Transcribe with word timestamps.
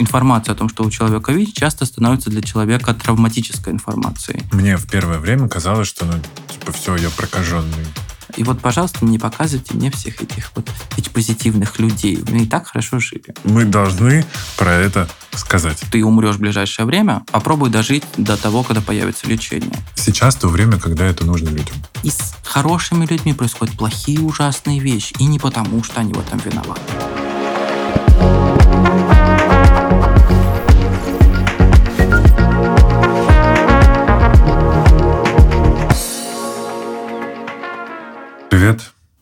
информация 0.00 0.52
о 0.52 0.56
том, 0.56 0.68
что 0.68 0.84
у 0.84 0.90
человека 0.90 1.32
ВИЧ, 1.32 1.54
часто 1.54 1.84
становится 1.84 2.30
для 2.30 2.42
человека 2.42 2.94
травматической 2.94 3.72
информацией. 3.72 4.42
Мне 4.52 4.76
в 4.76 4.86
первое 4.86 5.18
время 5.18 5.48
казалось, 5.48 5.88
что, 5.88 6.04
ну, 6.04 6.14
типа, 6.48 6.72
все, 6.72 6.96
я 6.96 7.10
прокаженный. 7.10 7.86
И 8.36 8.44
вот, 8.44 8.60
пожалуйста, 8.60 9.04
не 9.04 9.18
показывайте 9.18 9.74
мне 9.74 9.90
всех 9.90 10.22
этих 10.22 10.52
вот 10.54 10.70
ВИЧ-позитивных 10.96 11.78
людей. 11.78 12.22
Мы 12.28 12.42
и 12.42 12.46
так 12.46 12.68
хорошо 12.68 13.00
жили. 13.00 13.34
Мы 13.44 13.64
должны 13.64 14.24
про 14.56 14.72
это 14.72 15.08
сказать. 15.32 15.82
Ты 15.90 16.04
умрешь 16.04 16.36
в 16.36 16.40
ближайшее 16.40 16.86
время, 16.86 17.22
попробуй 17.32 17.70
дожить 17.70 18.04
до 18.16 18.36
того, 18.36 18.62
когда 18.62 18.80
появится 18.80 19.26
лечение. 19.26 19.76
Сейчас 19.96 20.36
то 20.36 20.48
время, 20.48 20.78
когда 20.78 21.06
это 21.06 21.24
нужно 21.24 21.48
людям. 21.48 21.74
И 22.02 22.10
с 22.10 22.34
хорошими 22.44 23.04
людьми 23.06 23.34
происходят 23.34 23.76
плохие 23.76 24.20
ужасные 24.20 24.80
вещи. 24.80 25.14
И 25.18 25.24
не 25.24 25.38
потому, 25.38 25.82
что 25.82 26.00
они 26.00 26.12
в 26.12 26.20
этом 26.20 26.38
виноваты. 26.38 26.80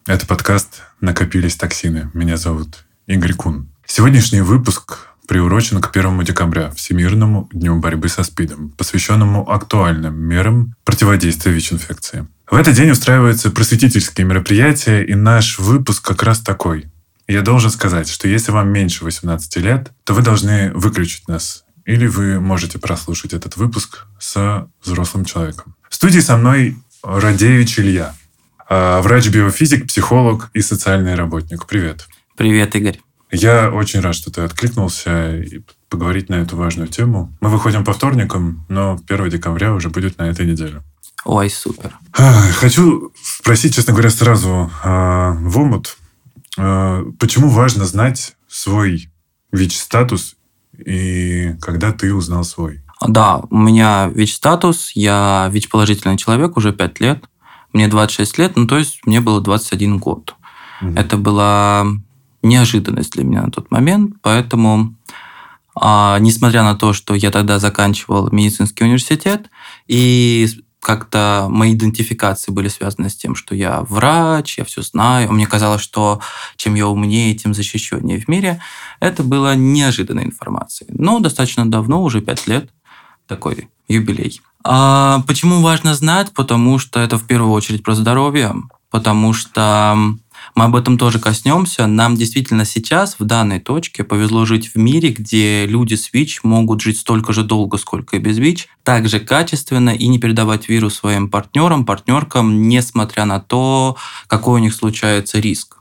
Это 0.08 0.26
подкаст 0.26 0.84
«Накопились 1.02 1.56
токсины». 1.56 2.10
Меня 2.14 2.38
зовут 2.38 2.86
Игорь 3.06 3.34
Кун. 3.34 3.68
Сегодняшний 3.84 4.40
выпуск 4.40 5.00
приурочен 5.28 5.82
к 5.82 5.94
1 5.94 6.24
декабря, 6.24 6.70
Всемирному 6.70 7.50
дню 7.52 7.78
борьбы 7.78 8.08
со 8.08 8.22
СПИДом, 8.22 8.70
посвященному 8.70 9.50
актуальным 9.50 10.18
мерам 10.18 10.74
противодействия 10.84 11.52
ВИЧ-инфекции. 11.52 12.26
В 12.50 12.54
этот 12.54 12.74
день 12.74 12.90
устраиваются 12.90 13.50
просветительские 13.50 14.26
мероприятия, 14.26 15.04
и 15.04 15.14
наш 15.14 15.58
выпуск 15.58 16.02
как 16.02 16.22
раз 16.22 16.40
такой. 16.40 16.90
Я 17.26 17.42
должен 17.42 17.70
сказать, 17.70 18.08
что 18.08 18.28
если 18.28 18.50
вам 18.50 18.70
меньше 18.70 19.04
18 19.04 19.56
лет, 19.56 19.92
то 20.04 20.14
вы 20.14 20.22
должны 20.22 20.72
выключить 20.72 21.28
нас 21.28 21.64
или 21.84 22.06
вы 22.06 22.40
можете 22.40 22.78
прослушать 22.78 23.34
этот 23.34 23.58
выпуск 23.58 24.06
с 24.18 24.66
взрослым 24.82 25.26
человеком. 25.26 25.76
В 25.90 25.94
студии 25.94 26.20
со 26.20 26.38
мной 26.38 26.78
Радевич 27.02 27.78
Илья, 27.78 28.14
врач-биофизик, 28.68 29.86
психолог 29.86 30.50
и 30.54 30.60
социальный 30.60 31.14
работник. 31.14 31.66
Привет. 31.66 32.08
Привет, 32.36 32.74
Игорь. 32.76 33.00
Я 33.30 33.70
очень 33.70 34.00
рад, 34.00 34.14
что 34.14 34.30
ты 34.30 34.40
откликнулся 34.40 35.36
и 35.36 35.60
поговорить 35.88 36.28
на 36.28 36.36
эту 36.36 36.56
важную 36.56 36.88
тему. 36.88 37.32
Мы 37.40 37.50
выходим 37.50 37.84
по 37.84 37.92
вторникам, 37.92 38.64
но 38.68 38.98
1 39.06 39.30
декабря 39.30 39.74
уже 39.74 39.90
будет 39.90 40.18
на 40.18 40.24
этой 40.24 40.46
неделе. 40.46 40.82
Ой, 41.24 41.50
супер. 41.50 41.96
Хочу 42.12 43.12
спросить, 43.22 43.74
честно 43.74 43.92
говоря, 43.92 44.10
сразу 44.10 44.70
а, 44.82 45.32
в 45.32 45.58
омут, 45.58 45.98
а, 46.56 47.04
почему 47.18 47.48
важно 47.48 47.84
знать 47.84 48.34
свой 48.48 49.10
ВИЧ-статус 49.52 50.36
и 50.78 51.54
когда 51.60 51.92
ты 51.92 52.14
узнал 52.14 52.44
свой? 52.44 52.82
Да, 53.06 53.42
у 53.50 53.56
меня 53.58 54.10
ВИЧ-статус, 54.14 54.92
я 54.94 55.48
ВИЧ-положительный 55.52 56.16
человек 56.16 56.56
уже 56.56 56.72
5 56.72 57.00
лет. 57.00 57.24
Мне 57.72 57.88
26 57.88 58.38
лет, 58.38 58.56
ну 58.56 58.66
то 58.66 58.78
есть 58.78 59.00
мне 59.06 59.20
было 59.20 59.40
21 59.40 59.98
год. 59.98 60.34
Угу. 60.80 60.92
Это 60.94 61.16
была 61.16 61.86
неожиданность 62.42 63.12
для 63.12 63.24
меня 63.24 63.42
на 63.42 63.50
тот 63.50 63.70
момент, 63.70 64.16
поэтому, 64.22 64.94
а, 65.74 66.18
несмотря 66.18 66.62
на 66.62 66.74
то, 66.74 66.92
что 66.92 67.14
я 67.14 67.30
тогда 67.30 67.58
заканчивал 67.58 68.30
медицинский 68.30 68.84
университет, 68.84 69.50
и 69.86 70.48
как-то 70.80 71.48
мои 71.50 71.74
идентификации 71.74 72.52
были 72.52 72.68
связаны 72.68 73.10
с 73.10 73.16
тем, 73.16 73.34
что 73.34 73.54
я 73.54 73.82
врач, 73.82 74.58
я 74.58 74.64
все 74.64 74.82
знаю. 74.82 75.32
Мне 75.32 75.46
казалось, 75.46 75.82
что 75.82 76.20
чем 76.56 76.74
я 76.74 76.86
умнее, 76.86 77.34
тем 77.34 77.52
защищеннее 77.52 78.20
в 78.20 78.28
мире. 78.28 78.62
Это 79.00 79.22
было 79.22 79.54
неожиданной 79.56 80.24
информацией. 80.24 80.90
Но 80.94 81.18
достаточно 81.18 81.68
давно, 81.68 82.02
уже 82.02 82.20
пять 82.20 82.46
лет, 82.46 82.70
такой 83.26 83.68
юбилей. 83.88 84.40
А 84.70 85.22
почему 85.26 85.62
важно 85.62 85.94
знать? 85.94 86.34
Потому 86.34 86.78
что 86.78 87.00
это 87.00 87.16
в 87.16 87.24
первую 87.24 87.52
очередь 87.52 87.82
про 87.82 87.94
здоровье, 87.94 88.54
потому 88.90 89.32
что 89.32 89.96
мы 90.54 90.64
об 90.64 90.76
этом 90.76 90.98
тоже 90.98 91.18
коснемся. 91.18 91.86
Нам 91.86 92.16
действительно 92.16 92.66
сейчас, 92.66 93.16
в 93.18 93.24
данной 93.24 93.60
точке, 93.60 94.04
повезло 94.04 94.44
жить 94.44 94.74
в 94.74 94.76
мире, 94.76 95.08
где 95.08 95.64
люди 95.64 95.94
с 95.94 96.12
ВИЧ 96.12 96.40
могут 96.42 96.82
жить 96.82 96.98
столько 96.98 97.32
же 97.32 97.44
долго, 97.44 97.78
сколько 97.78 98.16
и 98.16 98.18
без 98.18 98.36
ВИЧ, 98.36 98.68
так 98.82 99.08
же 99.08 99.20
качественно 99.20 99.88
и 99.88 100.06
не 100.06 100.18
передавать 100.18 100.68
вирус 100.68 100.96
своим 100.96 101.30
партнерам, 101.30 101.86
партнеркам, 101.86 102.68
несмотря 102.68 103.24
на 103.24 103.40
то, 103.40 103.96
какой 104.26 104.60
у 104.60 104.62
них 104.62 104.74
случается 104.74 105.38
риск. 105.38 105.77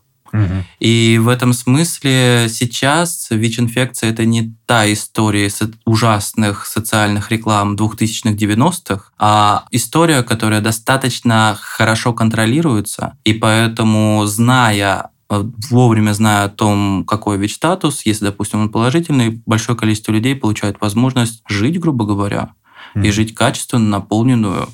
И 0.80 1.20
в 1.22 1.28
этом 1.28 1.54
смысле 1.54 2.48
сейчас 2.50 3.28
ВИЧ-инфекция– 3.30 4.10
это 4.12 4.26
не 4.26 4.54
та 4.66 4.92
история 4.92 5.50
ужасных 5.86 6.66
социальных 6.66 7.32
реклам 7.32 7.76
2000-х, 7.76 8.36
90-х, 8.36 9.12
а 9.18 9.66
история, 9.72 10.24
которая 10.24 10.62
достаточно 10.62 11.58
хорошо 11.60 12.14
контролируется, 12.14 13.18
и 13.24 13.34
поэтому, 13.34 14.26
зная 14.26 15.10
вовремя 15.30 16.14
зная 16.14 16.46
о 16.46 16.50
том, 16.50 17.04
какой 17.06 17.38
ВИЧ-статус, 17.38 18.06
если, 18.06 18.26
допустим, 18.26 18.62
он 18.62 18.70
положительный, 18.70 19.42
большое 19.46 19.78
количество 19.78 20.12
людей 20.12 20.36
получает 20.36 20.80
возможность 20.80 21.44
жить, 21.48 21.80
грубо 21.80 22.06
говоря, 22.06 22.54
mm 22.96 23.06
и 23.06 23.12
жить 23.12 23.36
качественно, 23.36 23.90
наполненную, 23.90 24.70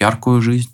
яркую 0.00 0.40
жизнь. 0.40 0.70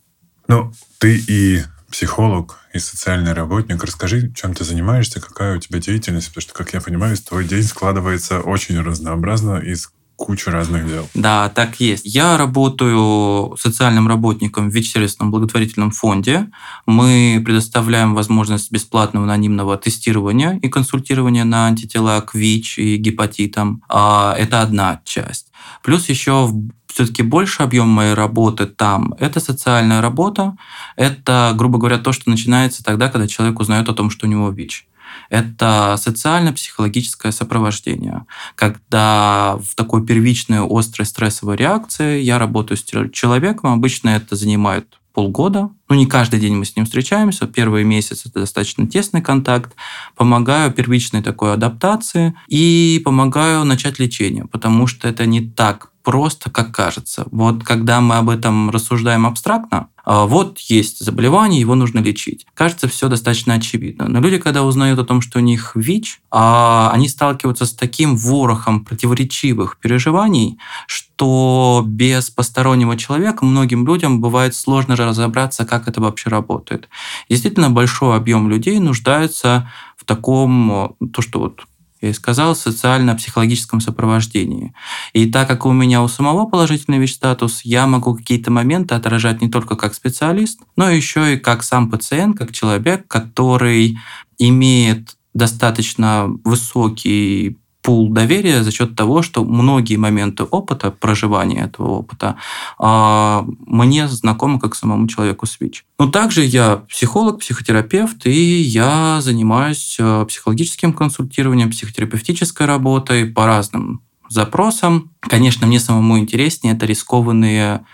Ну, 0.49 0.73
ты 0.99 1.19
и 1.19 1.63
психолог 1.95 2.59
и 2.73 2.81
социальный 2.81 3.35
работник. 3.35 3.85
Расскажи, 3.85 4.33
чем 4.35 4.53
ты 4.53 4.65
занимаешься, 4.65 5.21
какая 5.21 5.57
у 5.57 5.61
тебя 5.61 5.79
деятельность, 5.79 6.27
потому 6.29 6.43
что, 6.43 6.53
как 6.53 6.75
я 6.75 6.81
понимаю, 6.81 7.17
твой 7.17 7.45
день 7.45 7.63
складывается 7.63 8.41
очень 8.41 8.81
разнообразно 8.81 9.59
из 9.59 9.93
кучи 10.17 10.49
разных 10.49 10.89
дел. 10.89 11.09
Да, 11.15 11.49
так 11.51 11.79
есть. 11.79 12.05
Я 12.05 12.37
работаю 12.37 13.57
социальным 13.57 14.09
работником 14.09 14.71
в 14.71 14.75
ВИЧ-сервисном 14.75 15.31
благотворительном 15.31 15.93
фонде. 15.93 16.51
Мы 16.85 17.41
предоставляем 17.45 18.15
возможность 18.15 18.73
бесплатного 18.73 19.27
анонимного 19.27 19.77
тестирования 19.77 20.59
и 20.63 20.69
консультирования 20.69 21.45
на 21.45 21.67
антитела 21.67 22.21
к 22.23 22.35
ВИЧ 22.35 22.79
и 22.79 22.97
гепатитам. 22.97 23.83
А, 23.89 24.35
это 24.37 24.63
одна 24.63 25.01
часть. 25.05 25.53
Плюс 25.85 26.09
еще 26.09 26.51
все-таки 26.95 27.25
больше 27.25 27.65
объем 27.65 27.89
моей 27.89 28.15
работы 28.15 28.67
там– 28.67 29.15
это 29.19 29.41
социальная 29.41 30.01
работа. 30.01 30.57
Это, 30.95 31.53
грубо 31.57 31.77
говоря, 31.77 31.99
то, 31.99 32.13
что 32.13 32.31
начинается 32.31 32.85
тогда, 32.85 33.09
когда 33.09 33.27
человек 33.27 33.59
узнает 33.59 33.89
о 33.89 33.95
том, 33.95 34.11
что 34.11 34.27
у 34.27 34.31
него 34.31 34.49
ВИЧ. 34.51 34.87
Это 35.29 35.97
социально-психологическое 35.99 37.33
сопровождение, 37.33 38.27
когда 38.55 39.59
в 39.61 39.75
такой 39.75 40.07
первичной 40.07 40.61
острой 40.65 41.07
стрессовой 41.07 41.57
реакции 41.57 42.21
я 42.21 42.39
работаю 42.39 42.79
с 42.79 42.85
человеком, 43.11 43.73
обычно 43.73 44.11
это 44.11 44.37
занимает 44.37 45.01
полгода. 45.13 45.71
Ну, 45.89 45.97
не 45.97 46.07
каждый 46.07 46.41
день 46.41 46.57
мы 46.57 46.65
с 46.65 46.77
ним 46.77 46.87
встречаемся. 46.87 47.47
Первый 47.47 47.85
месяц 47.85 48.25
это 48.27 48.41
достаточно 48.41 48.87
тесный 48.87 49.21
контакт. 49.21 49.75
Помогаю 50.17 50.73
первичной 50.73 51.23
такой 51.23 51.53
адаптации 51.53 52.35
и 52.49 53.01
помогаю 53.05 53.65
начать 53.65 53.99
лечение, 53.99 54.47
потому 54.47 54.87
что 54.87 55.09
это 55.09 55.27
не 55.27 55.41
так 55.41 55.91
просто, 56.05 56.51
как 56.51 56.73
кажется. 56.73 57.27
Вот 57.31 57.65
когда 57.65 58.01
мы 58.01 58.17
об 58.17 58.29
этом 58.29 58.71
рассуждаем 58.71 59.27
абстрактно, 59.27 59.89
а, 60.05 60.27
вот 60.27 60.59
есть 60.59 61.03
заболевание, 61.03 61.61
его 61.61 61.75
нужно 61.75 62.01
лечить. 62.01 62.47
Кажется, 62.53 62.89
все 62.89 63.09
достаточно 63.09 63.55
очевидно. 63.55 64.07
Но 64.07 64.21
люди, 64.21 64.37
когда 64.37 64.63
узнают 64.63 64.99
о 64.99 65.05
том, 65.05 65.23
что 65.23 65.39
у 65.39 65.43
них 65.43 65.73
ВИЧ, 65.75 66.21
а, 66.31 66.91
они 66.93 67.09
сталкиваются 67.09 67.65
с 67.65 67.73
таким 67.73 68.17
ворохом 68.17 68.85
противоречивых 68.85 69.79
переживаний, 69.79 70.59
что 70.87 71.83
без 71.87 72.29
постороннего 72.29 72.99
человека 72.99 73.47
многим 73.47 73.87
людям 73.87 74.21
бывает 74.21 74.55
сложно 74.55 74.97
разобраться, 74.97 75.65
как 75.79 75.89
это 75.89 76.01
вообще 76.01 76.31
работает. 76.31 76.89
Действительно, 77.29 77.71
большой 77.71 78.17
объем 78.17 78.49
людей 78.49 78.79
нуждается 78.79 79.71
в 79.97 80.05
таком, 80.05 80.97
то, 81.13 81.23
что 81.23 81.41
вот 81.41 81.63
я 82.05 82.11
и 82.11 82.13
сказал, 82.13 82.55
социально-психологическом 82.55 83.81
сопровождении. 83.81 84.75
И 85.15 85.31
так 85.31 85.49
как 85.49 85.65
у 85.65 85.73
меня 85.73 86.03
у 86.03 86.09
самого 86.09 86.45
положительный 86.47 86.99
ВИЧ-статус, 86.99 87.63
я 87.65 87.87
могу 87.87 88.15
какие-то 88.15 88.51
моменты 88.51 88.95
отражать 88.95 89.41
не 89.41 89.49
только 89.49 89.75
как 89.75 89.95
специалист, 89.95 90.61
но 90.77 90.91
еще 90.91 91.35
и 91.35 91.39
как 91.39 91.63
сам 91.63 91.91
пациент, 91.91 92.37
как 92.37 92.53
человек, 92.53 93.09
который 93.09 93.97
имеет 94.39 95.17
достаточно 95.33 96.27
высокий 96.45 97.57
пул 97.85 98.09
доверия 98.09 98.65
за 98.65 98.73
счет 98.73 98.97
того, 98.97 99.21
что 99.21 99.45
многие 99.45 99.97
моменты 99.97 100.45
опыта, 100.45 100.91
проживания 100.91 101.65
этого 101.65 101.99
опыта, 101.99 102.37
а, 102.79 103.45
мне 103.67 104.09
знакомы 104.09 104.59
как 104.59 104.75
самому 104.75 105.07
человеку 105.07 105.45
с. 105.47 105.59
Но 105.99 106.09
также 106.09 106.45
я 106.45 106.77
психолог, 106.89 107.41
психотерапевт, 107.41 108.27
и 108.27 108.63
я 108.63 109.21
занимаюсь 109.21 109.99
а, 110.01 110.25
психологическим 110.25 110.95
консультированием, 110.95 111.71
психотерапевтической 111.71 112.67
работой 112.67 113.27
по 113.27 113.45
разным 113.45 114.01
запросам. 114.31 115.11
Конечно, 115.21 115.67
мне 115.67 115.79
самому 115.79 116.19
интереснее 116.19 116.75
это 116.75 116.87
рискованные 116.87 117.85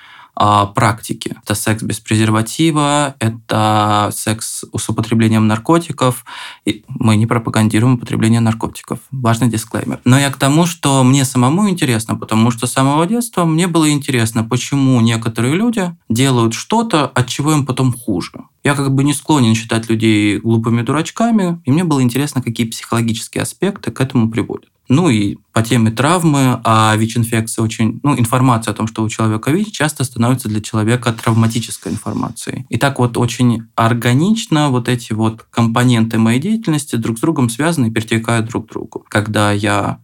а, 0.42 0.64
практики. 0.64 1.36
Это 1.44 1.54
секс 1.54 1.82
без 1.82 2.00
презерватива, 2.00 3.14
это 3.18 4.08
секс 4.10 4.64
с 4.74 4.88
употреблением 4.88 5.46
наркотиков. 5.46 6.24
И 6.64 6.82
мы 6.88 7.16
не 7.16 7.26
пропагандируем 7.26 7.96
употребление 7.96 8.40
наркотиков. 8.40 9.00
Важный 9.10 9.48
дисклеймер. 9.48 10.00
Но 10.06 10.18
я 10.18 10.30
к 10.30 10.38
тому, 10.38 10.64
что 10.64 11.04
мне 11.04 11.26
самому 11.26 11.68
интересно, 11.68 12.16
потому 12.16 12.50
что 12.52 12.66
с 12.66 12.72
самого 12.72 13.06
детства 13.06 13.44
мне 13.44 13.66
было 13.66 13.90
интересно, 13.90 14.42
почему 14.42 14.98
некоторые 15.02 15.54
люди 15.54 15.94
делают 16.08 16.54
что-то, 16.54 17.06
от 17.06 17.26
чего 17.26 17.52
им 17.52 17.66
потом 17.66 17.92
хуже. 17.92 18.32
Я 18.62 18.74
как 18.74 18.94
бы 18.94 19.04
не 19.04 19.14
склонен 19.14 19.54
считать 19.54 19.88
людей 19.88 20.38
глупыми 20.38 20.82
дурачками, 20.82 21.60
и 21.64 21.70
мне 21.70 21.84
было 21.84 22.02
интересно, 22.02 22.42
какие 22.42 22.66
психологические 22.66 23.42
аспекты 23.42 23.90
к 23.90 24.00
этому 24.00 24.30
приводят. 24.30 24.70
Ну 24.90 25.08
и 25.08 25.36
по 25.52 25.62
теме 25.62 25.92
травмы, 25.92 26.60
а 26.64 26.96
ВИЧ-инфекция 26.96 27.62
очень... 27.62 28.00
Ну, 28.02 28.18
информация 28.18 28.72
о 28.72 28.74
том, 28.74 28.88
что 28.88 29.04
у 29.04 29.08
человека 29.08 29.52
ВИЧ, 29.52 29.70
часто 29.70 30.02
становится 30.02 30.48
для 30.48 30.60
человека 30.60 31.12
травматической 31.12 31.92
информацией. 31.92 32.66
И 32.68 32.76
так 32.76 32.98
вот 32.98 33.16
очень 33.16 33.68
органично 33.76 34.68
вот 34.70 34.88
эти 34.88 35.12
вот 35.12 35.46
компоненты 35.50 36.18
моей 36.18 36.40
деятельности 36.40 36.96
друг 36.96 37.18
с 37.18 37.20
другом 37.20 37.48
связаны 37.50 37.86
и 37.86 37.90
перетекают 37.92 38.46
друг 38.46 38.66
к 38.66 38.72
другу. 38.72 39.04
Когда 39.08 39.52
я 39.52 40.00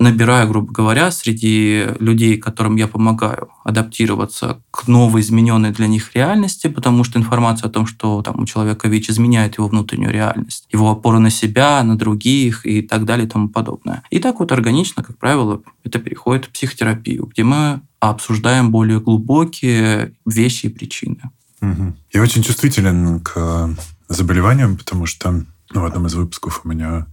набираю, 0.00 0.48
грубо 0.48 0.72
говоря, 0.72 1.10
среди 1.10 1.84
людей, 2.00 2.38
которым 2.38 2.76
я 2.76 2.88
помогаю 2.88 3.50
адаптироваться 3.64 4.62
к 4.70 4.88
новой 4.88 5.20
измененной 5.20 5.72
для 5.72 5.86
них 5.86 6.14
реальности, 6.14 6.68
потому 6.68 7.04
что 7.04 7.18
информация 7.18 7.68
о 7.68 7.70
том, 7.70 7.86
что 7.86 8.22
там 8.22 8.40
у 8.40 8.46
человека 8.46 8.88
ВИЧ 8.88 9.10
изменяет 9.10 9.58
его 9.58 9.68
внутреннюю 9.68 10.10
реальность, 10.10 10.66
его 10.72 10.90
опору 10.90 11.18
на 11.18 11.28
себя, 11.28 11.82
на 11.84 11.98
других 11.98 12.66
и 12.66 12.80
так 12.80 13.04
далее 13.04 13.26
и 13.26 13.30
тому 13.30 13.50
подобное. 13.50 14.02
И 14.10 14.18
так 14.18 14.40
вот 14.40 14.52
органично, 14.52 15.04
как 15.04 15.18
правило, 15.18 15.60
это 15.84 15.98
переходит 15.98 16.46
в 16.46 16.50
психотерапию, 16.50 17.26
где 17.26 17.44
мы 17.44 17.82
обсуждаем 18.00 18.70
более 18.70 19.00
глубокие 19.00 20.14
вещи 20.24 20.66
и 20.66 20.70
причины. 20.70 21.20
Я 22.10 22.22
очень 22.22 22.42
чувствителен 22.42 23.20
к 23.20 23.76
заболеваниям, 24.08 24.78
потому 24.78 25.04
что 25.04 25.44
ну, 25.72 25.80
в 25.82 25.84
одном 25.84 26.06
из 26.06 26.14
выпусков 26.14 26.62
у 26.64 26.68
меня 26.68 27.06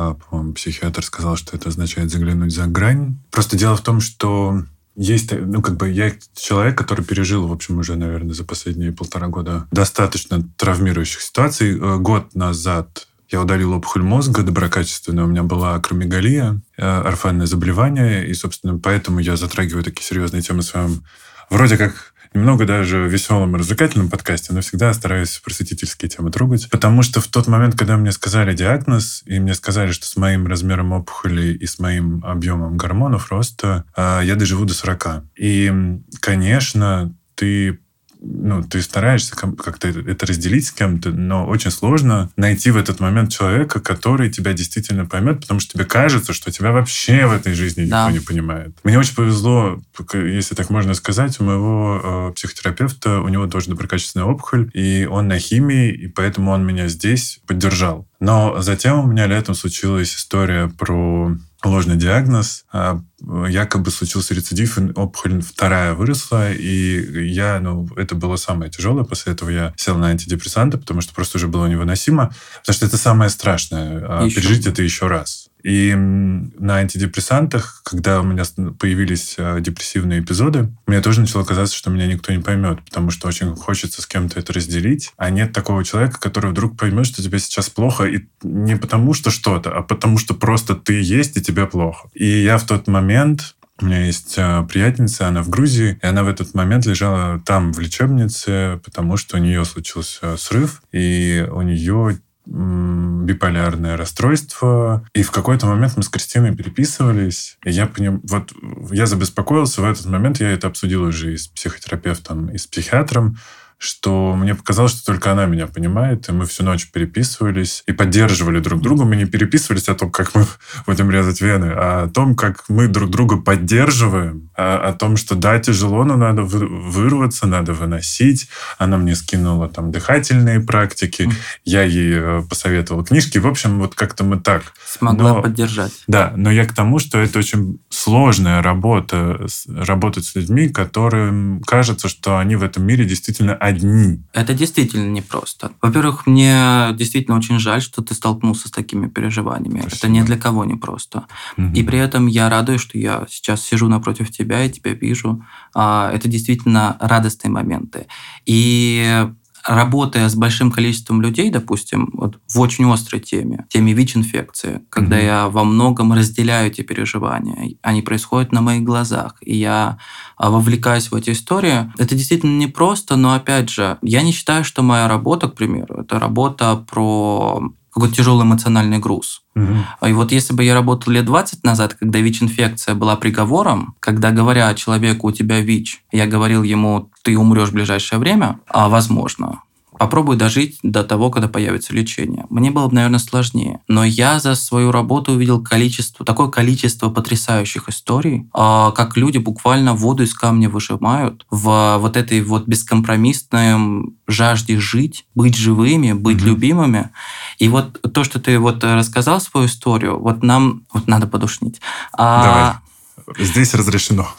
а, 0.00 0.14
по-моему, 0.14 0.54
психиатр 0.54 1.04
сказал, 1.04 1.36
что 1.36 1.54
это 1.54 1.68
означает 1.68 2.10
заглянуть 2.10 2.54
за 2.54 2.66
грань. 2.66 3.18
Просто 3.30 3.58
дело 3.58 3.76
в 3.76 3.82
том, 3.82 4.00
что 4.00 4.62
есть, 4.96 5.32
ну, 5.32 5.60
как 5.60 5.76
бы 5.76 5.90
я 5.90 6.12
человек, 6.34 6.78
который 6.78 7.04
пережил, 7.04 7.46
в 7.46 7.52
общем, 7.52 7.78
уже, 7.78 7.96
наверное, 7.96 8.32
за 8.32 8.44
последние 8.44 8.92
полтора 8.92 9.28
года 9.28 9.68
достаточно 9.70 10.42
травмирующих 10.56 11.20
ситуаций. 11.20 11.78
Э, 11.78 11.98
год 11.98 12.34
назад 12.34 13.08
я 13.28 13.42
удалил 13.42 13.74
опухоль 13.74 14.02
мозга 14.02 14.42
доброкачественная, 14.42 15.24
у 15.24 15.28
меня 15.28 15.42
была 15.42 15.74
акромегалия, 15.74 16.62
э, 16.78 16.82
орфанное 16.82 17.46
заболевание, 17.46 18.26
и, 18.26 18.32
собственно, 18.32 18.78
поэтому 18.78 19.20
я 19.20 19.36
затрагиваю 19.36 19.84
такие 19.84 20.04
серьезные 20.06 20.40
темы 20.40 20.62
в 20.62 20.64
своем 20.64 21.04
вроде 21.50 21.76
как 21.76 22.09
немного 22.32 22.64
даже 22.64 23.08
веселом 23.08 23.54
и 23.54 23.58
развлекательном 23.58 24.08
подкасте, 24.08 24.52
но 24.52 24.60
всегда 24.60 24.92
стараюсь 24.94 25.38
просветительские 25.38 26.08
темы 26.08 26.30
трогать. 26.30 26.68
Потому 26.70 27.02
что 27.02 27.20
в 27.20 27.26
тот 27.26 27.48
момент, 27.48 27.76
когда 27.76 27.96
мне 27.96 28.12
сказали 28.12 28.54
диагноз, 28.54 29.22
и 29.26 29.40
мне 29.40 29.54
сказали, 29.54 29.90
что 29.90 30.06
с 30.06 30.16
моим 30.16 30.46
размером 30.46 30.92
опухоли 30.92 31.52
и 31.52 31.66
с 31.66 31.78
моим 31.78 32.24
объемом 32.24 32.76
гормонов 32.76 33.30
роста 33.30 33.84
а, 33.96 34.20
я 34.20 34.36
доживу 34.36 34.64
до 34.64 34.74
40. 34.74 35.24
И, 35.36 35.72
конечно, 36.20 37.14
ты 37.34 37.79
ну, 38.22 38.62
ты 38.62 38.82
стараешься 38.82 39.34
как-то 39.34 39.88
это 39.88 40.26
разделить 40.26 40.66
с 40.66 40.72
кем-то, 40.72 41.10
но 41.10 41.46
очень 41.46 41.70
сложно 41.70 42.30
найти 42.36 42.70
в 42.70 42.76
этот 42.76 43.00
момент 43.00 43.32
человека, 43.32 43.80
который 43.80 44.30
тебя 44.30 44.52
действительно 44.52 45.06
поймет, 45.06 45.40
потому 45.40 45.60
что 45.60 45.74
тебе 45.74 45.84
кажется, 45.84 46.32
что 46.32 46.52
тебя 46.52 46.72
вообще 46.72 47.26
в 47.26 47.32
этой 47.32 47.54
жизни 47.54 47.86
да. 47.86 48.06
никто 48.06 48.18
не 48.18 48.24
понимает. 48.24 48.76
Мне 48.84 48.98
очень 48.98 49.14
повезло, 49.14 49.80
если 50.12 50.54
так 50.54 50.70
можно 50.70 50.94
сказать, 50.94 51.40
у 51.40 51.44
моего 51.44 52.30
э, 52.30 52.32
психотерапевта, 52.34 53.20
у 53.20 53.28
него 53.28 53.46
тоже 53.46 53.70
доброкачественная 53.70 54.26
опухоль, 54.26 54.70
и 54.74 55.06
он 55.10 55.28
на 55.28 55.38
химии, 55.38 55.90
и 55.90 56.06
поэтому 56.08 56.50
он 56.50 56.66
меня 56.66 56.88
здесь 56.88 57.40
поддержал. 57.46 58.06
Но 58.20 58.60
затем 58.60 59.00
у 59.00 59.06
меня 59.06 59.26
летом 59.26 59.54
случилась 59.54 60.14
история 60.14 60.68
про 60.68 61.36
ложный 61.64 61.96
диагноз. 61.96 62.64
А, 62.72 63.00
якобы 63.48 63.90
случился 63.90 64.34
рецидив, 64.34 64.78
опухоль 64.96 65.42
вторая 65.42 65.94
выросла, 65.94 66.52
и 66.52 67.28
я, 67.28 67.60
ну, 67.60 67.88
это 67.96 68.14
было 68.14 68.36
самое 68.36 68.70
тяжелое. 68.70 69.04
После 69.04 69.32
этого 69.32 69.50
я 69.50 69.74
сел 69.76 69.96
на 69.96 70.08
антидепрессанты, 70.08 70.78
потому 70.78 71.00
что 71.00 71.14
просто 71.14 71.38
уже 71.38 71.48
было 71.48 71.66
невыносимо. 71.66 72.32
Потому 72.60 72.74
что 72.74 72.86
это 72.86 72.96
самое 72.96 73.30
страшное. 73.30 74.04
А, 74.08 74.24
еще. 74.24 74.40
Пережить 74.40 74.66
это 74.66 74.82
еще 74.82 75.06
раз. 75.06 75.49
И 75.62 75.94
на 75.94 76.76
антидепрессантах, 76.76 77.82
когда 77.84 78.20
у 78.20 78.24
меня 78.24 78.44
появились 78.78 79.34
а, 79.38 79.60
депрессивные 79.60 80.20
эпизоды, 80.20 80.72
мне 80.86 81.00
тоже 81.00 81.20
начало 81.20 81.44
казаться, 81.44 81.76
что 81.76 81.90
меня 81.90 82.06
никто 82.06 82.32
не 82.32 82.42
поймет, 82.42 82.82
потому 82.84 83.10
что 83.10 83.28
очень 83.28 83.54
хочется 83.54 84.02
с 84.02 84.06
кем-то 84.06 84.38
это 84.38 84.52
разделить, 84.52 85.12
а 85.16 85.30
нет 85.30 85.52
такого 85.52 85.84
человека, 85.84 86.18
который 86.20 86.50
вдруг 86.50 86.76
поймет, 86.76 87.06
что 87.06 87.22
тебе 87.22 87.38
сейчас 87.38 87.70
плохо, 87.70 88.04
и 88.04 88.26
не 88.42 88.76
потому 88.76 89.14
что 89.14 89.30
что-то, 89.30 89.70
а 89.70 89.82
потому 89.82 90.18
что 90.18 90.34
просто 90.34 90.74
ты 90.74 91.00
есть, 91.00 91.36
и 91.36 91.42
тебе 91.42 91.66
плохо. 91.66 92.08
И 92.14 92.26
я 92.26 92.58
в 92.58 92.66
тот 92.66 92.86
момент 92.86 93.54
у 93.80 93.86
меня 93.86 94.04
есть 94.04 94.34
а, 94.36 94.62
приятельница, 94.64 95.28
она 95.28 95.42
в 95.42 95.48
Грузии, 95.48 95.98
и 96.02 96.06
она 96.06 96.22
в 96.22 96.28
этот 96.28 96.54
момент 96.54 96.86
лежала 96.86 97.40
там, 97.40 97.72
в 97.72 97.80
лечебнице, 97.80 98.80
потому 98.84 99.16
что 99.16 99.36
у 99.36 99.40
нее 99.40 99.64
случился 99.64 100.36
срыв, 100.36 100.82
и 100.92 101.46
у 101.50 101.62
нее 101.62 102.18
биполярное 102.50 103.96
расстройство. 103.96 105.06
И 105.14 105.22
в 105.22 105.30
какой-то 105.30 105.66
момент 105.66 105.96
мы 105.96 106.02
с 106.02 106.08
Кристиной 106.08 106.54
переписывались, 106.54 107.58
и 107.64 107.70
я 107.70 107.86
поним... 107.86 108.20
вот 108.24 108.52
я 108.90 109.06
забеспокоился 109.06 109.82
в 109.82 109.84
этот 109.84 110.06
момент, 110.06 110.40
я 110.40 110.50
это 110.50 110.66
обсудил 110.66 111.04
уже 111.04 111.34
и 111.34 111.36
с 111.36 111.46
психотерапевтом, 111.46 112.48
и 112.50 112.58
с 112.58 112.66
психиатром, 112.66 113.36
что 113.80 114.36
мне 114.36 114.54
показалось, 114.54 114.92
что 114.92 115.06
только 115.06 115.32
она 115.32 115.46
меня 115.46 115.66
понимает, 115.66 116.28
и 116.28 116.32
мы 116.32 116.44
всю 116.44 116.62
ночь 116.62 116.90
переписывались 116.90 117.82
и 117.86 117.92
поддерживали 117.92 118.60
друг 118.60 118.82
друга. 118.82 119.06
Мы 119.06 119.16
не 119.16 119.24
переписывались 119.24 119.88
о 119.88 119.94
том, 119.94 120.10
как 120.10 120.34
мы 120.34 120.44
будем 120.86 121.10
резать 121.10 121.40
вены, 121.40 121.72
а 121.74 122.04
о 122.04 122.08
том, 122.08 122.36
как 122.36 122.64
мы 122.68 122.88
друг 122.88 123.08
друга 123.08 123.38
поддерживаем, 123.38 124.50
а 124.54 124.90
о 124.90 124.92
том, 124.92 125.16
что 125.16 125.34
да, 125.34 125.58
тяжело, 125.58 126.04
но 126.04 126.16
надо 126.16 126.42
вырваться, 126.42 127.46
надо 127.46 127.72
выносить. 127.72 128.50
Она 128.76 128.98
мне 128.98 129.16
скинула 129.16 129.66
там 129.70 129.90
дыхательные 129.90 130.60
практики, 130.60 131.22
mm. 131.22 131.32
я 131.64 131.82
ей 131.82 132.12
э, 132.18 132.42
посоветовал 132.46 133.02
книжки. 133.02 133.38
В 133.38 133.46
общем, 133.46 133.78
вот 133.78 133.94
как-то 133.94 134.24
мы 134.24 134.38
так. 134.38 134.74
Смогла 134.86 135.32
но, 135.32 135.42
поддержать. 135.42 135.92
Да, 136.06 136.34
но 136.36 136.50
я 136.50 136.66
к 136.66 136.74
тому, 136.74 136.98
что 136.98 137.16
это 137.16 137.38
очень 137.38 137.80
сложная 137.88 138.60
работа, 138.60 139.46
работать 139.66 140.26
с 140.26 140.34
людьми, 140.34 140.68
которым 140.68 141.62
кажется, 141.66 142.08
что 142.08 142.36
они 142.36 142.56
в 142.56 142.62
этом 142.62 142.84
мире 142.84 143.06
действительно 143.06 143.54
одни. 143.70 144.22
Это 144.32 144.54
действительно 144.54 145.10
непросто. 145.10 145.72
Во-первых, 145.80 146.26
мне 146.26 146.88
действительно 146.94 147.36
очень 147.36 147.58
жаль, 147.58 147.80
что 147.80 148.02
ты 148.02 148.14
столкнулся 148.14 148.68
с 148.68 148.70
такими 148.70 149.08
переживаниями. 149.08 149.80
Спасибо. 149.80 149.96
Это 149.96 150.08
ни 150.08 150.22
для 150.22 150.36
кого 150.36 150.64
не 150.64 150.76
просто. 150.76 151.26
Угу. 151.56 151.72
И 151.74 151.82
при 151.82 151.98
этом 151.98 152.26
я 152.26 152.48
радуюсь, 152.48 152.80
что 152.80 152.98
я 152.98 153.26
сейчас 153.28 153.62
сижу 153.62 153.88
напротив 153.88 154.30
тебя 154.30 154.64
и 154.64 154.70
тебя 154.70 154.92
вижу. 154.92 155.44
А, 155.74 156.10
это 156.12 156.28
действительно 156.28 156.96
радостные 157.00 157.50
моменты. 157.50 158.06
И 158.46 159.26
работая 159.66 160.28
с 160.28 160.34
большим 160.34 160.70
количеством 160.70 161.20
людей, 161.22 161.50
допустим, 161.50 162.10
вот 162.14 162.38
в 162.48 162.60
очень 162.60 162.90
острой 162.90 163.20
теме, 163.20 163.66
теме 163.68 163.92
ВИЧ-инфекции, 163.92 164.82
когда 164.90 165.18
mm-hmm. 165.18 165.24
я 165.24 165.48
во 165.48 165.64
многом 165.64 166.12
разделяю 166.12 166.68
эти 166.68 166.82
переживания, 166.82 167.76
они 167.82 168.02
происходят 168.02 168.52
на 168.52 168.60
моих 168.60 168.82
глазах, 168.82 169.36
и 169.40 169.56
я 169.56 169.98
а, 170.36 170.50
вовлекаюсь 170.50 171.10
в 171.10 171.14
эти 171.14 171.30
истории, 171.30 171.92
это 171.98 172.14
действительно 172.14 172.58
непросто, 172.58 173.16
но 173.16 173.34
опять 173.34 173.70
же, 173.70 173.98
я 174.02 174.22
не 174.22 174.32
считаю, 174.32 174.64
что 174.64 174.82
моя 174.82 175.08
работа, 175.08 175.48
к 175.48 175.54
примеру, 175.54 176.02
это 176.02 176.18
работа 176.18 176.76
про 176.76 177.62
какой-то 177.92 178.14
тяжелый 178.14 178.44
эмоциональный 178.44 178.98
груз. 178.98 179.42
Угу. 179.54 180.08
И 180.08 180.12
вот 180.12 180.32
если 180.32 180.54
бы 180.54 180.64
я 180.64 180.74
работал 180.74 181.12
лет 181.12 181.24
20 181.24 181.64
назад, 181.64 181.94
когда 181.94 182.20
ВИЧ-инфекция 182.20 182.94
была 182.94 183.16
приговором, 183.16 183.94
когда, 184.00 184.30
говоря 184.30 184.72
человеку, 184.74 185.28
у 185.28 185.32
тебя 185.32 185.60
ВИЧ, 185.60 186.02
я 186.12 186.26
говорил 186.26 186.62
ему, 186.62 187.10
ты 187.22 187.36
умрешь 187.36 187.70
в 187.70 187.74
ближайшее 187.74 188.18
время, 188.18 188.60
а 188.68 188.88
возможно, 188.88 189.62
попробуй 190.00 190.36
дожить 190.36 190.78
до 190.82 191.04
того, 191.04 191.28
когда 191.28 191.46
появится 191.46 191.92
лечение. 191.92 192.46
Мне 192.48 192.70
было 192.70 192.88
бы, 192.88 192.94
наверное, 192.94 193.18
сложнее. 193.18 193.80
Но 193.86 194.02
я 194.02 194.40
за 194.40 194.54
свою 194.54 194.92
работу 194.92 195.32
увидел 195.32 195.62
количество, 195.62 196.24
такое 196.24 196.48
количество 196.48 197.10
потрясающих 197.10 197.90
историй, 197.90 198.48
а, 198.54 198.92
как 198.92 199.18
люди 199.18 199.36
буквально 199.36 199.92
воду 199.92 200.22
из 200.22 200.32
камня 200.32 200.70
выжимают 200.70 201.44
в 201.50 201.98
вот 201.98 202.16
этой 202.16 202.40
вот 202.40 202.66
бескомпромиссной 202.66 204.10
жажде 204.26 204.80
жить, 204.80 205.26
быть 205.34 205.54
живыми, 205.54 206.12
быть 206.12 206.38
mm-hmm. 206.38 206.46
любимыми. 206.46 207.10
И 207.58 207.68
вот 207.68 208.00
то, 208.14 208.24
что 208.24 208.40
ты 208.40 208.58
вот 208.58 208.82
рассказал 208.82 209.38
свою 209.38 209.66
историю, 209.66 210.18
вот 210.18 210.42
нам 210.42 210.86
вот 210.94 211.08
надо 211.08 211.26
подушнить. 211.26 211.78
А, 212.14 212.80
Давай. 213.26 213.46
Здесь 213.46 213.74
разрешено. 213.74 214.30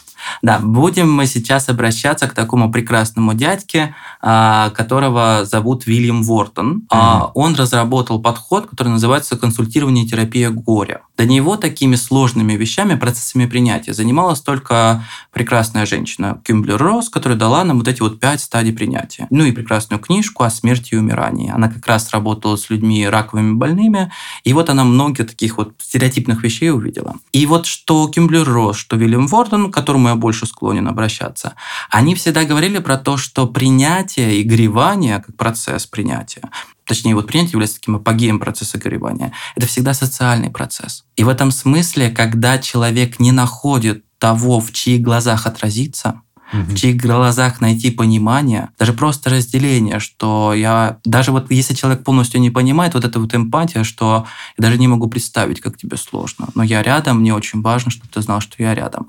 Да, 0.42 0.60
будем 0.60 1.12
мы 1.12 1.26
сейчас 1.26 1.70
обращаться 1.70 2.28
к 2.28 2.34
такому 2.34 2.72
прекрасному 2.72 3.34
дядьке, 3.34 3.96
а, 4.22 4.70
которого 4.72 5.42
зовут 5.44 5.86
Вильям 5.88 6.24
Вортон. 6.24 6.84
Mm-hmm. 6.90 7.32
Он 7.34 7.56
разработал 7.56 8.22
подход, 8.22 8.70
который 8.70 8.90
называется 8.90 9.38
консультирование 9.38 10.06
и 10.06 10.08
терапия 10.08 10.50
горя. 10.50 11.02
До 11.22 11.28
него 11.28 11.56
такими 11.56 11.94
сложными 11.94 12.54
вещами, 12.54 12.96
процессами 12.96 13.46
принятия 13.46 13.94
занималась 13.94 14.42
только 14.42 15.06
прекрасная 15.32 15.86
женщина 15.86 16.42
Кюмблер-Росс, 16.44 17.10
которая 17.12 17.38
дала 17.38 17.64
нам 17.64 17.78
вот 17.78 17.88
эти 17.88 18.02
вот 18.02 18.20
пять 18.20 18.42
стадий 18.42 18.74
принятия. 18.74 19.28
Ну 19.30 19.46
и 19.46 19.52
прекрасную 19.52 20.00
книжку 20.00 20.46
о 20.46 20.50
смерти 20.50 20.96
и 20.96 20.98
умирании. 20.98 21.52
Она 21.52 21.70
как 21.70 21.86
раз 21.86 22.10
работала 22.10 22.56
с 22.56 22.72
людьми 22.72 23.08
раковыми 23.08 23.54
больными, 23.54 24.12
и 24.44 24.54
вот 24.54 24.72
она 24.72 24.84
много 24.84 25.24
таких 25.24 25.60
вот 25.60 25.76
стереотипных 25.78 26.42
вещей 26.42 26.72
увидела. 26.72 27.18
И 27.34 27.46
вот 27.46 27.68
что 27.68 28.08
Кюмблер-Росс, 28.08 28.78
что 28.78 28.96
Вильям 28.96 29.28
Ворден, 29.28 29.70
к 29.70 29.76
которому 29.76 30.08
я 30.08 30.16
больше 30.16 30.48
склонен 30.48 30.88
обращаться, 30.88 31.54
они 31.92 32.16
всегда 32.16 32.46
говорили 32.46 32.80
про 32.80 32.98
то, 32.98 33.18
что 33.18 33.46
принятие 33.46 34.42
и 34.42 34.44
горевание, 34.44 35.20
как 35.20 35.36
процесс 35.36 35.86
принятия, 35.86 36.50
точнее, 36.92 37.16
вот 37.16 37.28
принятие 37.28 37.54
является 37.54 37.80
таким 37.80 37.96
апогеем 37.96 38.38
процесса 38.38 38.78
горевания. 38.78 39.32
Это 39.56 39.66
всегда 39.66 39.94
социальный 39.94 40.50
процесс. 40.50 41.06
И 41.16 41.24
в 41.24 41.30
этом 41.30 41.50
смысле, 41.50 42.10
когда 42.10 42.58
человек 42.58 43.18
не 43.22 43.32
находит 43.32 44.04
того, 44.20 44.60
в 44.60 44.74
чьих 44.74 45.02
глазах 45.02 45.48
отразиться, 45.48 46.22
в 46.52 46.76
чьих 46.76 46.98
глазах 46.98 47.62
найти 47.62 47.92
понимание, 47.92 48.72
даже 48.78 48.92
просто 48.92 49.30
разделение, 49.30 50.00
что 50.00 50.54
я... 50.54 50.98
Даже 51.06 51.32
вот 51.32 51.50
если 51.50 51.74
человек 51.74 52.04
полностью 52.04 52.42
не 52.42 52.50
понимает, 52.50 52.94
вот 52.94 53.06
эта 53.06 53.22
вот 53.22 53.34
эмпатия, 53.34 53.86
что 53.86 54.26
я 54.58 54.62
даже 54.62 54.78
не 54.78 54.90
могу 54.90 55.08
представить, 55.08 55.62
как 55.62 55.78
тебе 55.78 55.96
сложно. 55.96 56.50
Но 56.56 56.64
я 56.64 56.84
рядом, 56.84 57.22
мне 57.22 57.34
очень 57.34 57.62
важно, 57.62 57.90
чтобы 57.90 58.10
ты 58.14 58.22
знал, 58.22 58.42
что 58.42 58.62
я 58.62 58.76
рядом. 58.76 59.08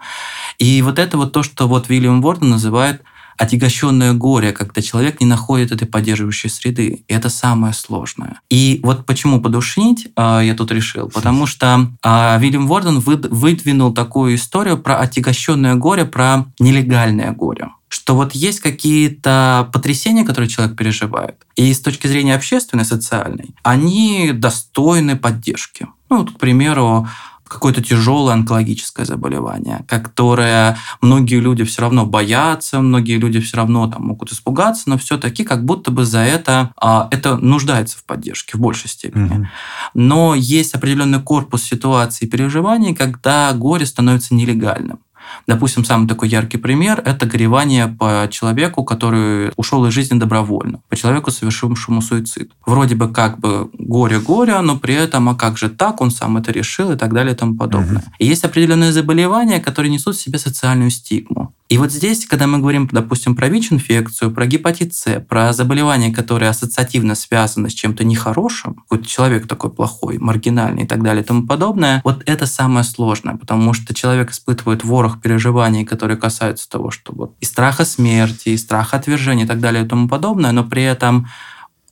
И 0.58 0.82
вот 0.82 1.00
это 1.00 1.16
вот 1.16 1.32
то, 1.32 1.42
что 1.42 1.66
вот 1.66 1.88
Вильям 1.88 2.22
Ворден 2.22 2.48
называет 2.48 3.02
отягощенное 3.38 4.12
горе, 4.12 4.52
когда 4.52 4.82
человек 4.82 5.20
не 5.20 5.26
находит 5.26 5.72
этой 5.72 5.86
поддерживающей 5.86 6.50
среды. 6.50 7.04
И 7.06 7.12
это 7.12 7.28
самое 7.28 7.72
сложное. 7.72 8.40
И 8.50 8.80
вот 8.82 9.06
почему 9.06 9.40
подушнить 9.40 10.08
э, 10.16 10.40
я 10.44 10.54
тут 10.54 10.70
решил? 10.72 11.08
Потому 11.08 11.46
что 11.46 11.90
э, 12.04 12.38
Вильям 12.40 12.66
Ворден 12.66 13.00
выдвинул 13.00 13.92
такую 13.92 14.34
историю 14.34 14.78
про 14.78 14.98
отягощенное 14.98 15.74
горе, 15.74 16.04
про 16.04 16.46
нелегальное 16.58 17.32
горе 17.32 17.70
что 17.92 18.14
вот 18.14 18.34
есть 18.34 18.60
какие-то 18.60 19.68
потрясения, 19.70 20.24
которые 20.24 20.48
человек 20.48 20.78
переживает, 20.78 21.36
и 21.56 21.74
с 21.74 21.80
точки 21.80 22.06
зрения 22.06 22.34
общественной, 22.34 22.86
социальной, 22.86 23.50
они 23.62 24.32
достойны 24.32 25.14
поддержки. 25.14 25.86
Ну, 26.08 26.20
вот, 26.20 26.30
к 26.30 26.38
примеру, 26.38 27.06
какое-то 27.52 27.82
тяжелое 27.82 28.35
онкологическое 28.35 29.04
заболевание, 29.04 29.85
которое 29.87 30.76
многие 31.00 31.40
люди 31.40 31.64
все 31.64 31.82
равно 31.82 32.06
боятся, 32.06 32.80
многие 32.80 33.18
люди 33.18 33.40
все 33.40 33.56
равно 33.59 33.88
там 33.90 34.02
могут 34.04 34.32
испугаться, 34.32 34.85
но 34.87 34.99
все-таки 34.99 35.44
как 35.44 35.64
будто 35.64 35.90
бы 35.90 36.04
за 36.04 36.21
это 36.21 36.73
а, 36.80 37.09
это 37.11 37.37
нуждается 37.37 37.99
в 37.99 38.04
поддержке 38.04 38.56
в 38.56 38.61
большей 38.61 38.88
степени. 38.88 39.25
Угу. 39.25 39.47
Но 39.94 40.35
есть 40.35 40.75
определенный 40.75 41.21
корпус 41.21 41.62
ситуаций 41.62 42.26
и 42.26 42.30
переживаний, 42.30 42.94
когда 42.94 43.52
горе 43.52 43.87
становится 43.87 44.35
нелегальным. 44.35 45.00
Допустим, 45.46 45.84
самый 45.84 46.08
такой 46.08 46.28
яркий 46.28 46.58
пример– 46.58 47.02
это 47.04 47.26
горевание 47.26 47.88
по 47.88 48.28
человеку, 48.30 48.84
который 48.84 49.52
ушел 49.56 49.84
из 49.86 49.92
жизни 49.92 50.18
добровольно, 50.18 50.80
по 50.88 50.96
человеку, 50.96 51.30
совершившему 51.30 52.02
суицид. 52.02 52.52
Вроде 52.66 52.94
бы 52.94 53.12
как 53.12 53.38
бы 53.38 53.70
горе-горе, 53.78 54.60
но 54.60 54.76
при 54.76 54.94
этом, 54.94 55.28
а 55.28 55.34
как 55.34 55.58
же 55.58 55.68
так, 55.68 56.00
он 56.00 56.10
сам 56.10 56.36
это 56.36 56.52
решил 56.52 56.92
и 56.92 56.96
так 56.96 57.12
далее 57.12 57.34
и 57.34 57.36
тому 57.36 57.56
подобное. 57.56 57.98
Угу. 57.98 58.12
И 58.18 58.26
есть 58.26 58.44
определенные 58.44 58.92
заболевания, 58.92 59.60
которые 59.60 59.92
несут 59.92 60.16
в 60.16 60.20
себе 60.20 60.38
социальную 60.38 60.90
стигму. 60.90 61.52
И 61.72 61.78
вот 61.78 61.90
здесь, 61.90 62.26
когда 62.26 62.46
мы 62.46 62.58
говорим, 62.58 62.86
допустим, 62.92 63.34
про 63.34 63.48
ВИЧ-инфекцию, 63.48 64.30
про 64.30 64.44
гепатит 64.44 64.92
С, 64.92 65.20
про 65.20 65.54
заболевания, 65.54 66.12
которые 66.12 66.50
ассоциативно 66.50 67.14
связаны 67.14 67.70
с 67.70 67.72
чем-то 67.72 68.04
нехорошим, 68.04 68.74
какой-то 68.74 69.06
человек 69.06 69.46
такой 69.46 69.70
плохой, 69.70 70.18
маргинальный 70.18 70.82
и 70.82 70.86
так 70.86 71.02
далее 71.02 71.24
и 71.24 71.26
тому 71.26 71.46
подобное, 71.46 72.02
вот 72.04 72.24
это 72.26 72.44
самое 72.44 72.84
сложное, 72.84 73.36
потому 73.36 73.72
что 73.72 73.94
человек 73.94 74.32
испытывает 74.32 74.84
ворох 74.84 75.22
переживаний, 75.22 75.86
которые 75.86 76.18
касаются 76.18 76.68
того, 76.68 76.90
что 76.90 77.14
вот 77.14 77.36
и 77.40 77.46
страха 77.46 77.86
смерти, 77.86 78.50
и 78.50 78.58
страха 78.58 78.98
отвержения 78.98 79.46
и 79.46 79.48
так 79.48 79.60
далее 79.60 79.86
и 79.86 79.88
тому 79.88 80.10
подобное, 80.10 80.52
но 80.52 80.64
при 80.64 80.82
этом 80.82 81.26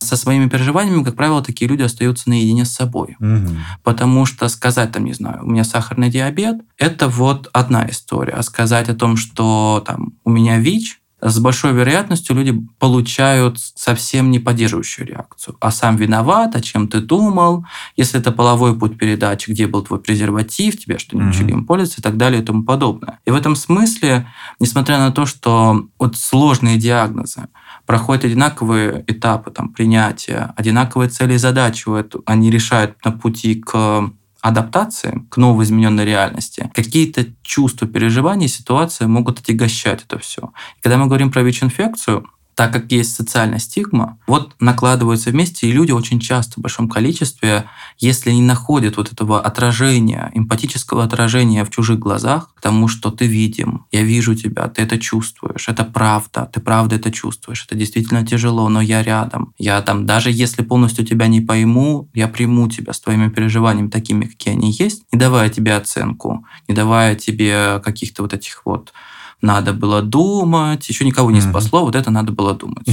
со 0.01 0.15
своими 0.15 0.49
переживаниями, 0.49 1.03
как 1.03 1.15
правило, 1.15 1.43
такие 1.43 1.69
люди 1.69 1.83
остаются 1.83 2.29
наедине 2.29 2.65
с 2.65 2.71
собой. 2.71 3.15
Угу. 3.19 3.55
Потому 3.83 4.25
что 4.25 4.47
сказать 4.49 4.91
там, 4.91 5.05
не 5.05 5.13
знаю, 5.13 5.39
у 5.43 5.49
меня 5.49 5.63
сахарный 5.63 6.09
диабет, 6.09 6.57
это 6.77 7.07
вот 7.07 7.49
одна 7.53 7.87
история. 7.89 8.33
А 8.33 8.43
сказать 8.43 8.89
о 8.89 8.95
том, 8.95 9.15
что 9.15 9.83
там 9.85 10.13
у 10.23 10.31
меня 10.31 10.57
ВИЧ, 10.57 11.01
с 11.21 11.39
большой 11.39 11.73
вероятностью 11.73 12.35
люди 12.35 12.59
получают 12.79 13.59
совсем 13.59 14.31
не 14.31 14.39
поддерживающую 14.39 15.07
реакцию. 15.07 15.55
А 15.59 15.69
сам 15.69 15.95
виноват, 15.95 16.55
о 16.55 16.61
чем 16.61 16.87
ты 16.87 16.99
думал, 16.99 17.63
если 17.95 18.19
это 18.19 18.31
половой 18.31 18.77
путь 18.77 18.97
передачи, 18.97 19.51
где 19.51 19.67
был 19.67 19.83
твой 19.83 19.99
презерватив, 19.99 20.79
тебе 20.79 20.97
что 20.97 21.15
не 21.15 21.29
учили 21.29 21.51
им 21.51 21.65
пользоваться 21.65 22.01
и 22.01 22.03
так 22.03 22.17
далее 22.17 22.41
и 22.41 22.45
тому 22.45 22.63
подобное. 22.63 23.19
И 23.25 23.31
в 23.31 23.35
этом 23.35 23.55
смысле, 23.55 24.27
несмотря 24.59 24.97
на 24.97 25.11
то, 25.11 25.27
что 25.27 25.85
вот 25.99 26.17
сложные 26.17 26.77
диагнозы, 26.77 27.47
проходят 27.91 28.23
одинаковые 28.23 29.03
этапы 29.05 29.51
там, 29.51 29.67
принятия, 29.67 30.53
одинаковые 30.55 31.09
цели 31.09 31.33
и 31.33 31.37
задачи, 31.37 31.89
они 32.25 32.49
решают 32.49 32.95
на 33.03 33.11
пути 33.11 33.55
к 33.55 34.09
адаптации 34.39 35.27
к 35.29 35.35
новой 35.35 35.65
измененной 35.65 36.05
реальности, 36.05 36.71
какие-то 36.73 37.25
чувства, 37.43 37.89
переживания, 37.89 38.47
ситуации 38.47 39.07
могут 39.07 39.39
отягощать 39.39 40.05
это 40.05 40.17
все. 40.19 40.53
И 40.77 40.81
когда 40.81 40.95
мы 40.95 41.07
говорим 41.07 41.33
про 41.33 41.43
ВИЧ-инфекцию, 41.43 42.25
так 42.55 42.73
как 42.73 42.91
есть 42.91 43.15
социальная 43.15 43.59
стигма, 43.59 44.17
вот 44.27 44.53
накладываются 44.59 45.31
вместе, 45.31 45.67
и 45.67 45.71
люди 45.71 45.91
очень 45.91 46.19
часто 46.19 46.59
в 46.59 46.63
большом 46.63 46.89
количестве, 46.89 47.65
если 47.97 48.31
не 48.31 48.41
находят 48.41 48.97
вот 48.97 49.11
этого 49.11 49.41
отражения, 49.41 50.31
эмпатического 50.33 51.03
отражения 51.03 51.63
в 51.65 51.69
чужих 51.69 51.99
глазах, 51.99 52.53
к 52.55 52.61
тому, 52.61 52.87
что 52.87 53.11
ты 53.11 53.25
видим, 53.25 53.85
я 53.91 54.03
вижу 54.03 54.35
тебя, 54.35 54.67
ты 54.67 54.83
это 54.83 54.97
чувствуешь, 54.97 55.67
это 55.67 55.83
правда, 55.83 56.49
ты 56.51 56.59
правда 56.59 56.95
это 56.95 57.11
чувствуешь, 57.11 57.65
это 57.65 57.75
действительно 57.75 58.25
тяжело, 58.25 58.69
но 58.69 58.81
я 58.81 59.03
рядом. 59.03 59.53
Я 59.57 59.81
там, 59.81 60.05
даже 60.05 60.31
если 60.31 60.63
полностью 60.63 61.05
тебя 61.05 61.27
не 61.27 61.41
пойму, 61.41 62.09
я 62.13 62.27
приму 62.27 62.67
тебя 62.67 62.93
с 62.93 62.99
твоими 62.99 63.29
переживаниями 63.29 63.89
такими, 63.89 64.25
какие 64.25 64.53
они 64.53 64.71
есть, 64.71 65.03
не 65.11 65.19
давая 65.19 65.49
тебе 65.49 65.75
оценку, 65.75 66.45
не 66.67 66.75
давая 66.75 67.15
тебе 67.15 67.79
каких-то 67.83 68.23
вот 68.23 68.33
этих 68.33 68.61
вот 68.65 68.93
надо 69.41 69.73
было 69.73 70.01
думать, 70.01 70.87
еще 70.87 71.05
никого 71.05 71.31
не 71.31 71.41
спасло, 71.41 71.83
вот 71.85 71.95
это 71.95 72.11
надо 72.11 72.31
было 72.31 72.53
думать. 72.53 72.87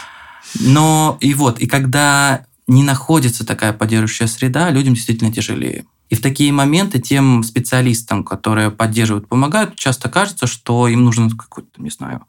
Но 0.60 1.18
и 1.20 1.34
вот, 1.34 1.58
и 1.60 1.66
когда 1.66 2.44
не 2.66 2.82
находится 2.82 3.46
такая 3.46 3.72
поддерживающая 3.72 4.26
среда, 4.26 4.70
людям 4.70 4.94
действительно 4.94 5.32
тяжелее. 5.32 5.84
И 6.10 6.14
в 6.14 6.22
такие 6.22 6.52
моменты 6.52 7.00
тем 7.00 7.42
специалистам, 7.42 8.24
которые 8.24 8.70
поддерживают, 8.70 9.28
помогают, 9.28 9.76
часто 9.76 10.08
кажется, 10.08 10.46
что 10.46 10.88
им 10.88 11.04
нужно 11.04 11.30
какой-то, 11.30 11.82
не 11.82 11.90
знаю, 11.90 12.22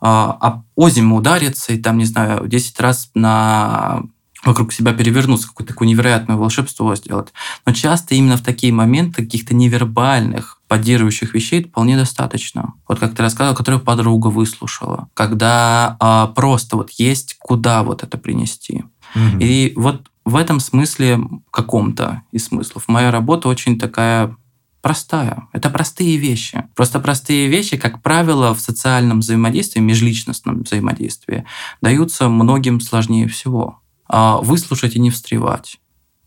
а, 0.00 0.62
о 0.74 0.88
зиму 0.88 1.16
удариться 1.16 1.72
и 1.72 1.78
там, 1.78 1.98
не 1.98 2.06
знаю, 2.06 2.46
10 2.46 2.80
раз 2.80 3.10
на 3.14 4.02
вокруг 4.44 4.72
себя 4.72 4.92
перевернуться, 4.92 5.48
какое-то 5.48 5.74
такое 5.74 5.88
невероятное 5.88 6.36
волшебство 6.36 6.94
сделать. 6.96 7.28
Но 7.66 7.72
часто 7.72 8.14
именно 8.14 8.36
в 8.36 8.42
такие 8.42 8.72
моменты 8.72 9.22
каких-то 9.24 9.54
невербальных, 9.54 10.60
поддерживающих 10.68 11.34
вещей 11.34 11.64
вполне 11.64 11.96
достаточно. 11.96 12.74
Вот 12.88 12.98
как 12.98 13.14
ты 13.14 13.22
рассказывал, 13.22 13.56
которую 13.56 13.80
подруга 13.80 14.28
выслушала. 14.28 15.08
Когда 15.14 15.96
а, 16.00 16.28
просто 16.28 16.76
вот 16.76 16.90
есть 16.92 17.36
куда 17.38 17.82
вот 17.82 18.02
это 18.02 18.16
принести. 18.16 18.84
Угу. 19.14 19.38
И 19.40 19.72
вот 19.76 20.10
в 20.24 20.36
этом 20.36 20.60
смысле, 20.60 21.20
каком-то 21.50 22.22
из 22.30 22.46
смыслов, 22.46 22.84
моя 22.86 23.10
работа 23.10 23.48
очень 23.48 23.78
такая 23.78 24.36
простая. 24.80 25.48
Это 25.52 25.70
простые 25.70 26.16
вещи. 26.16 26.64
Просто 26.74 27.00
простые 27.00 27.48
вещи, 27.48 27.76
как 27.76 28.02
правило, 28.02 28.54
в 28.54 28.60
социальном 28.60 29.20
взаимодействии, 29.20 29.80
межличностном 29.80 30.62
взаимодействии 30.62 31.44
даются 31.82 32.28
многим 32.28 32.80
сложнее 32.80 33.28
всего. 33.28 33.79
А, 34.12 34.38
выслушать 34.38 34.96
и 34.96 35.00
не 35.00 35.10
встревать. 35.10 35.78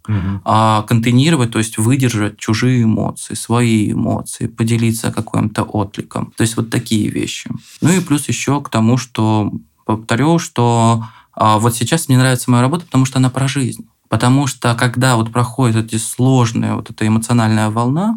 Угу. 0.07 0.41
А 0.45 0.83
контейнировать, 0.83 1.51
то 1.51 1.59
есть 1.59 1.77
выдержать 1.77 2.37
чужие 2.37 2.83
эмоции, 2.83 3.33
свои 3.33 3.91
эмоции, 3.91 4.47
поделиться 4.47 5.11
каким-то 5.11 5.63
откликом. 5.63 6.33
То 6.37 6.43
есть 6.43 6.55
вот 6.55 6.69
такие 6.69 7.09
вещи. 7.09 7.49
Ну 7.81 7.91
и 7.91 7.99
плюс 7.99 8.29
еще 8.29 8.61
к 8.61 8.69
тому, 8.69 8.95
что 8.95 9.51
повторю, 9.85 10.39
что 10.39 11.05
а, 11.33 11.59
вот 11.59 11.75
сейчас 11.75 12.07
мне 12.07 12.17
нравится 12.17 12.49
моя 12.49 12.61
работа, 12.61 12.85
потому 12.85 13.03
что 13.03 13.19
она 13.19 13.29
про 13.29 13.49
жизнь. 13.49 13.85
Потому 14.07 14.47
что 14.47 14.75
когда 14.75 15.17
вот 15.17 15.33
проходят 15.33 15.87
эти 15.87 15.97
сложные, 15.97 16.75
вот 16.75 16.89
эта 16.89 17.05
эмоциональная 17.05 17.69
волна, 17.69 18.15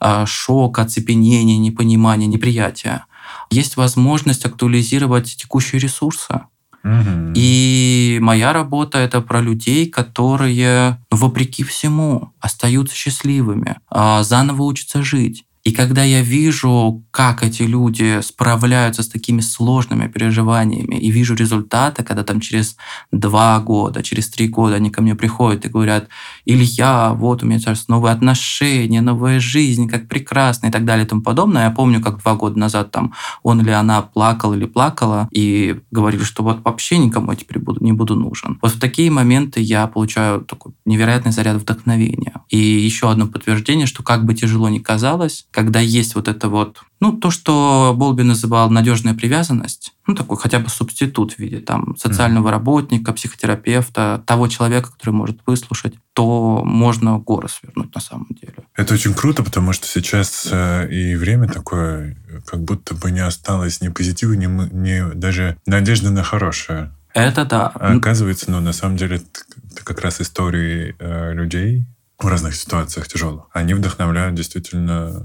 а, 0.00 0.26
шок, 0.26 0.78
оцепенение, 0.78 1.56
непонимание, 1.56 2.26
неприятие, 2.26 3.04
есть 3.50 3.78
возможность 3.78 4.44
актуализировать 4.44 5.34
текущие 5.34 5.80
ресурсы. 5.80 6.42
И 6.84 8.18
моя 8.20 8.52
работа 8.52 8.98
это 8.98 9.20
про 9.20 9.40
людей, 9.40 9.88
которые, 9.88 10.98
вопреки 11.10 11.62
всему, 11.64 12.32
остаются 12.40 12.94
счастливыми, 12.94 13.76
а, 13.88 14.22
заново 14.22 14.62
учатся 14.62 15.02
жить. 15.02 15.44
И 15.68 15.72
когда 15.72 16.02
я 16.02 16.22
вижу, 16.22 17.04
как 17.10 17.42
эти 17.42 17.60
люди 17.64 18.22
справляются 18.22 19.02
с 19.02 19.08
такими 19.08 19.42
сложными 19.42 20.08
переживаниями, 20.08 20.94
и 20.94 21.10
вижу 21.10 21.34
результаты, 21.34 22.02
когда 22.04 22.24
там 22.24 22.40
через 22.40 22.78
два 23.12 23.60
года, 23.60 24.02
через 24.02 24.30
три 24.30 24.48
года 24.48 24.76
они 24.76 24.88
ко 24.88 25.02
мне 25.02 25.14
приходят 25.14 25.66
и 25.66 25.68
говорят, 25.68 26.08
Илья, 26.46 27.12
вот 27.12 27.42
у 27.42 27.46
меня 27.46 27.58
сейчас 27.58 27.86
новые 27.88 28.14
отношения, 28.14 29.02
новая 29.02 29.40
жизнь, 29.40 29.90
как 29.90 30.08
прекрасно 30.08 30.68
и 30.68 30.70
так 30.70 30.86
далее 30.86 31.04
и 31.04 31.08
тому 31.08 31.20
подобное. 31.20 31.64
Я 31.64 31.70
помню, 31.70 32.00
как 32.00 32.22
два 32.22 32.34
года 32.34 32.58
назад 32.58 32.90
там 32.90 33.12
он 33.42 33.60
или 33.60 33.70
она 33.70 34.00
плакал 34.00 34.54
или 34.54 34.64
плакала 34.64 35.28
и 35.30 35.78
говорили, 35.90 36.22
что 36.24 36.42
вот 36.42 36.64
вообще 36.64 36.96
никому 36.96 37.32
я 37.32 37.36
теперь 37.36 37.58
буду, 37.58 37.84
не 37.84 37.92
буду 37.92 38.16
нужен. 38.16 38.58
Вот 38.62 38.72
в 38.72 38.80
такие 38.80 39.10
моменты 39.10 39.60
я 39.60 39.86
получаю 39.86 40.40
такой 40.40 40.72
невероятный 40.86 41.32
заряд 41.32 41.60
вдохновения. 41.60 42.32
И 42.48 42.56
еще 42.56 43.10
одно 43.10 43.26
подтверждение, 43.26 43.84
что 43.84 44.02
как 44.02 44.24
бы 44.24 44.32
тяжело 44.32 44.70
ни 44.70 44.78
казалось, 44.78 45.46
когда 45.58 45.80
есть 45.80 46.14
вот 46.14 46.28
это 46.28 46.48
вот, 46.48 46.82
ну, 47.00 47.12
то, 47.12 47.32
что 47.32 47.92
Болби 47.96 48.22
называл 48.22 48.70
надежная 48.70 49.14
привязанность, 49.14 49.92
ну, 50.06 50.14
такой 50.14 50.36
хотя 50.36 50.60
бы 50.60 50.68
субститут 50.68 51.32
в 51.32 51.40
виде 51.40 51.58
там 51.58 51.96
социального 51.96 52.52
работника, 52.52 53.12
психотерапевта, 53.12 54.22
того 54.24 54.46
человека, 54.46 54.92
который 54.92 55.14
может 55.14 55.40
выслушать, 55.46 55.94
то 56.12 56.62
можно 56.64 57.18
горы 57.18 57.48
свернуть 57.48 57.92
на 57.92 58.00
самом 58.00 58.28
деле. 58.40 58.54
Это 58.76 58.94
очень 58.94 59.14
круто, 59.14 59.42
потому 59.42 59.72
что 59.72 59.88
сейчас 59.88 60.46
э, 60.48 60.88
и 60.92 61.16
время 61.16 61.48
такое, 61.48 62.16
как 62.46 62.62
будто 62.62 62.94
бы 62.94 63.10
не 63.10 63.26
осталось 63.26 63.80
ни 63.80 63.88
позитива, 63.88 64.34
ни, 64.34 64.46
ни 64.46 65.12
даже 65.12 65.56
надежды 65.66 66.10
на 66.10 66.22
хорошее. 66.22 66.92
Это 67.14 67.44
да. 67.44 67.72
А 67.74 67.96
оказывается, 67.96 68.48
ну, 68.48 68.60
на 68.60 68.72
самом 68.72 68.96
деле, 68.96 69.16
это 69.16 69.82
как 69.82 70.02
раз 70.02 70.20
истории 70.20 70.94
э, 71.00 71.32
людей 71.34 71.84
в 72.16 72.28
разных 72.28 72.54
ситуациях 72.54 73.08
тяжелых. 73.08 73.46
Они 73.52 73.74
вдохновляют 73.74 74.36
действительно 74.36 75.20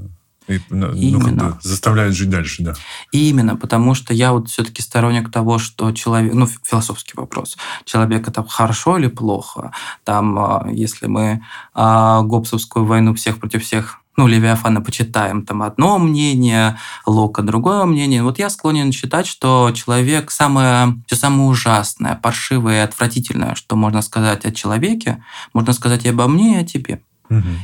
и, 0.47 0.59
ну, 0.69 0.93
Именно. 0.93 1.39
Как 1.39 1.55
бы 1.55 1.59
заставляют 1.61 2.15
жить 2.15 2.29
дальше, 2.29 2.63
да. 2.63 2.73
Именно, 3.11 3.55
потому 3.55 3.93
что 3.95 4.13
я 4.13 4.33
вот 4.33 4.49
все-таки 4.49 4.81
сторонник 4.81 5.31
того, 5.31 5.57
что 5.57 5.91
человек, 5.91 6.33
ну, 6.33 6.47
философский 6.63 7.13
вопрос, 7.15 7.57
человек 7.85 8.27
это 8.27 8.43
хорошо 8.43 8.97
или 8.97 9.07
плохо? 9.07 9.71
Там, 10.03 10.37
а, 10.37 10.67
если 10.71 11.07
мы 11.07 11.43
а, 11.73 12.21
Гоббсовскую 12.23 12.85
войну 12.85 13.13
всех 13.13 13.39
против 13.39 13.63
всех 13.63 13.99
ну, 14.15 14.27
Левиафана 14.27 14.81
почитаем, 14.81 15.45
там 15.45 15.63
одно 15.63 15.97
мнение, 15.97 16.77
Лока 17.05 17.41
другое 17.41 17.85
мнение. 17.85 18.21
Вот 18.21 18.37
я 18.37 18.49
склонен 18.49 18.91
считать, 18.91 19.25
что 19.25 19.71
человек 19.73 20.29
самое, 20.29 21.01
все 21.07 21.15
самое 21.15 21.49
ужасное, 21.49 22.15
паршивое 22.21 22.81
и 22.81 22.85
отвратительное, 22.85 23.55
что 23.55 23.75
можно 23.75 24.01
сказать 24.01 24.45
о 24.45 24.51
человеке, 24.51 25.23
можно 25.53 25.73
сказать 25.73 26.05
и 26.05 26.09
обо 26.09 26.27
мне, 26.27 26.59
и 26.59 26.63
о 26.63 26.65
тебе. 26.65 27.01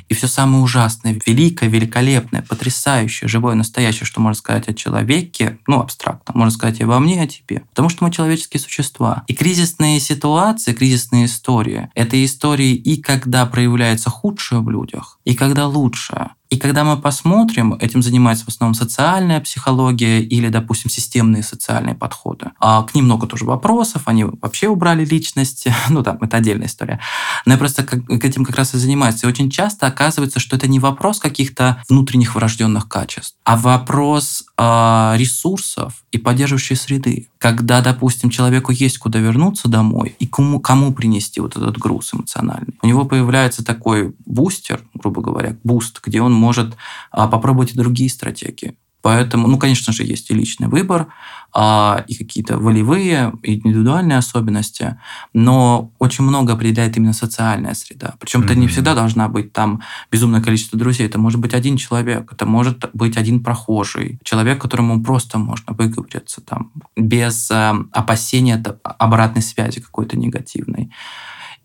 И 0.08 0.14
все 0.14 0.28
самое 0.28 0.64
ужасное, 0.64 1.20
великое, 1.26 1.70
великолепное, 1.70 2.42
потрясающее, 2.42 3.28
живое, 3.28 3.56
настоящее, 3.56 4.06
что 4.06 4.22
можно 4.22 4.40
сказать 4.40 4.68
о 4.68 4.74
человеке, 4.74 5.60
ну, 5.68 5.80
абстрактно, 5.80 6.34
можно 6.36 6.52
сказать 6.52 6.80
и 6.80 6.84
обо 6.84 7.00
мне, 7.00 7.18
и 7.18 7.20
о 7.20 7.28
тебе. 7.28 7.64
Потому 7.70 7.90
что 7.90 8.04
мы 8.04 8.12
человеческие 8.12 8.62
существа. 8.62 9.24
И 9.28 9.34
кризисные 9.34 10.00
ситуации, 10.00 10.74
кризисные 10.74 11.26
истории– 11.26 11.90
это 11.96 12.24
истории 12.24 12.74
и 12.74 13.02
когда 13.02 13.46
проявляется 13.46 14.10
худшее 14.10 14.62
в 14.62 14.70
людях, 14.70 15.20
и 15.26 15.36
когда 15.36 15.68
лучшее. 15.68 16.32
И 16.50 16.58
когда 16.58 16.84
мы 16.84 16.98
посмотрим, 17.00 17.76
этим 17.76 18.02
занимается 18.02 18.46
в 18.46 18.48
основном 18.48 18.74
социальная 18.74 19.40
психология 19.40 20.20
или, 20.22 20.50
допустим, 20.50 20.90
системные 20.90 21.44
социальные 21.44 21.94
подходы. 21.94 22.52
А 22.60 22.82
к 22.84 22.96
ним 22.96 23.06
много 23.06 23.28
тоже 23.28 23.46
вопросов, 23.46 24.04
они 24.06 24.24
вообще 24.24 24.68
убрали 24.68 25.06
личность, 25.06 25.68
ну 25.90 26.02
там, 26.04 26.18
это 26.22 26.38
отдельная 26.38 26.66
история. 26.66 27.00
Но 27.46 27.54
я 27.54 27.58
просто 27.60 27.84
к 27.84 28.26
этим 28.26 28.46
как 28.46 28.56
раз 28.56 28.74
и 28.74 28.78
занимаюсь. 28.80 29.24
И 29.24 29.28
очень 29.28 29.52
часто 29.52 29.86
оказывается, 29.86 30.40
что 30.40 30.56
это 30.56 30.68
не 30.68 30.80
вопрос 30.80 31.20
каких-то 31.20 31.84
внутренних 31.88 32.34
врожденных 32.34 32.90
качеств, 32.90 33.36
а 33.44 33.56
вопрос 33.56 34.44
э, 34.58 35.14
ресурсов 35.18 36.04
и 36.12 36.18
поддерживающей 36.18 36.76
среды. 36.76 37.30
Когда, 37.40 37.80
допустим, 37.82 38.30
человеку 38.30 38.74
есть 38.74 38.98
куда 38.98 39.20
вернуться 39.20 39.70
домой 39.70 40.14
и 40.20 40.28
кому, 40.28 40.60
кому 40.60 40.94
принести 40.94 41.40
вот 41.40 41.56
этот 41.56 41.78
груз 41.78 42.14
эмоциональный. 42.14 42.78
У 42.82 42.88
него 42.88 43.06
появляется 43.06 43.64
такой 43.64 44.14
бустер, 44.26 44.84
грубо 44.94 45.22
говоря, 45.22 45.58
boost, 45.64 46.02
где 46.06 46.22
он 46.22 46.34
может 46.34 46.76
а, 47.12 47.30
попробовать 47.30 47.72
и 47.72 47.78
другие 47.78 48.10
стратегии. 48.10 48.76
Поэтому, 49.02 49.48
ну, 49.48 49.58
конечно 49.58 49.94
же, 49.94 50.04
есть 50.04 50.30
и 50.30 50.34
личный 50.34 50.68
выбор, 50.68 51.08
а, 51.52 52.04
и 52.08 52.16
какие-то 52.16 52.58
волевые, 52.58 53.34
и 53.44 53.56
индивидуальные 53.56 54.18
особенности, 54.18 55.00
но 55.34 55.92
очень 55.98 56.24
много 56.24 56.54
определяет 56.54 56.98
именно 56.98 57.14
социальная 57.14 57.74
среда. 57.74 58.16
Причем 58.20 58.42
mm-hmm. 58.42 58.46
это 58.46 58.56
не 58.56 58.68
всегда 58.68 58.94
должна 58.94 59.30
быть 59.30 59.52
там 59.54 59.82
безумное 60.12 60.42
количество 60.42 60.78
друзей. 60.78 61.08
Это 61.08 61.18
может 61.18 61.40
быть 61.40 61.54
один 61.54 61.78
человек, 61.78 62.32
это 62.32 62.46
может 62.46 62.90
быть 62.94 63.18
один 63.18 63.44
прохожий, 63.44 64.20
человек, 64.24 64.62
которому 64.62 65.02
просто 65.04 65.40
можно 65.40 65.74
выговориться 65.74 66.42
там 66.42 66.72
без 66.96 67.50
э, 67.50 67.74
опасения 67.94 68.64
обратной 68.84 69.42
связи 69.42 69.82
какой-то 69.82 70.18
негативной. 70.18 70.92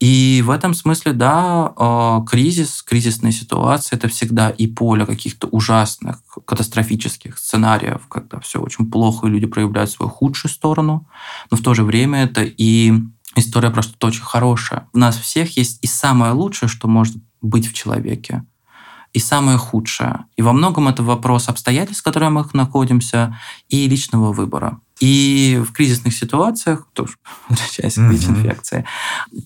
И 0.00 0.42
в 0.44 0.50
этом 0.50 0.74
смысле, 0.74 1.12
да, 1.12 1.72
э, 1.76 2.20
кризис, 2.28 2.82
кризисные 2.82 3.32
ситуации– 3.32 3.96
это 3.96 4.08
всегда 4.08 4.50
и 4.50 4.66
поле 4.66 5.06
каких-то 5.06 5.46
ужасных, 5.46 6.20
катастрофических 6.44 7.38
сценариев, 7.38 8.06
когда 8.08 8.40
все 8.40 8.60
очень 8.60 8.90
плохо, 8.90 9.26
и 9.26 9.30
люди 9.30 9.46
проявляют 9.46 9.90
свою 9.90 10.10
худшую 10.10 10.50
сторону, 10.50 11.08
но 11.50 11.56
в 11.56 11.62
то 11.62 11.74
же 11.74 11.84
время 11.84 12.24
это 12.24 12.42
и 12.42 12.92
история 13.36 13.70
про 13.70 13.82
что-то 13.82 14.08
очень 14.08 14.22
хорошее. 14.22 14.88
У 14.92 14.98
нас 14.98 15.16
всех 15.16 15.56
есть 15.56 15.78
и 15.82 15.86
самое 15.86 16.32
лучшее, 16.32 16.68
что 16.68 16.88
может 16.88 17.16
быть 17.40 17.66
в 17.66 17.74
человеке, 17.74 18.44
и 19.12 19.20
самое 19.20 19.58
худшее. 19.58 20.24
И 20.36 20.42
во 20.42 20.52
многом 20.52 20.88
это 20.88 21.02
вопрос 21.02 21.48
обстоятельств, 21.48 22.02
в 22.02 22.04
которых 22.04 22.30
мы 22.30 22.44
находимся, 22.52 23.38
и 23.68 23.88
личного 23.88 24.32
выбора. 24.32 24.80
И 25.04 25.58
в 25.58 25.72
кризисных 25.72 26.14
ситуациях, 26.14 26.88
тоже 26.94 27.16
возвращаясь 27.50 27.94
к 27.94 27.98
ВИЧ-инфекции, 27.98 28.86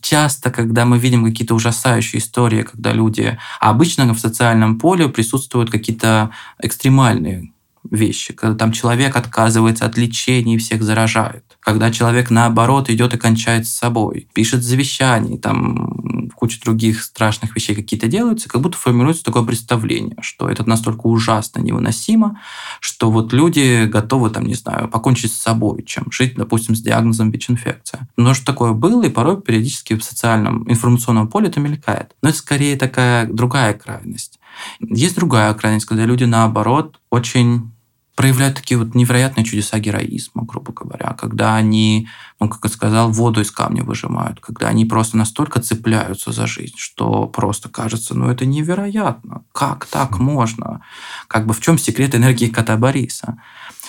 часто, 0.00 0.52
когда 0.52 0.84
мы 0.84 0.98
видим 0.98 1.24
какие-то 1.24 1.56
ужасающие 1.56 2.20
истории, 2.20 2.62
когда 2.62 2.92
люди, 2.92 3.36
а 3.58 3.70
обычно 3.70 4.14
в 4.14 4.20
социальном 4.20 4.78
поле 4.78 5.08
присутствуют 5.08 5.68
какие-то 5.68 6.30
экстремальные 6.62 7.50
вещи, 7.90 8.32
когда 8.32 8.56
там 8.56 8.72
человек 8.72 9.16
отказывается 9.16 9.86
от 9.86 9.96
лечения 9.96 10.56
и 10.56 10.58
всех 10.58 10.82
заражает, 10.82 11.44
когда 11.60 11.90
человек 11.90 12.30
наоборот 12.30 12.90
идет 12.90 13.14
и 13.14 13.18
кончает 13.18 13.66
с 13.66 13.72
собой, 13.72 14.28
пишет 14.34 14.62
завещание, 14.62 15.38
там 15.38 16.28
куча 16.38 16.60
других 16.60 17.02
страшных 17.02 17.56
вещей 17.56 17.74
какие-то 17.74 18.06
делаются, 18.06 18.48
как 18.48 18.60
будто 18.60 18.78
формируется 18.78 19.24
такое 19.24 19.42
представление, 19.42 20.16
что 20.20 20.48
это 20.48 20.66
настолько 20.68 21.06
ужасно 21.06 21.60
невыносимо, 21.60 22.40
что 22.80 23.10
вот 23.10 23.32
люди 23.32 23.86
готовы, 23.86 24.30
там, 24.30 24.46
не 24.46 24.54
знаю, 24.54 24.88
покончить 24.88 25.32
с 25.32 25.40
собой, 25.40 25.82
чем 25.84 26.10
жить, 26.12 26.34
допустим, 26.36 26.76
с 26.76 26.80
диагнозом 26.80 27.30
ВИЧ-инфекция. 27.32 28.08
Но 28.16 28.34
что 28.34 28.46
такое 28.46 28.72
было, 28.72 29.04
и 29.04 29.10
порой 29.10 29.40
периодически 29.40 29.94
в 29.94 30.04
социальном 30.04 30.70
информационном 30.70 31.28
поле 31.28 31.48
это 31.48 31.58
мелькает. 31.58 32.14
Но 32.22 32.28
это 32.28 32.38
скорее 32.38 32.76
такая 32.76 33.26
другая 33.26 33.74
крайность. 33.74 34.37
Есть 34.80 35.16
другая 35.16 35.52
крайность, 35.54 35.86
когда 35.86 36.04
люди, 36.04 36.24
наоборот, 36.24 37.00
очень 37.10 37.70
проявляют 38.18 38.56
такие 38.56 38.76
вот 38.76 38.96
невероятные 38.96 39.44
чудеса 39.44 39.78
героизма, 39.78 40.42
грубо 40.42 40.72
говоря, 40.72 41.14
когда 41.16 41.54
они, 41.54 42.08
ну, 42.40 42.48
как 42.48 42.64
я 42.64 42.68
сказал, 42.68 43.12
воду 43.12 43.40
из 43.40 43.52
камня 43.52 43.84
выжимают, 43.84 44.40
когда 44.40 44.66
они 44.66 44.84
просто 44.84 45.16
настолько 45.16 45.60
цепляются 45.60 46.32
за 46.32 46.48
жизнь, 46.48 46.74
что 46.76 47.28
просто 47.28 47.68
кажется, 47.68 48.16
ну, 48.16 48.28
это 48.28 48.44
невероятно. 48.44 49.44
Как 49.52 49.86
так 49.86 50.18
можно? 50.18 50.80
Как 51.28 51.46
бы 51.46 51.54
в 51.54 51.60
чем 51.60 51.78
секрет 51.78 52.16
энергии 52.16 52.48
кота 52.48 52.76
Бориса? 52.76 53.40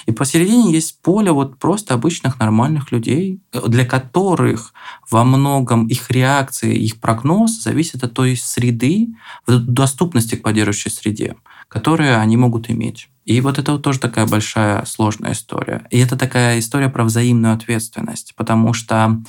И 0.05 0.11
посередине 0.11 0.73
есть 0.73 1.01
поле 1.01 1.31
вот 1.31 1.57
просто 1.57 1.95
обычных 1.95 2.37
нормальных 2.37 2.91
людей, 2.91 3.41
для 3.51 3.83
которых 3.83 4.75
во 5.09 5.23
многом 5.23 5.87
их 5.87 6.11
реакция, 6.11 6.73
их 6.73 6.99
прогноз 6.99 7.63
зависит 7.63 8.03
от 8.03 8.13
той 8.13 8.37
среды, 8.37 9.07
доступности 9.47 10.35
к 10.35 10.43
поддерживающей 10.43 10.91
среде, 10.91 11.35
которую 11.67 12.19
они 12.19 12.37
могут 12.37 12.69
иметь. 12.69 13.09
И 13.29 13.41
вот 13.41 13.59
это 13.59 13.73
вот 13.73 13.83
тоже 13.83 13.99
такая 13.99 14.25
большая 14.25 14.83
сложная 14.85 15.33
история. 15.33 15.85
И 15.91 15.99
это 15.99 16.17
такая 16.17 16.57
история 16.57 16.89
про 16.89 17.03
взаимную 17.03 17.53
ответственность, 17.53 18.33
потому 18.35 18.73
что 18.73 19.21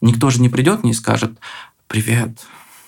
никто 0.00 0.30
же 0.30 0.40
не 0.40 0.48
придет 0.48 0.84
и 0.84 0.92
скажет 0.92 1.32
«Привет, 1.88 2.38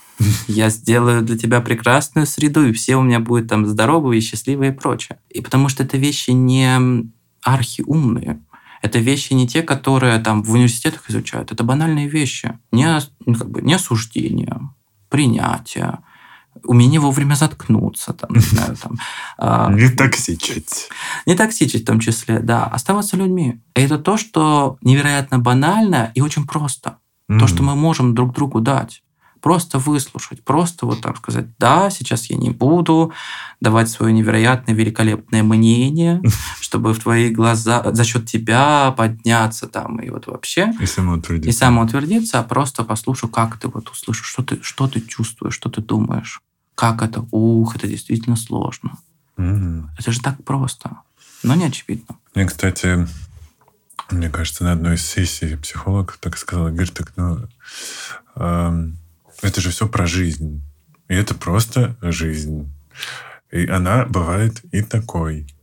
я 0.47 0.71
сделаю 0.71 1.23
для 1.23 1.37
тебя 1.37 1.61
прекрасную 1.61 2.25
среду, 2.25 2.69
и 2.69 2.73
все 2.73 2.95
у 2.95 3.03
меня 3.03 3.19
будут 3.19 3.49
там 3.49 3.67
здоровые, 3.67 4.21
счастливые 4.21 4.71
и 4.71 4.75
прочее». 4.75 5.19
И 5.29 5.41
потому 5.41 5.69
что 5.69 5.83
это 5.83 5.97
вещи 5.97 6.31
не 6.31 7.05
архиумные, 7.43 8.41
это 8.81 9.01
вещи 9.01 9.33
не 9.33 9.49
те, 9.49 9.63
которые 9.63 10.21
там 10.21 10.45
в 10.45 10.53
университетах 10.53 11.11
изучают. 11.11 11.51
Это 11.51 11.65
банальные 11.65 12.07
вещи. 12.07 12.57
Не, 12.71 12.97
ну, 13.27 13.35
как 13.35 13.51
бы, 13.51 13.61
не 13.61 13.75
осуждение, 13.75 14.57
принятие, 15.09 15.99
умение 16.65 17.01
вовремя 17.01 17.35
заткнуться, 17.35 18.13
там, 18.13 18.31
не 18.31 18.41
знаю, 18.41 18.77
там... 18.77 18.97
А, 19.39 19.73
не 19.73 19.89
токсичить. 19.89 20.89
Не 21.27 21.35
токсичить 21.35 21.83
в 21.83 21.87
том 21.87 22.01
числе, 22.01 22.41
да. 22.41 22.65
Оставаться 22.65 23.17
людьми. 23.17 23.61
Это 23.75 23.99
то, 23.99 24.17
что 24.17 24.77
невероятно 24.83 25.39
банально 25.39 26.13
и 26.15 26.21
очень 26.21 26.47
просто. 26.47 26.99
То, 27.39 27.47
что 27.47 27.63
мы 27.63 27.77
можем 27.77 28.15
друг 28.15 28.35
другу 28.35 28.61
дать. 28.61 29.03
Просто 29.41 29.79
выслушать, 29.79 30.45
просто 30.45 30.85
вот 30.85 31.01
так 31.01 31.17
сказать, 31.17 31.47
да, 31.59 31.89
сейчас 31.89 32.29
я 32.29 32.37
не 32.37 32.51
буду 32.51 33.13
давать 33.61 33.89
свое 33.89 34.13
невероятное, 34.13 34.75
великолепное 34.75 35.43
мнение, 35.43 36.21
чтобы 36.61 36.93
в 36.93 36.99
твои 36.99 37.31
глаза 37.31 37.83
за 37.91 38.05
счет 38.05 38.27
тебя 38.27 38.93
подняться 38.97 39.67
там 39.67 39.99
и 40.01 40.11
вот 40.11 40.27
вообще. 40.27 40.75
И 40.79 40.85
самоутвердиться. 40.85 41.49
И 41.49 41.53
самоутвердиться, 41.53 42.41
а 42.41 42.43
просто 42.43 42.85
послушаю, 42.85 43.31
как 43.31 43.57
ты 43.59 43.69
вот 43.69 43.89
услышишь, 43.89 44.27
что 44.27 44.43
ты, 44.43 44.59
что 44.63 44.89
ты 44.89 45.01
чувствуешь, 45.01 45.55
что 45.55 45.71
ты 45.71 45.81
думаешь. 45.81 46.43
Как 46.81 47.03
это? 47.03 47.27
Ух, 47.31 47.77
это 47.77 47.87
действительно 47.87 48.37
сложно. 48.37 48.97
Мгм. 49.37 49.91
Это 49.99 50.13
же 50.13 50.23
так 50.23 50.43
просто, 50.45 50.97
но 51.43 51.55
не 51.55 51.67
очевидно. 51.67 52.17
Мне, 52.35 52.47
кстати, 52.47 53.07
мне 54.11 54.31
кажется, 54.31 54.65
на 54.65 54.73
одной 54.73 54.95
из 54.95 55.05
сессий 55.05 55.57
психолог 55.57 56.17
так 56.23 56.39
сказал, 56.39 56.69
говорит, 56.69 56.95
так, 56.95 57.13
ну, 57.17 57.47
эм, 58.37 58.97
это 59.43 59.61
же 59.61 59.69
все 59.69 59.89
про 59.89 60.07
жизнь. 60.07 60.63
И 61.09 61.15
это 61.15 61.35
просто 61.35 61.99
жизнь. 62.01 62.73
И 63.51 63.67
она 63.67 64.07
бывает 64.07 64.65
и 64.73 64.81
такой. 64.81 65.55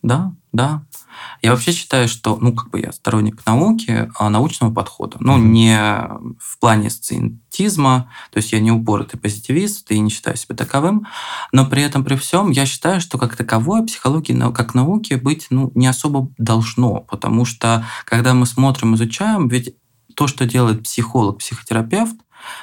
Да, 0.00 0.32
да. 0.52 0.84
Я 1.40 1.50
вообще 1.52 1.72
считаю, 1.72 2.08
что, 2.08 2.36
ну, 2.40 2.52
как 2.54 2.70
бы 2.70 2.80
я 2.80 2.92
сторонник 2.92 3.44
науки, 3.46 4.10
а 4.18 4.28
научного 4.30 4.72
подхода. 4.72 5.16
Ну, 5.20 5.36
Мгм. 5.36 5.52
не 5.52 5.76
в 6.38 6.58
плане 6.60 6.90
сциентизма, 6.90 8.10
то 8.30 8.38
есть 8.38 8.52
я 8.52 8.60
не 8.60 8.70
упоротый 8.70 9.18
позитивист 9.18 9.90
и 9.90 9.98
не 9.98 10.10
считаю 10.10 10.36
себя 10.36 10.54
таковым, 10.54 11.06
но 11.52 11.66
при 11.66 11.82
этом, 11.82 12.04
при 12.04 12.16
всем, 12.16 12.50
я 12.50 12.66
считаю, 12.66 13.00
что 13.00 13.18
как 13.18 13.36
таковой 13.36 13.84
психологии 13.84 14.32
как 14.52 14.74
науки 14.74 15.14
быть, 15.14 15.46
ну, 15.50 15.70
не 15.74 15.86
особо 15.86 16.30
должно, 16.38 17.00
потому 17.00 17.44
что, 17.44 17.86
когда 18.04 18.34
мы 18.34 18.46
смотрим, 18.46 18.94
изучаем, 18.94 19.48
ведь 19.48 19.74
то, 20.14 20.26
что 20.26 20.44
делает 20.46 20.82
психолог, 20.82 21.38
психотерапевт, 21.38 22.16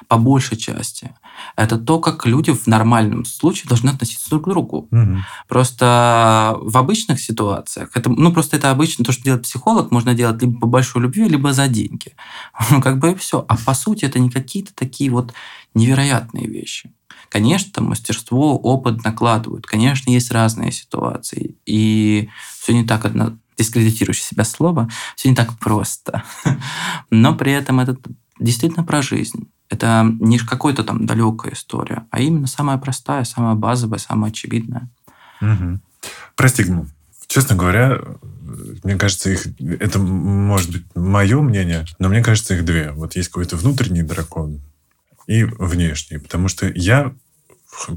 по 0.08 0.18
большей 0.18 0.58
части, 0.58 1.16
это 1.56 1.78
то, 1.78 2.00
как 2.00 2.26
люди 2.26 2.52
в 2.52 2.68
нормальном 2.68 3.26
случае 3.26 3.68
должны 3.68 3.90
относиться 3.90 4.30
друг 4.30 4.46
к 4.46 4.50
другу. 4.50 4.88
Мгм. 4.92 5.24
Просто 5.48 6.58
в 6.62 6.78
обычных 6.78 7.20
ситуациях, 7.20 7.92
это, 7.94 8.10
ну 8.10 8.32
просто 8.34 8.58
это 8.58 8.72
обычно 8.72 9.06
то, 9.06 9.12
что 9.12 9.24
делает 9.24 9.44
психолог, 9.44 9.92
можно 9.92 10.14
делать 10.14 10.42
либо 10.42 10.60
по 10.60 10.68
большой 10.68 11.04
любви, 11.04 11.28
либо 11.28 11.54
за 11.54 11.68
деньги. 11.68 12.16
Ну 12.72 12.82
как 12.82 13.00
бы 13.00 13.12
и 13.12 13.16
все. 13.16 13.46
А 13.48 13.58
по 13.58 13.74
сути 13.74 14.06
это 14.06 14.20
не 14.20 14.30
какие-то 14.30 14.74
такие 14.76 15.10
вот 15.10 15.34
невероятные 15.74 16.48
вещи. 16.48 16.92
Конечно, 17.30 17.72
там 17.72 17.86
мастерство, 17.86 18.58
опыт 18.58 19.04
накладывают. 19.04 19.66
Конечно, 19.66 20.10
есть 20.12 20.32
разные 20.32 20.72
ситуации. 20.72 21.56
И 21.66 22.30
все 22.60 22.74
не 22.74 22.86
так 22.86 23.06
одно 23.06 23.38
дискредитирующее 23.58 24.26
себя 24.26 24.46
слово, 24.46 24.90
все 25.16 25.30
не 25.30 25.36
так 25.36 25.58
просто. 25.60 26.24
Но 27.10 27.36
при 27.36 27.52
этом 27.52 27.80
это 27.80 27.98
действительно 28.40 28.84
про 28.84 29.02
жизнь. 29.02 29.50
Это 29.70 30.10
не 30.20 30.40
какая-то 30.40 30.84
там 30.84 31.06
далекая 31.06 31.54
история, 31.54 32.08
а 32.10 32.20
именно 32.20 32.48
самая 32.48 32.78
простая, 32.78 33.24
самая 33.24 33.56
базовая, 33.56 34.00
самая 34.00 34.32
очевидная. 34.32 34.90
Мгм. 35.42 35.82
Про 36.36 36.48
стигму. 36.48 36.88
Честно 37.28 37.56
говоря, 37.56 38.00
мне 38.84 38.96
кажется, 38.96 39.30
их 39.30 39.48
это 39.80 40.00
может 40.00 40.72
быть 40.72 40.86
мое 40.96 41.40
мнение, 41.42 41.86
но 42.00 42.10
мне 42.10 42.24
кажется, 42.24 42.56
их 42.56 42.66
две. 42.66 42.92
Вот 42.92 43.16
есть 43.16 43.30
какой-то 43.30 43.56
внутренний 43.56 44.02
дракон 44.02 44.62
и 45.28 45.44
внешний. 45.44 46.18
Потому 46.18 46.48
что 46.48 46.68
я, 46.74 47.14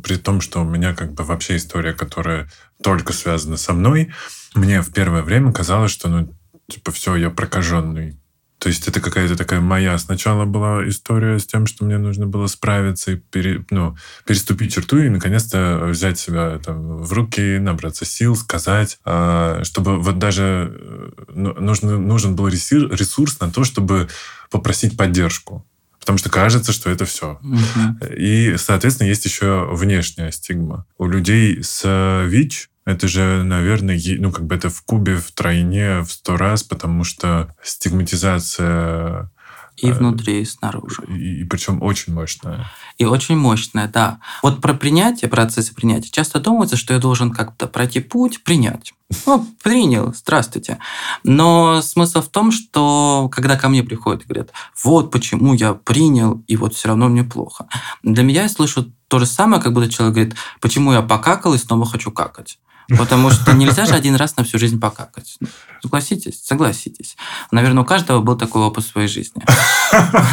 при 0.03 0.17
том, 0.17 0.43
что 0.43 0.61
у 0.61 0.69
меня 0.69 0.95
как 0.95 1.15
бы 1.15 1.25
вообще 1.25 1.57
история, 1.57 1.95
которая 1.95 2.51
только 2.83 3.15
связана 3.15 3.57
со 3.57 3.73
мной, 3.73 4.13
мне 4.55 4.83
в 4.83 4.93
первое 4.93 5.23
время 5.23 5.53
казалось, 5.53 5.93
что 5.93 6.09
ну, 6.09 6.35
типа, 6.69 6.93
все, 6.93 7.17
я 7.17 7.31
прокаженный. 7.31 8.19
То 8.63 8.69
есть 8.69 8.87
это 8.87 9.01
какая-то 9.01 9.37
такая 9.37 9.61
моя 9.61 9.99
сначала 9.99 10.45
была 10.45 10.89
история 10.89 11.41
с 11.41 11.47
тем, 11.47 11.67
что 11.67 11.85
мне 11.85 11.99
нужно 11.99 12.29
было 12.29 12.47
справиться 12.47 13.11
и 13.11 13.17
пере- 13.17 13.65
ну, 13.71 13.97
переступить 14.25 14.73
черту 14.73 14.99
и 14.99 15.09
наконец-то 15.09 15.87
взять 15.89 16.21
себя 16.21 16.61
там, 16.65 16.99
в 16.99 17.13
руки, 17.13 17.59
набраться 17.59 18.05
сил, 18.05 18.37
сказать, 18.37 19.01
а, 19.05 19.65
чтобы 19.65 19.99
вот 19.99 20.21
даже 20.21 20.77
э, 20.79 21.11
ну, 21.35 21.55
нужно, 21.55 21.99
нужен 21.99 22.37
был 22.37 22.47
ресурс 22.47 23.41
на 23.41 23.51
то, 23.51 23.65
чтобы 23.65 24.09
попросить 24.49 24.97
поддержку. 24.97 25.67
Потому 25.99 26.19
что 26.19 26.31
кажется, 26.31 26.71
что 26.71 26.89
это 26.89 27.05
все. 27.05 27.41
Мгм. 27.43 27.99
И, 28.17 28.55
соответственно, 28.59 29.09
есть 29.09 29.25
еще 29.25 29.69
внешняя 29.73 30.31
стигма. 30.31 30.87
У 30.99 31.09
людей 31.09 31.65
с 31.65 31.83
э, 31.85 32.27
ВИЧ 32.29 32.71
это 32.85 33.07
же, 33.07 33.43
наверное, 33.45 34.01
ну, 34.19 34.33
как 34.33 34.45
бы 34.47 34.55
это 34.55 34.69
в 34.69 34.83
кубе 34.83 35.17
втройне, 35.17 36.01
в 36.01 36.11
сто 36.11 36.37
раз, 36.37 36.63
потому 36.65 37.05
что 37.05 37.55
стигматизация 37.63 39.31
И 39.77 39.89
Э, 39.89 39.93
внутри, 39.93 40.43
и 40.43 40.45
снаружи. 40.45 41.03
и, 41.09 41.45
причем 41.45 41.83
очень 41.83 42.13
мощная. 42.13 42.67
И 42.99 43.05
очень 43.05 43.37
мощная, 43.37 43.89
да. 43.89 44.19
Вот 44.43 44.61
про 44.61 44.75
принятие, 44.75 45.31
процессы 45.31 45.75
принятия. 45.75 46.11
Часто 46.11 46.41
думается, 46.41 46.77
что 46.77 46.93
я 46.93 46.99
должен 46.99 47.31
как-то 47.31 47.67
пройти 47.69 48.01
путь, 48.01 48.43
принять. 48.43 48.93
Ну, 49.27 49.47
принял, 49.63 50.13
здравствуйте. 50.15 50.79
Но 51.23 51.83
смысл 51.83 52.21
в 52.21 52.29
том, 52.29 52.51
что 52.51 53.29
когда 53.31 53.57
ко 53.57 53.69
мне 53.69 53.83
приходят 53.83 54.23
и 54.23 54.27
говорят, 54.27 54.51
вот 54.83 55.11
почему 55.11 55.55
я 55.55 55.75
принял, 55.75 56.43
и 56.49 56.57
вот 56.57 56.75
все 56.75 56.89
равно 56.89 57.09
мне 57.09 57.23
плохо. 57.23 57.69
Для 58.03 58.25
меня 58.25 58.43
я 58.43 58.49
слышу 58.49 58.93
то 59.09 59.19
же 59.19 59.27
самое, 59.27 59.63
как 59.63 59.73
будто 59.73 59.91
человек 59.91 60.15
говорит, 60.15 60.35
почему 60.61 60.93
я 60.93 61.03
покакал 61.03 61.55
и 61.55 61.59
снова 61.59 61.87
хочу 61.87 62.11
какать. 62.11 62.59
Потому 62.89 63.31
что 63.31 63.53
нельзя 63.53 63.87
же 63.87 63.95
один 63.95 64.17
раз 64.17 64.37
на 64.37 64.45
всю 64.45 64.59
жизнь 64.59 64.81
покакать. 64.81 65.39
Согласитесь? 65.83 66.41
Согласитесь. 66.45 67.17
Наверное, 67.51 67.83
у 67.83 67.87
каждого 67.87 68.21
был 68.21 68.37
такой 68.37 68.63
опыт 68.63 68.85
в 68.85 68.89
своей 68.89 69.09
жизни. 69.09 69.43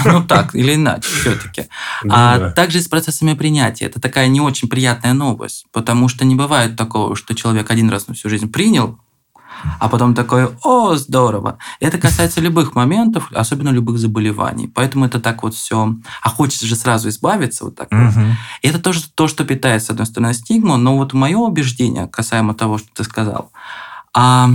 Ну 0.05 0.23
так, 0.23 0.55
или 0.55 0.75
иначе, 0.75 1.07
все-таки. 1.09 1.67
А 2.09 2.38
Ну 2.38 2.53
также 2.53 2.81
с 2.81 2.88
процессами 2.88 3.33
принятия. 3.33 3.85
Это 3.85 3.99
такая 3.99 4.27
не 4.27 4.41
очень 4.41 4.67
приятная 4.67 5.13
новость, 5.13 5.65
потому 5.71 6.07
что 6.07 6.25
не 6.25 6.35
бывает 6.35 6.75
такого, 6.75 7.15
что 7.15 7.35
человек 7.35 7.71
один 7.71 7.89
раз 7.89 8.07
на 8.07 8.13
всю 8.13 8.29
жизнь 8.29 8.49
принял, 8.51 8.99
а 9.80 9.89
потом 9.89 10.13
такой, 10.13 10.50
о, 10.63 10.95
здорово. 10.95 11.58
Это 11.80 11.98
касается 11.98 12.41
любых 12.41 12.76
моментов, 12.76 13.30
особенно 13.34 13.69
любых 13.69 13.98
заболеваний. 13.98 14.67
Поэтому 14.67 15.06
это 15.06 15.19
так 15.19 15.43
вот 15.43 15.54
все. 15.54 15.95
А 16.22 16.30
хочется 16.30 16.65
же 16.65 16.76
сразу 16.76 17.10
избавиться 17.10 17.65
вот 17.65 17.76
так. 17.76 17.89
вот. 17.91 18.15
Мгм. 18.15 18.36
И 18.62 18.67
это 18.67 18.80
тоже 18.80 19.02
то, 19.13 19.28
что 19.28 19.43
питает, 19.45 19.84
с 19.84 19.89
одной 19.89 20.06
стороны, 20.06 20.34
стигму, 20.34 20.78
но 20.78 20.98
вот 20.98 21.13
мое 21.13 21.38
убеждение 21.38 22.08
касаемо 22.08 22.54
того, 22.54 22.78
что 22.78 22.88
ты 22.93 23.04
сказал, 23.04 23.52
а, 24.13 24.50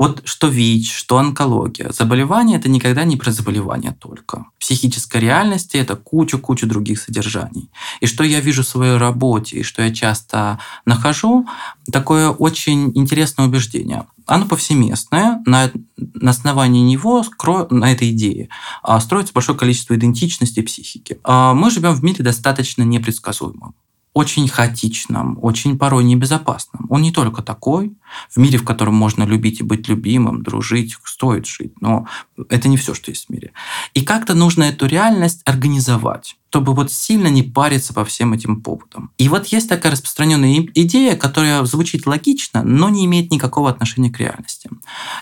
вот 0.00 0.22
что 0.24 0.48
ВИЧ, 0.48 0.94
что 0.94 1.18
онкология, 1.18 1.92
заболевание 1.92 2.58
это 2.58 2.70
никогда 2.70 3.04
не 3.04 3.18
про 3.18 3.32
заболевание 3.32 3.92
только. 3.92 4.46
В 4.56 4.60
психической 4.60 5.20
реальности 5.20 5.76
это 5.76 5.94
куча-куча 5.94 6.66
других 6.66 6.98
содержаний. 7.02 7.70
И 8.00 8.06
что 8.06 8.24
я 8.24 8.40
вижу 8.40 8.62
в 8.62 8.66
своей 8.66 8.96
работе, 8.96 9.58
и 9.58 9.62
что 9.62 9.82
я 9.82 9.92
часто 9.92 10.58
нахожу, 10.86 11.46
такое 11.92 12.30
очень 12.30 12.92
интересное 12.96 13.44
убеждение. 13.44 14.06
Оно 14.24 14.46
повсеместное, 14.46 15.42
на, 15.44 15.70
на 15.98 16.30
основании 16.30 16.80
него, 16.80 17.22
на 17.68 17.92
этой 17.92 18.10
идее, 18.12 18.48
а, 18.82 19.00
строится 19.00 19.34
большое 19.34 19.58
количество 19.58 19.94
идентичности 19.94 20.62
психики. 20.62 21.18
А, 21.24 21.52
Мы 21.52 21.70
живем 21.70 21.92
в 21.92 22.02
мире 22.02 22.24
достаточно 22.24 22.84
непредсказуемом 22.84 23.74
очень 24.12 24.48
хаотичном, 24.48 25.38
очень 25.40 25.78
порой 25.78 26.04
небезопасном. 26.04 26.86
Он 26.90 27.02
не 27.02 27.12
только 27.12 27.42
такой. 27.42 27.96
В 28.28 28.38
мире, 28.38 28.58
в 28.58 28.64
котором 28.64 28.94
можно 28.94 29.22
любить 29.22 29.60
и 29.60 29.64
быть 29.64 29.88
любимым, 29.88 30.42
дружить, 30.42 30.96
стоит 31.04 31.46
жить. 31.46 31.80
Но 31.80 32.06
это 32.48 32.68
не 32.68 32.76
все, 32.76 32.94
что 32.94 33.10
есть 33.10 33.26
в 33.26 33.30
мире. 33.30 33.52
И 33.94 34.02
как-то 34.04 34.34
нужно 34.34 34.64
эту 34.64 34.86
реальность 34.86 35.42
организовать 35.44 36.36
чтобы 36.50 36.74
вот 36.74 36.90
сильно 36.90 37.28
не 37.28 37.44
париться 37.44 37.94
по 37.94 38.04
всем 38.04 38.32
этим 38.32 38.60
поводам. 38.60 39.12
И 39.18 39.28
вот 39.28 39.46
есть 39.46 39.68
такая 39.68 39.92
распространенная 39.92 40.66
идея, 40.74 41.14
которая 41.14 41.64
звучит 41.64 42.08
логично, 42.08 42.64
но 42.64 42.88
не 42.88 43.04
имеет 43.04 43.30
никакого 43.30 43.70
отношения 43.70 44.10
к 44.10 44.18
реальности. 44.18 44.68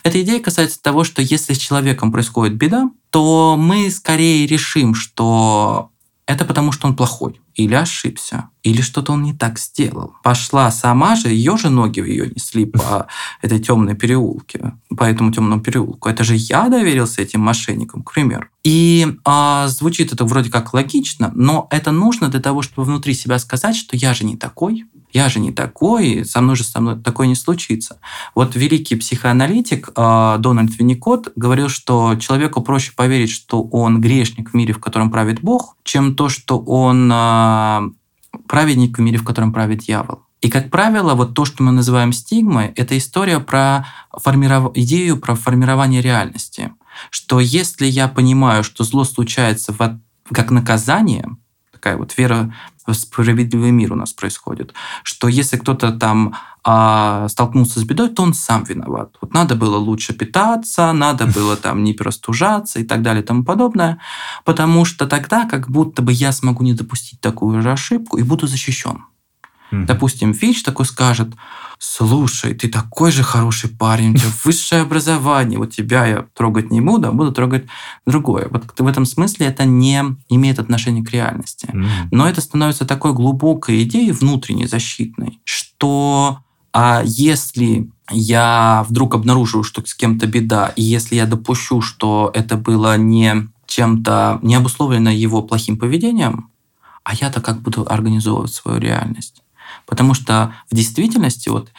Эта 0.04 0.22
идея 0.22 0.40
касается 0.40 0.80
того, 0.80 1.04
что 1.04 1.20
если 1.20 1.52
с 1.52 1.58
человеком 1.58 2.12
происходит 2.12 2.56
беда, 2.56 2.90
то 3.10 3.56
мы 3.58 3.90
скорее 3.90 4.46
решим, 4.46 4.94
что 4.94 5.90
это 6.28 6.44
потому, 6.44 6.72
что 6.72 6.86
он 6.86 6.94
плохой, 6.94 7.40
или 7.54 7.74
ошибся, 7.74 8.50
или 8.62 8.82
что-то 8.82 9.12
он 9.12 9.22
не 9.22 9.32
так 9.32 9.58
сделал. 9.58 10.12
Пошла 10.22 10.70
сама 10.70 11.16
же, 11.16 11.30
ее 11.30 11.56
же 11.56 11.70
ноги 11.70 12.00
ее 12.00 12.28
несли 12.28 12.66
по 12.66 13.06
этой 13.42 13.58
темной 13.58 13.94
переулке, 13.94 14.74
по 14.94 15.04
этому 15.04 15.32
темному 15.32 15.62
переулку. 15.62 16.10
Это 16.10 16.24
же 16.24 16.34
я 16.36 16.68
доверился 16.68 17.22
этим 17.22 17.40
мошенникам, 17.40 18.02
к 18.02 18.12
примеру. 18.12 18.46
И 18.62 19.06
а, 19.24 19.68
звучит 19.68 20.12
это 20.12 20.26
вроде 20.26 20.50
как 20.50 20.74
логично, 20.74 21.32
но 21.34 21.66
это 21.70 21.92
нужно 21.92 22.28
для 22.28 22.40
того, 22.40 22.60
чтобы 22.60 22.84
внутри 22.84 23.14
себя 23.14 23.38
сказать, 23.38 23.74
что 23.74 23.96
я 23.96 24.12
же 24.12 24.26
не 24.26 24.36
такой, 24.36 24.84
я 25.12 25.28
же 25.28 25.40
не 25.40 25.52
такой, 25.52 26.24
со 26.24 26.40
мной 26.40 26.56
же 26.56 26.64
со 26.64 26.80
мной 26.80 27.00
такое 27.00 27.26
не 27.26 27.34
случится. 27.34 28.00
Вот 28.34 28.56
великий 28.56 28.96
психоаналитик 28.96 29.90
э, 29.96 30.36
Дональд 30.38 30.78
Винникот 30.78 31.32
говорил, 31.34 31.68
что 31.68 32.16
человеку 32.16 32.60
проще 32.62 32.92
поверить, 32.94 33.30
что 33.30 33.62
он 33.62 34.00
грешник 34.00 34.50
в 34.50 34.54
мире, 34.54 34.74
в 34.74 34.80
котором 34.80 35.10
правит 35.10 35.40
Бог, 35.40 35.76
чем 35.82 36.14
то, 36.14 36.28
что 36.28 36.58
он 36.58 37.10
э, 37.12 37.90
праведник 38.46 38.98
в 38.98 39.00
мире, 39.00 39.18
в 39.18 39.24
котором 39.24 39.52
правит 39.52 39.78
дьявол. 39.78 40.22
И, 40.40 40.50
как 40.50 40.70
правило, 40.70 41.14
вот 41.14 41.34
то, 41.34 41.44
что 41.44 41.62
мы 41.62 41.72
называем 41.72 42.12
стигмой, 42.12 42.72
это 42.76 42.96
история 42.96 43.40
про 43.40 43.86
формиров... 44.12 44.72
идею 44.76 45.16
про 45.18 45.34
формирование 45.34 46.00
реальности. 46.00 46.72
Что 47.10 47.40
если 47.40 47.86
я 47.86 48.08
понимаю, 48.08 48.62
что 48.62 48.84
зло 48.84 49.04
случается 49.04 49.72
в... 49.72 50.00
как 50.32 50.50
наказание, 50.50 51.28
такая 51.72 51.96
вот 51.96 52.16
вера 52.16 52.54
справедливый 52.94 53.70
мир 53.70 53.92
у 53.92 53.96
нас 53.96 54.12
происходит, 54.12 54.74
что 55.02 55.28
если 55.28 55.56
кто-то 55.56 55.92
там 55.92 56.34
а, 56.64 57.28
столкнулся 57.28 57.80
с 57.80 57.84
бедой, 57.84 58.10
то 58.10 58.22
он 58.22 58.34
сам 58.34 58.64
виноват. 58.64 59.16
Вот 59.20 59.32
надо 59.32 59.54
было 59.54 59.76
лучше 59.76 60.12
питаться, 60.12 60.92
надо 60.92 61.26
было 61.34 61.56
там 61.56 61.84
не 61.84 61.92
простужаться 61.92 62.80
и 62.80 62.84
так 62.84 63.02
далее 63.02 63.22
и 63.22 63.26
тому 63.26 63.44
подобное, 63.44 63.98
потому 64.44 64.84
что 64.84 65.06
тогда 65.06 65.46
как 65.46 65.70
будто 65.70 66.02
бы 66.02 66.12
я 66.12 66.32
смогу 66.32 66.64
не 66.64 66.74
допустить 66.74 67.20
такую 67.20 67.62
же 67.62 67.72
ошибку 67.72 68.18
и 68.18 68.22
буду 68.22 68.46
защищен. 68.46 69.04
Mm-hmm. 69.70 69.86
Допустим, 69.86 70.32
ВИЧ 70.32 70.62
такой 70.62 70.86
скажет, 70.86 71.28
слушай, 71.78 72.54
ты 72.54 72.68
такой 72.68 73.12
же 73.12 73.22
хороший 73.22 73.70
парень, 73.70 74.14
у 74.14 74.16
тебя 74.16 74.30
высшее 74.44 74.82
образование, 74.82 75.58
вот 75.58 75.74
тебя 75.74 76.06
я 76.06 76.26
трогать 76.34 76.70
не 76.70 76.80
буду, 76.80 77.08
а 77.08 77.12
буду 77.12 77.32
трогать 77.32 77.66
другое. 78.06 78.48
Вот 78.50 78.64
в 78.78 78.86
этом 78.86 79.04
смысле 79.04 79.46
это 79.46 79.64
не 79.64 80.02
имеет 80.28 80.58
отношения 80.58 81.04
к 81.04 81.10
реальности. 81.10 81.66
Mm-hmm. 81.66 82.08
Но 82.10 82.28
это 82.28 82.40
становится 82.40 82.84
такой 82.84 83.12
глубокой 83.12 83.82
идеей 83.82 84.12
внутренней, 84.12 84.66
защитной, 84.66 85.40
что 85.44 86.40
а 86.72 87.02
если 87.04 87.90
я 88.10 88.84
вдруг 88.88 89.14
обнаружу, 89.14 89.62
что 89.62 89.84
с 89.84 89.94
кем-то 89.94 90.26
беда, 90.26 90.72
и 90.76 90.82
если 90.82 91.16
я 91.16 91.26
допущу, 91.26 91.80
что 91.80 92.30
это 92.34 92.56
было 92.56 92.96
не 92.96 93.48
чем-то, 93.66 94.38
не 94.42 94.54
обусловлено 94.54 95.10
его 95.10 95.42
плохим 95.42 95.76
поведением, 95.76 96.50
а 97.04 97.14
я-то 97.14 97.40
как 97.40 97.62
буду 97.62 97.86
организовывать 97.88 98.52
свою 98.52 98.78
реальность? 98.78 99.42
Потому 99.86 100.14
что 100.14 100.54
в 100.70 100.74
действительности, 100.74 101.48
вот 101.48 101.70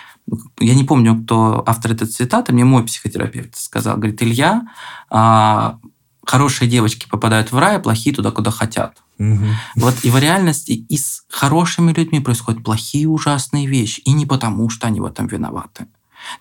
я 0.59 0.75
не 0.75 0.83
помню, 0.83 1.21
кто 1.23 1.63
автор 1.65 1.91
этой 1.91 2.07
цитаты, 2.07 2.53
мне 2.53 2.65
мой 2.65 2.83
психотерапевт 2.83 3.55
сказал, 3.55 3.97
говорит, 3.97 4.21
Илья, 4.21 4.67
а, 5.09 5.79
хорошие 6.25 6.69
девочки 6.69 7.07
попадают 7.09 7.51
в 7.51 7.57
рай, 7.57 7.77
а 7.77 7.79
плохие 7.79 8.15
туда, 8.15 8.31
куда 8.31 8.51
хотят. 8.51 8.97
Угу. 9.17 9.45
Вот 9.75 9.95
и 10.03 10.09
в 10.09 10.17
реальности 10.17 10.71
и 10.71 10.97
с 10.97 11.23
хорошими 11.29 11.91
людьми 11.91 12.19
происходят 12.19 12.63
плохие 12.63 13.07
ужасные 13.07 13.67
вещи, 13.67 13.99
и 14.01 14.13
не 14.13 14.25
потому, 14.25 14.69
что 14.69 14.87
они 14.87 15.01
в 15.01 15.05
этом 15.05 15.27
виноваты. 15.27 15.87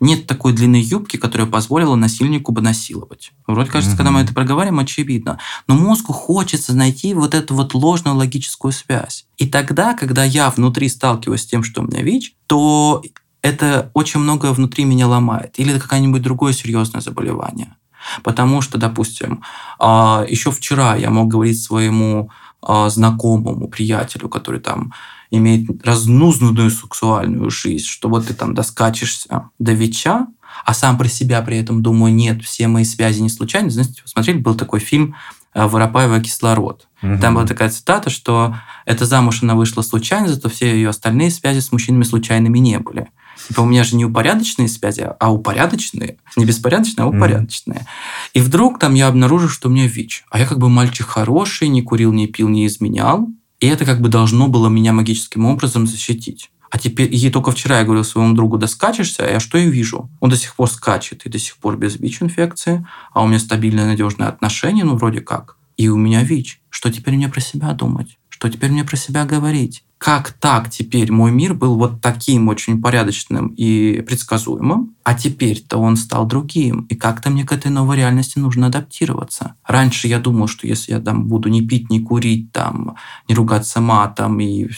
Нет 0.00 0.26
такой 0.26 0.52
длинной 0.52 0.80
юбки, 0.80 1.16
которая 1.16 1.46
позволила 1.46 1.94
насильнику 1.94 2.52
бы 2.52 2.60
насиловать. 2.60 3.32
Вроде 3.46 3.70
кажется, 3.70 3.92
угу. 3.92 3.98
когда 3.98 4.10
мы 4.10 4.20
это 4.20 4.34
проговариваем, 4.34 4.78
очевидно. 4.80 5.38
Но 5.66 5.74
мозгу 5.74 6.12
хочется 6.12 6.74
найти 6.74 7.14
вот 7.14 7.34
эту 7.34 7.54
вот 7.54 7.74
ложную 7.74 8.16
логическую 8.16 8.72
связь. 8.72 9.26
И 9.36 9.46
тогда, 9.46 9.94
когда 9.94 10.24
я 10.24 10.50
внутри 10.50 10.88
сталкиваюсь 10.88 11.42
с 11.42 11.46
тем, 11.46 11.62
что 11.62 11.82
у 11.82 11.84
меня 11.84 12.02
ВИЧ, 12.02 12.34
то 12.46 13.02
это 13.42 13.90
очень 13.94 14.20
многое 14.20 14.52
внутри 14.52 14.84
меня 14.84 15.06
ломает. 15.06 15.58
Или 15.58 15.72
это 15.72 15.80
какое-нибудь 15.80 16.22
другое 16.22 16.52
серьезное 16.52 17.00
заболевание. 17.00 17.76
Потому 18.22 18.60
что, 18.60 18.78
допустим, 18.78 19.42
а, 19.78 20.24
еще 20.28 20.50
вчера 20.50 20.96
я 20.96 21.10
мог 21.10 21.28
говорить 21.28 21.62
своему 21.62 22.30
а, 22.62 22.88
знакомому, 22.88 23.68
приятелю, 23.68 24.28
который 24.28 24.60
там 24.60 24.92
имеет 25.30 25.84
разнузнанную 25.86 26.70
сексуальную 26.70 27.50
жизнь, 27.50 27.86
что 27.86 28.08
вот 28.08 28.26
ты 28.26 28.34
там 28.34 28.54
доскачешься 28.54 29.50
до 29.58 29.72
ВИЧа, 29.72 30.26
а 30.64 30.74
сам 30.74 30.98
про 30.98 31.08
себя 31.08 31.42
при 31.42 31.58
этом 31.58 31.82
думаю, 31.82 32.12
нет, 32.14 32.42
все 32.42 32.68
мои 32.68 32.84
связи 32.84 33.20
не 33.20 33.28
случайны. 33.28 33.70
Знаете, 33.70 34.02
посмотрели, 34.02 34.38
был 34.38 34.54
такой 34.54 34.80
фильм 34.80 35.14
э, 35.54 35.66
Воропаева 35.66 36.20
«Кислород». 36.20 36.88
Угу. 37.02 37.18
Там 37.20 37.34
была 37.34 37.46
такая 37.46 37.70
цитата, 37.70 38.10
что 38.10 38.56
эта 38.84 39.04
замуж 39.04 39.42
она 39.42 39.54
вышла 39.54 39.82
случайно, 39.82 40.28
зато 40.28 40.48
все 40.48 40.74
ее 40.74 40.88
остальные 40.88 41.30
связи 41.30 41.60
с 41.60 41.70
мужчинами 41.70 42.02
случайными 42.02 42.58
не 42.58 42.78
были. 42.78 43.08
Типа 43.46 43.60
у 43.60 43.66
меня 43.66 43.84
же 43.84 43.94
не 43.96 44.04
упорядоченные 44.04 44.68
связи, 44.68 45.08
а 45.18 45.32
упорядоченные. 45.32 46.18
Не 46.36 46.44
беспорядочные, 46.44 47.04
а 47.04 47.08
упорядоченные. 47.08 47.80
Mm. 47.80 47.86
И 48.34 48.40
вдруг 48.40 48.78
там 48.78 48.94
я 48.94 49.06
обнаружу, 49.06 49.48
что 49.48 49.68
у 49.68 49.72
меня 49.72 49.86
ВИЧ. 49.86 50.24
А 50.30 50.40
я 50.40 50.46
как 50.46 50.58
бы 50.58 50.68
мальчик 50.68 51.06
хороший, 51.06 51.68
не 51.68 51.82
курил, 51.82 52.12
не 52.12 52.26
пил, 52.26 52.48
не 52.48 52.66
изменял. 52.66 53.28
И 53.60 53.66
это 53.66 53.84
как 53.84 54.00
бы 54.00 54.08
должно 54.08 54.48
было 54.48 54.68
меня 54.68 54.92
магическим 54.92 55.44
образом 55.46 55.86
защитить. 55.86 56.50
А 56.70 56.78
теперь, 56.78 57.12
и 57.14 57.30
только 57.30 57.50
вчера 57.50 57.78
я 57.78 57.84
говорил 57.84 58.04
своему 58.04 58.34
другу, 58.34 58.58
да 58.58 58.66
скачешься, 58.66 59.24
а 59.24 59.30
я 59.30 59.40
что 59.40 59.56
и 59.56 59.70
вижу? 59.70 60.10
Он 60.20 60.30
до 60.30 60.36
сих 60.36 60.54
пор 60.54 60.70
скачет 60.70 61.24
и 61.24 61.30
до 61.30 61.38
сих 61.38 61.56
пор 61.56 61.76
без 61.76 61.96
ВИЧ-инфекции, 61.98 62.86
а 63.12 63.22
у 63.22 63.26
меня 63.26 63.38
стабильное, 63.38 63.86
надежное 63.86 64.28
отношение, 64.28 64.84
ну, 64.84 64.96
вроде 64.96 65.20
как. 65.20 65.56
И 65.76 65.88
у 65.88 65.96
меня 65.96 66.22
ВИЧ. 66.22 66.60
Что 66.68 66.92
теперь 66.92 67.14
мне 67.14 67.28
про 67.28 67.40
себя 67.40 67.72
думать? 67.72 68.17
Что 68.38 68.48
теперь 68.48 68.70
мне 68.70 68.84
про 68.84 68.96
себя 68.96 69.24
говорить? 69.24 69.82
как 69.98 70.30
так 70.30 70.70
теперь 70.70 71.10
мой 71.10 71.32
мир 71.32 71.54
был 71.54 71.74
вот 71.74 72.00
таким 72.00 72.46
очень 72.46 72.80
порядочным 72.80 73.48
и 73.48 74.00
предсказуемым, 74.02 74.94
а 75.02 75.14
теперь-то 75.14 75.76
он 75.76 75.96
стал 75.96 76.24
другим, 76.24 76.82
и 76.82 76.94
как-то 76.94 77.30
мне 77.30 77.44
к 77.44 77.50
этой 77.50 77.72
новой 77.72 77.96
реальности 77.96 78.38
нужно 78.38 78.68
адаптироваться. 78.68 79.54
Раньше 79.66 80.06
я 80.06 80.20
думал, 80.20 80.46
что 80.46 80.68
если 80.68 80.92
я 80.92 81.00
там 81.00 81.26
буду 81.26 81.48
не 81.48 81.66
пить, 81.66 81.90
не 81.90 81.98
курить, 81.98 82.52
там, 82.52 82.94
не 83.28 83.34
ругаться 83.34 83.80
матом 83.80 84.38
и 84.38 84.68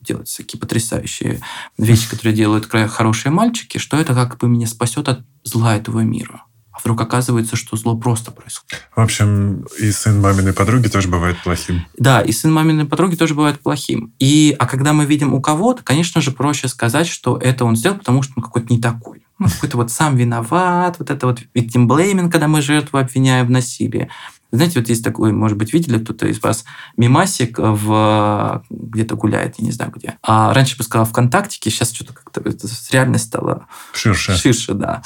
делать 0.00 0.28
всякие 0.28 0.58
потрясающие 0.58 1.40
вещи, 1.76 2.08
которые 2.08 2.34
делают 2.34 2.64
хорошие 2.64 3.32
мальчики, 3.32 3.76
что 3.76 3.98
это 3.98 4.14
как 4.14 4.38
бы 4.38 4.48
меня 4.48 4.66
спасет 4.66 5.10
от 5.10 5.26
зла 5.44 5.76
этого 5.76 6.00
мира 6.00 6.44
вдруг 6.80 7.00
оказывается, 7.00 7.56
что 7.56 7.76
зло 7.76 7.96
просто 7.96 8.30
происходит. 8.30 8.88
В 8.94 9.00
общем, 9.00 9.66
и 9.78 9.90
сын 9.90 10.20
маминой 10.20 10.52
подруги 10.52 10.88
тоже 10.88 11.08
бывает 11.08 11.36
плохим. 11.42 11.86
Да, 11.96 12.20
и 12.20 12.32
сын 12.32 12.52
маминой 12.52 12.84
подруги 12.84 13.16
тоже 13.16 13.34
бывает 13.34 13.60
плохим. 13.60 14.12
И, 14.18 14.54
а 14.58 14.66
когда 14.66 14.92
мы 14.92 15.04
видим 15.06 15.34
у 15.34 15.40
кого-то, 15.40 15.82
конечно 15.82 16.20
же, 16.20 16.30
проще 16.30 16.68
сказать, 16.68 17.06
что 17.06 17.36
это 17.36 17.64
он 17.64 17.76
сделал, 17.76 17.98
потому 17.98 18.22
что 18.22 18.34
он 18.36 18.42
какой-то 18.42 18.72
не 18.72 18.80
такой. 18.80 19.22
Ну, 19.38 19.48
какой-то 19.50 19.76
вот 19.76 19.90
сам 19.90 20.16
виноват, 20.16 20.96
вот 20.98 21.10
это 21.10 21.26
вот 21.26 21.40
victim 21.54 22.30
когда 22.30 22.48
мы 22.48 22.62
жертву 22.62 22.98
обвиняем 22.98 23.46
в 23.46 23.50
насилии. 23.50 24.08
Знаете, 24.52 24.80
вот 24.80 24.88
есть 24.88 25.04
такой, 25.04 25.32
может 25.32 25.56
быть, 25.56 25.72
видели 25.72 25.98
кто-то 25.98 26.26
из 26.26 26.42
вас 26.42 26.64
мимасик 26.96 27.56
в 27.58 28.64
где-то 28.68 29.14
гуляет, 29.14 29.54
я 29.58 29.64
не 29.64 29.70
знаю 29.70 29.92
где. 29.94 30.18
А 30.22 30.52
раньше 30.52 30.76
бы 30.76 30.82
сказал 30.82 31.06
ВКонтактике, 31.06 31.70
сейчас 31.70 31.92
что-то 31.92 32.14
как-то 32.14 32.42
реальность 32.90 33.26
стала 33.26 33.66
ширше. 33.92 34.36
Ширше, 34.36 34.74
да. 34.74 35.02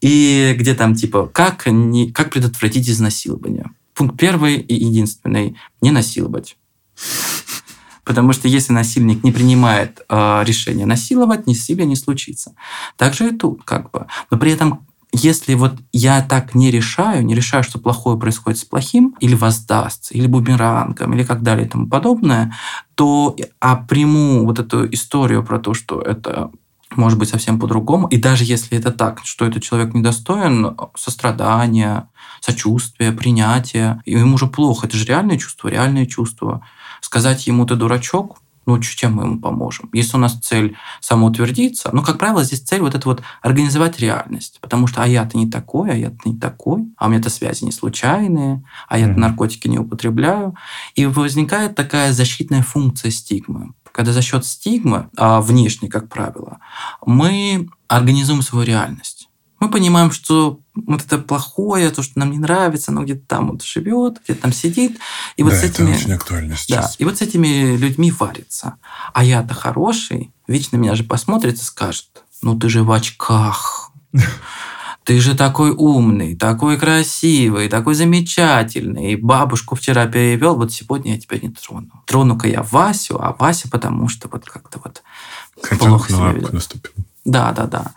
И 0.00 0.54
где 0.58 0.74
там 0.74 0.94
типа 0.94 1.26
как, 1.26 1.66
не, 1.66 2.12
как 2.12 2.30
предотвратить 2.30 2.88
изнасилование. 2.88 3.70
Пункт 3.94 4.18
первый 4.18 4.56
и 4.56 4.74
единственный– 4.74 5.56
не 5.80 5.90
насиловать. 5.90 6.56
Потому 8.04 8.32
что 8.32 8.48
если 8.48 8.72
насильник 8.72 9.22
не 9.22 9.32
принимает 9.32 10.00
э, 10.08 10.42
решение 10.44 10.86
насиловать, 10.86 11.46
насилие 11.46 11.84
не 11.84 11.96
случится. 11.96 12.54
Так 12.96 13.12
же 13.12 13.28
и 13.28 13.36
тут 13.36 13.64
как 13.64 13.90
бы. 13.90 14.06
Но 14.30 14.38
при 14.38 14.52
этом 14.52 14.86
если 15.12 15.54
вот 15.54 15.74
я 15.92 16.22
так 16.22 16.54
не 16.54 16.70
решаю, 16.70 17.24
не 17.24 17.34
решаю, 17.34 17.62
что 17.62 17.78
плохое 17.78 18.18
происходит 18.18 18.58
с 18.58 18.64
плохим, 18.64 19.14
или 19.20 19.34
воздастся, 19.34 20.14
или 20.14 20.26
бумерангом, 20.26 21.14
или 21.14 21.22
как 21.22 21.42
далее 21.42 21.66
и 21.66 21.68
тому 21.68 21.88
подобное, 21.88 22.54
то 22.94 23.36
а 23.60 23.76
приму 23.76 24.44
вот 24.44 24.58
эту 24.58 24.90
историю 24.92 25.42
про 25.42 25.58
то, 25.58 25.74
что 25.74 26.00
это 26.00 26.50
может 26.96 27.18
быть 27.18 27.28
совсем 27.28 27.58
по-другому. 27.58 28.06
И 28.08 28.16
даже 28.16 28.44
если 28.44 28.78
это 28.78 28.90
так, 28.90 29.20
что 29.24 29.44
этот 29.46 29.62
человек 29.62 29.94
недостоин 29.94 30.76
сострадания, 30.94 32.08
сочувствия, 32.40 33.12
принятия, 33.12 34.02
ему 34.06 34.34
уже 34.34 34.46
плохо, 34.46 34.86
это 34.86 34.96
же 34.96 35.04
реальное 35.04 35.38
чувство, 35.38 35.68
реальное 35.68 36.06
чувство. 36.06 36.62
Сказать 37.00 37.46
ему 37.46 37.66
«ты 37.66 37.76
дурачок», 37.76 38.38
ну, 38.68 38.78
чем 38.80 39.14
мы 39.14 39.22
ему 39.22 39.40
поможем? 39.40 39.88
Если 39.94 40.14
у 40.18 40.20
нас 40.20 40.38
цель 40.40 40.76
самоутвердиться, 41.00 41.88
ну, 41.94 42.02
как 42.02 42.18
правило, 42.18 42.44
здесь 42.44 42.60
цель 42.60 42.82
вот 42.82 42.94
это 42.94 43.08
вот 43.08 43.22
организовать 43.40 43.98
реальность, 43.98 44.58
потому 44.60 44.86
что 44.86 45.02
а 45.02 45.06
я-то 45.06 45.38
не 45.38 45.50
такой, 45.50 45.90
а 45.90 45.94
я-то 45.94 46.18
не 46.26 46.36
такой, 46.36 46.84
а 46.98 47.06
у 47.06 47.08
меня-то 47.08 47.30
связи 47.30 47.64
не 47.64 47.72
случайные, 47.72 48.62
а 48.86 48.98
я-то 48.98 49.12
mm-hmm. 49.12 49.16
наркотики 49.16 49.68
не 49.68 49.78
употребляю. 49.78 50.54
И 50.94 51.06
возникает 51.06 51.76
такая 51.76 52.12
защитная 52.12 52.62
функция 52.62 53.10
стигмы 53.10 53.70
когда 53.98 54.12
за 54.12 54.22
счет 54.22 54.46
стигмы, 54.46 55.08
а 55.16 55.40
внешней, 55.40 55.88
как 55.88 56.08
правило, 56.08 56.60
мы 57.04 57.68
организуем 57.88 58.42
свою 58.42 58.64
реальность. 58.64 59.28
Мы 59.58 59.72
понимаем, 59.72 60.12
что 60.12 60.60
вот 60.76 61.04
это 61.04 61.18
плохое, 61.18 61.90
то, 61.90 62.04
что 62.04 62.16
нам 62.16 62.30
не 62.30 62.38
нравится, 62.38 62.92
оно 62.92 63.02
где-то 63.02 63.26
там 63.26 63.48
вот 63.48 63.64
живет, 63.64 64.20
где-то 64.22 64.42
там 64.42 64.52
сидит. 64.52 65.00
И 65.36 65.42
вот 65.42 65.50
да, 65.50 65.58
с 65.58 65.64
этими, 65.64 65.90
это 65.90 65.98
очень 65.98 66.12
актуально 66.12 66.56
сейчас. 66.56 66.90
Да, 66.90 66.94
и 67.00 67.04
вот 67.04 67.18
с 67.18 67.22
этими 67.22 67.76
людьми 67.76 68.12
варится. 68.12 68.76
А 69.12 69.24
я-то 69.24 69.52
хороший, 69.52 70.32
вечно 70.46 70.76
меня 70.76 70.94
же 70.94 71.02
посмотрит 71.02 71.54
и 71.54 71.64
скажет, 71.64 72.22
ну 72.40 72.56
ты 72.56 72.68
же 72.68 72.84
в 72.84 72.92
очках. 72.92 73.90
ты 75.08 75.22
же 75.22 75.34
такой 75.34 75.70
умный, 75.70 76.36
такой 76.36 76.76
красивый, 76.76 77.70
такой 77.70 77.94
замечательный. 77.94 79.12
И 79.12 79.16
бабушку 79.16 79.74
вчера 79.74 80.04
перевел, 80.04 80.54
вот 80.54 80.70
сегодня 80.70 81.14
я 81.14 81.18
тебя 81.18 81.38
не 81.38 81.48
трону. 81.48 81.88
Трону-ка 82.04 82.46
я 82.46 82.62
Васю, 82.62 83.16
а 83.18 83.34
Вася 83.38 83.70
потому 83.70 84.08
что 84.08 84.28
вот 84.28 84.44
как-то 84.44 84.78
вот 84.84 85.02
Хотя 85.62 85.86
плохо 85.86 86.12
себя 86.12 86.32
ведет. 86.32 86.52
наступил. 86.52 86.92
Да, 87.24 87.52
да, 87.52 87.64
да. 87.64 87.94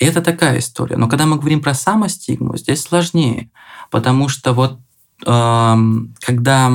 И 0.00 0.04
это 0.04 0.20
такая 0.20 0.58
история. 0.58 0.96
Но 0.96 1.08
когда 1.08 1.26
мы 1.26 1.36
говорим 1.36 1.62
про 1.62 1.74
самостигму, 1.74 2.56
здесь 2.56 2.82
сложнее. 2.82 3.50
Потому 3.88 4.28
что 4.28 4.52
вот 4.52 4.80
эм, 5.26 6.12
когда, 6.18 6.72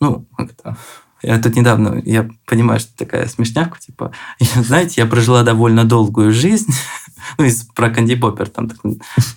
ну, 0.00 0.26
как-то 0.34 0.78
я 1.22 1.38
тут 1.38 1.56
недавно, 1.56 2.00
я 2.04 2.28
понимаю, 2.44 2.80
что 2.80 2.96
такая 2.96 3.26
смешняка, 3.26 3.78
типа, 3.78 4.12
знаете, 4.56 5.00
я 5.00 5.06
прожила 5.06 5.42
довольно 5.42 5.84
долгую 5.84 6.32
жизнь, 6.32 6.72
ну, 7.38 7.44
из, 7.44 7.64
про 7.74 7.90
Канди 7.90 8.16
Поппер, 8.16 8.48
там, 8.48 8.68
так, 8.68 8.78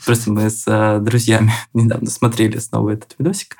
просто 0.05 0.31
мы 0.31 0.49
с 0.49 0.63
э, 0.67 0.99
друзьями 0.99 1.53
недавно 1.73 2.09
смотрели 2.09 2.57
снова 2.59 2.91
этот 2.91 3.15
видосик, 3.17 3.57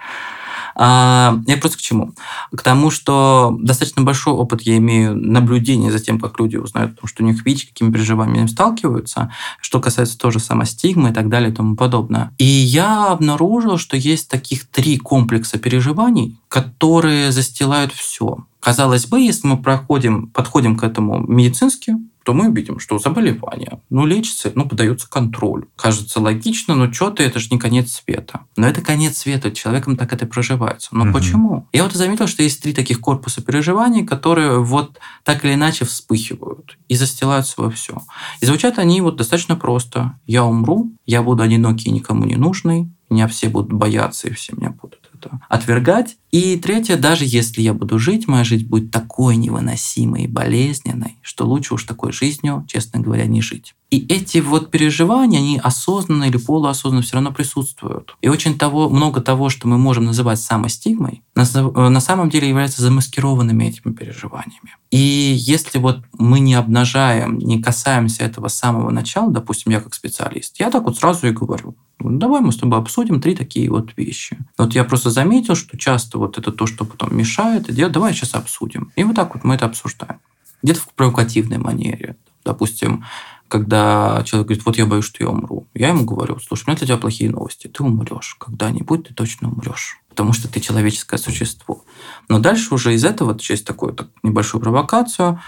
А, 0.82 1.38
я 1.46 1.58
просто 1.58 1.78
к 1.78 1.82
чему? 1.82 2.14
К 2.56 2.62
тому, 2.62 2.90
что 2.90 3.54
достаточно 3.60 4.02
большой 4.02 4.34
опыт 4.34 4.62
я 4.62 4.78
имею 4.78 5.14
наблюдения 5.14 5.92
за 5.92 6.00
тем, 6.00 6.22
как 6.22 6.40
люди 6.40 6.56
узнают, 6.56 6.98
что 7.04 7.22
у 7.22 7.26
них 7.26 7.46
ВИЧ, 7.46 7.68
какими 7.68 7.92
переживаниями 7.92 8.48
сталкиваются, 8.48 9.30
что 9.60 9.82
касается 9.82 10.18
тоже 10.18 10.40
самостигмы 10.40 11.10
и 11.10 11.14
так 11.14 11.28
далее 11.28 11.52
и 11.52 11.54
тому 11.54 11.76
подобное. 11.76 12.32
И 12.38 12.46
я 12.46 13.08
обнаружил, 13.08 13.78
что 13.78 13.98
есть 13.98 14.30
таких 14.30 14.70
три 14.70 14.98
комплекса 14.98 15.60
переживаний, 15.60 16.40
которые 16.48 17.34
застилают 17.34 17.92
все. 17.92 18.38
Казалось 18.62 19.06
бы, 19.06 19.20
если 19.20 19.48
мы 19.48 19.58
проходим, 19.62 20.28
подходим 20.28 20.78
к 20.78 20.84
этому 20.84 21.20
медицински, 21.28 21.96
то 22.30 22.34
мы 22.36 22.54
видим, 22.54 22.78
что 22.80 23.00
заболевание, 23.00 23.82
ну, 23.90 24.06
лечится, 24.06 24.52
ну, 24.54 24.70
подается 24.70 25.10
контроль. 25.10 25.66
Кажется 25.76 26.20
логично, 26.20 26.76
но 26.76 26.94
что-то 26.94 27.24
это 27.24 27.40
же 27.40 27.48
не 27.50 27.58
конец 27.58 27.92
света. 27.92 28.42
Но 28.56 28.68
это 28.68 28.84
конец 28.84 29.18
света, 29.18 29.52
человеком 29.52 29.98
так 29.98 30.14
это 30.14 30.28
проживается. 30.28 30.90
Но 30.92 31.06
угу. 31.06 31.14
почему? 31.14 31.68
Я 31.74 31.86
вот 31.86 31.94
заметил, 31.94 32.28
что 32.28 32.44
есть 32.44 32.62
три 32.62 32.74
таких 32.74 33.02
корпуса 33.02 33.42
переживаний, 33.42 34.06
которые 34.06 34.64
вот 34.64 35.00
так 35.24 35.44
или 35.44 35.56
иначе 35.56 35.86
вспыхивают 35.86 36.78
и 36.88 36.96
застилаются 36.96 37.56
во 37.58 37.72
все. 37.72 37.98
И 38.42 38.46
звучат 38.46 38.78
они 38.78 39.02
вот 39.02 39.16
достаточно 39.16 39.56
просто. 39.56 40.20
Я 40.28 40.46
умру, 40.46 40.92
я 41.08 41.24
буду 41.24 41.42
одинокий 41.42 41.90
и 41.90 41.94
никому 41.94 42.26
не 42.26 42.36
нужный, 42.36 42.92
меня 43.10 43.28
все 43.28 43.50
будут 43.50 43.74
бояться 43.74 44.28
и 44.28 44.34
все 44.34 44.56
меня 44.56 44.70
будут 44.70 45.10
это 45.16 45.40
отвергать. 45.50 46.18
И 46.32 46.58
третье, 46.58 46.96
даже 46.96 47.26
если 47.26 47.62
я 47.62 47.74
буду 47.74 47.98
жить, 47.98 48.28
моя 48.28 48.44
жизнь 48.44 48.66
будет 48.66 48.92
такой 48.92 49.36
невыносимой 49.36 50.24
и 50.24 50.28
болезненной, 50.28 51.18
что 51.22 51.46
лучше 51.46 51.74
уж 51.74 51.84
такой 51.84 52.12
жизнью, 52.12 52.66
честно 52.68 53.00
говоря, 53.00 53.26
не 53.26 53.42
жить. 53.42 53.74
И 53.90 54.06
эти 54.08 54.38
вот 54.38 54.70
переживания, 54.70 55.40
они 55.40 55.60
осознанно 55.64 56.26
или 56.26 56.38
полуосознанно 56.38 57.02
все 57.02 57.16
равно 57.16 57.32
присутствуют. 57.32 58.16
И 58.22 58.30
очень 58.30 58.58
того, 58.58 58.88
много 58.90 59.20
того, 59.20 59.50
что 59.50 59.68
мы 59.68 59.80
можем 59.80 60.06
называть 60.06 60.40
самостигмой, 60.40 61.24
на, 61.34 61.46
на 61.90 62.00
самом 62.00 62.30
деле 62.30 62.48
является 62.48 62.84
замаскированными 62.84 63.64
этими 63.66 63.92
переживаниями. 63.92 64.76
И 64.92 64.98
если 65.36 65.80
вот 65.80 66.02
мы 66.14 66.40
не 66.40 66.54
обнажаем, 66.54 67.40
не 67.40 67.62
касаемся 67.62 68.24
этого 68.24 68.48
с 68.48 68.56
самого 68.56 68.92
начала, 68.92 69.32
допустим, 69.32 69.72
я 69.72 69.82
как 69.82 69.96
специалист, 69.96 70.60
я 70.60 70.70
так 70.70 70.84
вот 70.84 71.00
сразу 71.00 71.26
и 71.26 71.32
говорю, 71.32 71.76
ну, 72.00 72.18
давай 72.18 72.42
мы 72.42 72.52
с 72.52 72.58
тобой 72.58 72.80
обсудим 72.80 73.20
три 73.20 73.36
такие 73.36 73.70
вот 73.70 73.92
вещи. 73.98 74.38
Вот 74.58 74.74
я 74.74 74.84
просто 74.84 75.10
заметил, 75.10 75.56
что 75.56 75.78
часто 75.78 76.19
вот 76.20 76.38
это 76.38 76.52
то, 76.52 76.68
что 76.68 76.86
потом 76.86 77.16
мешает, 77.18 77.70
и 77.70 77.86
давай 77.86 78.14
сейчас 78.14 78.36
обсудим. 78.36 78.92
И 78.96 79.04
вот 79.04 79.16
так 79.16 79.34
вот 79.36 79.44
мы 79.44 79.56
это 79.56 79.66
обсуждаем. 79.66 80.20
Где-то 80.62 80.82
в 80.82 80.94
провокативной 80.94 81.58
манере. 81.58 82.18
Допустим, 82.44 83.06
когда 83.48 84.22
человек 84.26 84.48
говорит, 84.48 84.66
вот 84.66 84.78
я 84.78 84.86
боюсь, 84.86 85.06
что 85.06 85.24
я 85.24 85.30
умру. 85.30 85.68
Я 85.74 85.90
ему 85.90 86.06
говорю, 86.06 86.40
слушай, 86.40 86.66
у 86.68 86.70
меня 86.70 86.78
для 86.78 86.88
тебя 86.88 86.98
плохие 86.98 87.32
новости. 87.32 87.68
Ты 87.68 87.84
умрешь. 87.84 88.36
Когда-нибудь 88.40 89.08
ты 89.08 89.14
точно 89.14 89.50
умрешь. 89.50 89.98
Потому 90.10 90.34
что 90.34 90.48
ты 90.48 90.60
человеческое 90.60 91.18
существо. 91.18 91.84
Но 92.30 92.40
дальше 92.40 92.74
уже 92.74 92.94
из 92.94 93.04
этого, 93.04 93.38
через 93.40 93.64
такую 93.64 93.94
так, 93.94 94.10
небольшую 94.22 94.62
провокацию, 94.62 95.42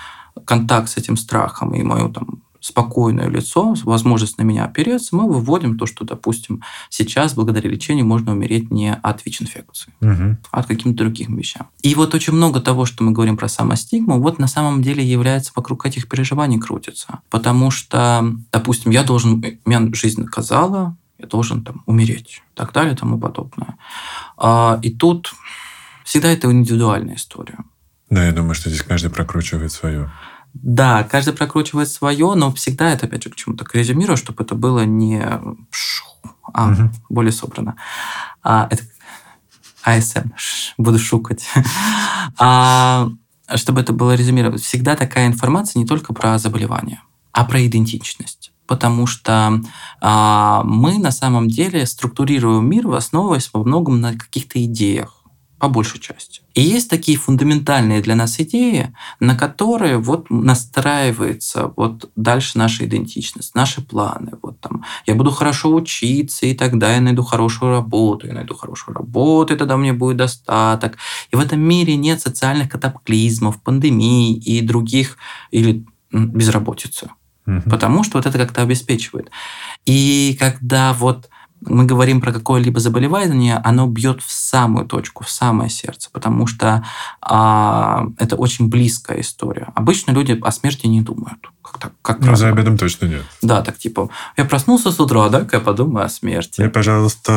контакт 0.46 0.90
с 0.90 0.98
этим 0.98 1.16
страхом 1.16 1.74
и 1.76 1.84
мою 1.84 2.10
там 2.10 2.42
спокойное 2.62 3.28
лицо, 3.28 3.76
возможность 3.84 4.38
на 4.38 4.44
меня 4.44 4.66
опереться, 4.66 5.16
мы 5.16 5.28
выводим 5.28 5.78
то, 5.78 5.86
что, 5.86 6.06
допустим, 6.06 6.64
сейчас 6.90 7.34
благодаря 7.34 7.70
лечению 7.70 8.06
можно 8.06 8.32
умереть 8.32 8.72
не 8.72 8.94
от 8.94 9.26
ВИЧ-инфекции, 9.26 9.94
угу. 10.00 10.38
а 10.52 10.60
от 10.60 10.68
каким-то 10.68 11.04
другим 11.04 11.36
вещам. 11.36 11.68
И 11.82 11.96
вот 11.96 12.14
очень 12.14 12.34
много 12.34 12.62
того, 12.62 12.86
что 12.86 13.04
мы 13.04 13.12
говорим 13.12 13.36
про 13.36 13.50
самостигму, 13.50 14.22
вот 14.22 14.40
на 14.40 14.48
самом 14.48 14.82
деле 14.82 15.04
является 15.04 15.52
вокруг 15.56 15.86
этих 15.86 16.08
переживаний 16.08 16.60
крутится. 16.60 17.20
Потому 17.30 17.72
что, 17.72 18.32
допустим, 18.52 18.92
я 18.92 19.04
должен, 19.04 19.44
меня 19.66 19.90
жизнь 19.94 20.22
наказала, 20.22 20.96
я 21.18 21.28
должен 21.28 21.64
там 21.64 21.84
умереть, 21.88 22.42
и 22.54 22.56
так 22.56 22.72
далее 22.74 22.94
и 22.94 22.98
тому 22.98 23.20
подобное. 23.20 23.78
А, 24.38 24.80
и 24.84 24.92
тут 24.92 25.34
всегда 26.04 26.32
это 26.32 26.52
индивидуальная 26.52 27.16
история. 27.16 27.58
Да, 28.12 28.26
я 28.26 28.34
думаю, 28.34 28.54
что 28.54 28.70
здесь 28.70 28.84
каждый 28.84 29.10
прокручивает 29.10 29.72
свое. 29.72 30.12
Да, 30.54 31.04
каждый 31.04 31.34
прокручивает 31.34 31.90
свое, 31.90 32.34
но 32.36 32.52
всегда 32.52 32.92
это, 32.92 33.06
опять 33.06 33.24
же, 33.24 33.30
к 33.30 33.36
чему-то 33.36 33.64
к 33.64 33.74
резюмирую, 33.74 34.18
чтобы 34.18 34.44
это 34.44 34.54
было 34.54 34.86
не 34.86 35.24
а 36.54 36.72
угу. 36.72 36.90
более 37.10 37.32
собрано. 37.32 37.76
А, 38.44 38.68
это 38.70 38.84
АСМ, 39.84 40.32
буду 40.78 41.00
шукать. 41.00 41.48
а, 42.38 43.10
чтобы 43.56 43.82
это 43.82 43.94
было 43.94 44.16
резюмировать. 44.16 44.62
Всегда 44.62 44.96
такая 44.96 45.28
информация 45.28 45.80
не 45.80 45.86
только 45.86 46.14
про 46.14 46.38
заболевание, 46.38 47.02
а 47.32 47.46
про 47.46 47.66
идентичность. 47.66 48.52
Потому 48.68 49.06
что 49.06 49.62
а, 50.00 50.64
мы 50.64 50.98
на 50.98 51.12
самом 51.12 51.48
деле 51.48 51.86
структурируем 51.86 52.70
мир, 52.70 52.88
основываясь 52.94 53.50
во 53.54 53.64
многом 53.64 54.00
на 54.00 54.18
каких-то 54.18 54.64
идеях 54.64 55.21
по 55.62 55.70
большей 55.70 56.00
части. 56.00 56.42
И 56.56 56.62
есть 56.62 56.90
такие 56.90 57.20
фундаментальные 57.20 58.02
для 58.02 58.16
нас 58.16 58.40
идеи, 58.40 58.96
на 59.20 59.36
которые 59.36 60.00
вот 60.00 60.32
настраивается 60.32 61.72
вот 61.78 62.10
дальше 62.16 62.58
наша 62.58 62.86
идентичность, 62.86 63.54
наши 63.54 63.82
планы. 63.82 64.32
Вот 64.42 64.60
там 64.60 64.84
я 65.06 65.14
буду 65.14 65.30
хорошо 65.30 65.72
учиться, 65.76 66.48
и 66.48 66.56
тогда 66.56 66.96
я 66.96 67.00
найду 67.00 67.22
хорошую 67.22 67.74
работу, 67.74 68.26
я 68.26 68.34
найду 68.34 68.56
хорошую 68.56 68.96
работу, 68.96 69.54
и 69.54 69.58
тогда 69.58 69.76
меня 69.76 69.94
будет 69.94 70.18
достаток. 70.18 70.98
И 71.30 71.36
в 71.36 71.40
этом 71.40 71.60
мире 71.60 71.96
нет 71.96 72.20
социальных 72.20 72.70
катаклизмов, 72.70 73.62
пандемий 73.62 74.34
и 74.34 74.62
других, 74.62 75.18
или 75.52 75.86
безработицы. 76.12 77.12
Угу. 77.46 77.70
Потому 77.70 78.04
что 78.04 78.18
вот 78.18 78.26
это 78.26 78.40
как-то 78.40 78.64
обеспечивает. 78.64 79.30
И 79.86 80.36
когда 80.40 80.94
вот 80.94 81.30
мы 81.62 81.86
говорим 81.86 82.22
про 82.22 82.34
какое-либо 82.34 82.80
заболевание, 82.80 83.58
оно 83.64 83.88
бьет 83.88 84.22
в 84.22 84.32
самую 84.32 84.86
точку, 84.86 85.24
в 85.24 85.30
самое 85.30 85.70
сердце, 85.70 86.10
потому 86.12 86.48
что 86.48 86.84
а, 87.22 88.08
это 88.18 88.36
очень 88.36 88.68
близкая 88.68 89.22
история. 89.22 89.68
Обычно 89.76 90.12
люди 90.12 90.38
о 90.42 90.52
смерти 90.52 90.88
не 90.88 91.02
думают. 91.02 91.40
Как 91.62 91.78
так, 91.78 91.94
как 92.02 92.20
ну, 92.22 92.36
за 92.36 92.50
обедом 92.50 92.78
точно 92.78 93.06
нет. 93.06 93.24
Да, 93.44 93.62
так 93.62 93.78
типа, 93.78 94.10
я 94.36 94.46
проснулся 94.46 94.92
с 94.92 95.00
утра, 95.00 95.30
да, 95.30 95.48
я 95.52 95.60
подумаю 95.60 96.06
о 96.06 96.10
смерти. 96.10 96.60
Мне, 96.60 96.70
пожалуйста, 96.70 97.32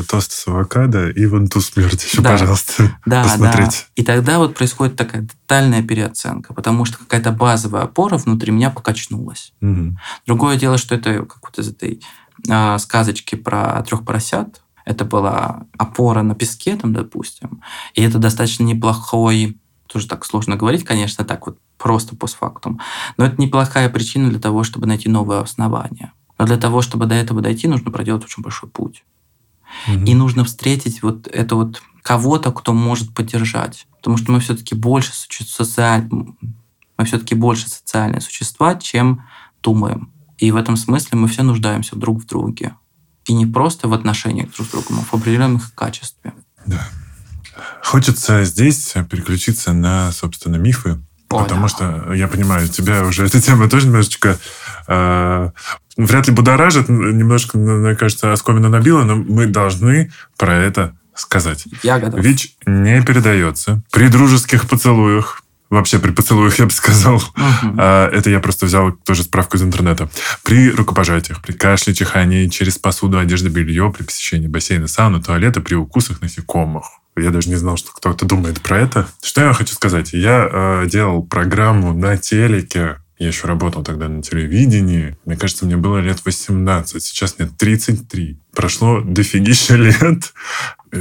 э, 0.00 0.02
тост 0.08 0.32
с 0.32 0.48
авокадо 0.48 1.10
и 1.10 1.26
вон 1.26 1.46
ту 1.46 1.60
смерть 1.60 2.04
еще, 2.04 2.22
да. 2.22 2.30
пожалуйста, 2.30 2.98
да, 3.06 3.22
посмотреть. 3.22 3.86
Да. 3.96 4.02
И 4.02 4.04
тогда 4.04 4.38
вот 4.38 4.56
происходит 4.56 4.96
такая 4.96 5.26
тотальная 5.26 5.82
переоценка, 5.82 6.52
потому 6.52 6.84
что 6.84 6.98
какая-то 6.98 7.30
базовая 7.30 7.82
опора 7.82 8.18
внутри 8.18 8.50
меня 8.50 8.70
покачнулась. 8.70 9.52
Угу. 9.60 9.96
Другое 10.26 10.56
дело, 10.56 10.76
что 10.76 10.96
это 10.96 11.20
как 11.24 11.38
вот 11.42 11.58
из 11.58 11.68
этой 11.68 12.02
э, 12.48 12.78
сказочки 12.78 13.34
про 13.34 13.82
трех 13.82 14.04
поросят. 14.04 14.62
Это 14.84 15.04
была 15.04 15.66
опора 15.78 16.22
на 16.22 16.34
песке, 16.34 16.76
там, 16.76 16.92
допустим. 16.92 17.62
И 17.94 18.02
это 18.02 18.18
достаточно 18.18 18.64
неплохой, 18.64 19.58
тоже 19.86 20.08
так 20.08 20.24
сложно 20.24 20.56
говорить, 20.56 20.84
конечно, 20.84 21.24
так 21.24 21.46
вот 21.46 21.58
просто 21.78 22.16
постфактум. 22.16 22.80
Но 23.16 23.24
это 23.24 23.40
неплохая 23.40 23.88
причина 23.88 24.30
для 24.30 24.38
того, 24.38 24.64
чтобы 24.64 24.86
найти 24.86 25.08
новое 25.08 25.40
основание. 25.40 26.12
Но 26.38 26.46
для 26.46 26.56
того, 26.56 26.82
чтобы 26.82 27.06
до 27.06 27.14
этого 27.14 27.40
дойти, 27.40 27.68
нужно 27.68 27.90
проделать 27.90 28.24
очень 28.24 28.42
большой 28.42 28.68
путь. 28.68 29.04
Угу. 29.88 30.04
И 30.04 30.14
нужно 30.14 30.44
встретить 30.44 31.02
вот 31.02 31.26
это 31.26 31.54
вот 31.54 31.82
кого-то, 32.02 32.52
кто 32.52 32.72
может 32.72 33.14
поддержать. 33.14 33.86
Потому 33.96 34.16
что 34.16 34.32
мы 34.32 34.40
все-таки 34.40 34.74
больше 34.74 35.12
социаль... 35.12 36.08
мы 36.10 37.04
все-таки 37.04 37.34
больше 37.34 37.68
социальные 37.68 38.20
существа, 38.20 38.74
чем 38.76 39.24
думаем. 39.62 40.12
И 40.40 40.50
в 40.50 40.56
этом 40.56 40.76
смысле 40.76 41.18
мы 41.18 41.28
все 41.28 41.42
нуждаемся 41.42 41.96
друг 41.96 42.22
в 42.22 42.26
друге. 42.26 42.74
И 43.26 43.34
не 43.34 43.46
просто 43.46 43.86
в 43.86 43.92
отношениях 43.92 44.50
друг 44.56 44.66
с 44.66 44.70
другом, 44.70 45.00
а 45.00 45.02
в 45.04 45.14
определенных 45.14 45.74
качестве. 45.74 46.32
Да. 46.66 46.88
Хочется 47.82 48.44
здесь 48.44 48.94
переключиться 49.10 49.72
на, 49.72 50.10
собственно, 50.12 50.56
мифы. 50.56 50.98
О, 51.28 51.42
потому 51.42 51.62
да. 51.62 51.68
что, 51.68 52.12
я 52.14 52.26
понимаю, 52.26 52.68
тебя 52.68 53.04
уже 53.04 53.24
эта 53.26 53.40
тема 53.40 53.68
тоже 53.68 53.86
немножечко 53.86 54.38
э, 54.88 55.50
вряд 55.96 56.26
ли 56.26 56.32
будоражит, 56.32 56.88
немножко, 56.88 57.58
мне 57.58 57.94
кажется, 57.94 58.32
оскомину 58.32 58.70
набила, 58.70 59.04
но 59.04 59.16
мы 59.16 59.46
должны 59.46 60.10
про 60.38 60.54
это 60.54 60.96
сказать. 61.14 61.66
Я 61.82 61.98
готов. 62.00 62.20
ВИЧ 62.20 62.56
не 62.66 63.02
передается 63.02 63.82
при 63.92 64.08
дружеских 64.08 64.66
поцелуях, 64.68 65.42
вообще 65.70 65.98
при 65.98 66.10
поцелуях, 66.10 66.58
я 66.58 66.66
бы 66.66 66.72
сказал. 66.72 67.22
Uh-huh. 67.36 68.08
Это 68.10 68.28
я 68.28 68.40
просто 68.40 68.66
взял 68.66 68.92
тоже 68.92 69.22
справку 69.22 69.56
из 69.56 69.62
интернета. 69.62 70.10
При 70.42 70.70
рукопожатиях, 70.70 71.40
при 71.40 71.52
кашле, 71.52 71.94
чихании, 71.94 72.48
через 72.48 72.76
посуду, 72.76 73.18
одежду, 73.18 73.50
белье, 73.50 73.92
при 73.96 74.02
посещении 74.02 74.48
бассейна, 74.48 74.88
сауны, 74.88 75.22
туалета, 75.22 75.60
при 75.60 75.74
укусах 75.74 76.20
насекомых. 76.20 76.84
Я 77.16 77.30
даже 77.30 77.48
не 77.48 77.56
знал, 77.56 77.76
что 77.76 77.92
кто-то 77.92 78.24
думает 78.24 78.60
про 78.60 78.78
это. 78.78 79.08
Что 79.22 79.42
я 79.42 79.52
хочу 79.52 79.74
сказать? 79.74 80.12
Я 80.12 80.48
э, 80.50 80.86
делал 80.86 81.22
программу 81.22 81.92
на 81.92 82.16
телеке. 82.16 82.98
Я 83.18 83.28
еще 83.28 83.46
работал 83.46 83.84
тогда 83.84 84.08
на 84.08 84.22
телевидении. 84.22 85.16
Мне 85.26 85.36
кажется, 85.36 85.66
мне 85.66 85.76
было 85.76 85.98
лет 85.98 86.24
18. 86.24 87.02
Сейчас 87.02 87.38
мне 87.38 87.48
33. 87.48 88.38
Прошло 88.54 89.02
дофигища 89.02 89.74
лет. 89.76 90.32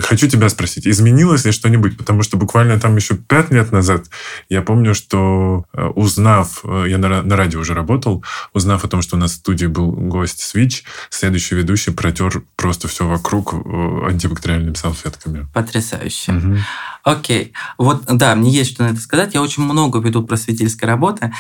Хочу 0.02 0.28
тебя 0.28 0.50
спросить, 0.50 0.88
изменилось 0.88 1.46
ли 1.46 1.52
что-нибудь? 1.52 1.98
Потому 1.98 2.24
что 2.24 2.38
буквально 2.38 2.80
там 2.80 2.96
еще 2.96 3.16
пять 3.16 3.52
лет 3.52 3.72
назад 3.72 4.06
я 4.48 4.62
помню, 4.62 4.94
что 4.94 5.66
э, 5.74 5.86
узнав, 5.86 6.62
э, 6.64 6.86
я 6.90 6.98
на, 6.98 7.24
на 7.24 7.36
радио 7.36 7.60
уже 7.60 7.74
работал, 7.74 8.24
узнав 8.54 8.84
о 8.84 8.88
том, 8.88 9.02
что 9.02 9.16
у 9.16 9.20
нас 9.20 9.32
в 9.32 9.36
студии 9.36 9.66
был 9.66 9.92
гость 9.92 10.42
Switch, 10.42 10.84
следующий 11.10 11.56
ведущий 11.56 11.92
протер 11.92 12.44
просто 12.56 12.88
все 12.88 13.08
вокруг 13.08 13.54
э, 13.54 14.08
антибактериальными 14.10 14.76
салфетками. 14.76 15.48
Потрясающе. 15.54 16.34
Угу. 16.34 16.58
Окей. 17.04 17.54
Вот, 17.78 18.04
да, 18.06 18.36
мне 18.36 18.52
есть 18.52 18.74
что 18.74 18.84
на 18.84 18.90
это 18.90 19.00
сказать. 19.00 19.34
Я 19.34 19.42
очень 19.42 19.64
много 19.64 20.00
веду 20.00 20.24
просветительской 20.24 20.88
работы, 20.88 21.34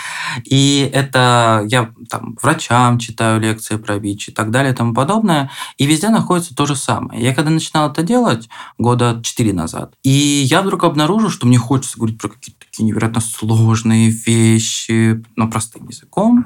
и 0.43 0.89
это 0.93 1.64
я 1.68 1.91
там 2.10 2.38
врачам 2.41 2.97
читаю 2.97 3.39
лекции 3.39 3.76
про 3.76 3.97
ВИЧ 3.97 4.30
и 4.30 4.32
так 4.32 4.52
далее 4.52 4.74
и 4.74 4.76
тому 4.76 4.93
подобное, 4.93 5.52
и 5.78 5.86
везде 5.86 6.10
находится 6.10 6.56
то 6.56 6.66
же 6.66 6.76
самое. 6.76 7.22
Я 7.22 7.36
когда 7.36 7.52
начинал 7.52 7.91
это 7.91 8.04
делать 8.04 8.39
года 8.78 9.20
четыре 9.24 9.54
назад, 9.54 9.94
и 10.04 10.10
я 10.10 10.62
вдруг 10.62 10.84
обнаружил, 10.84 11.30
что 11.30 11.48
мне 11.48 11.58
хочется 11.58 11.98
говорить 11.98 12.20
про 12.20 12.30
какие-то 12.30 12.66
такие 12.66 12.86
невероятно 12.86 13.22
сложные 13.22 14.10
вещи, 14.10 15.24
но 15.36 15.50
простым 15.50 15.88
языком, 15.88 16.46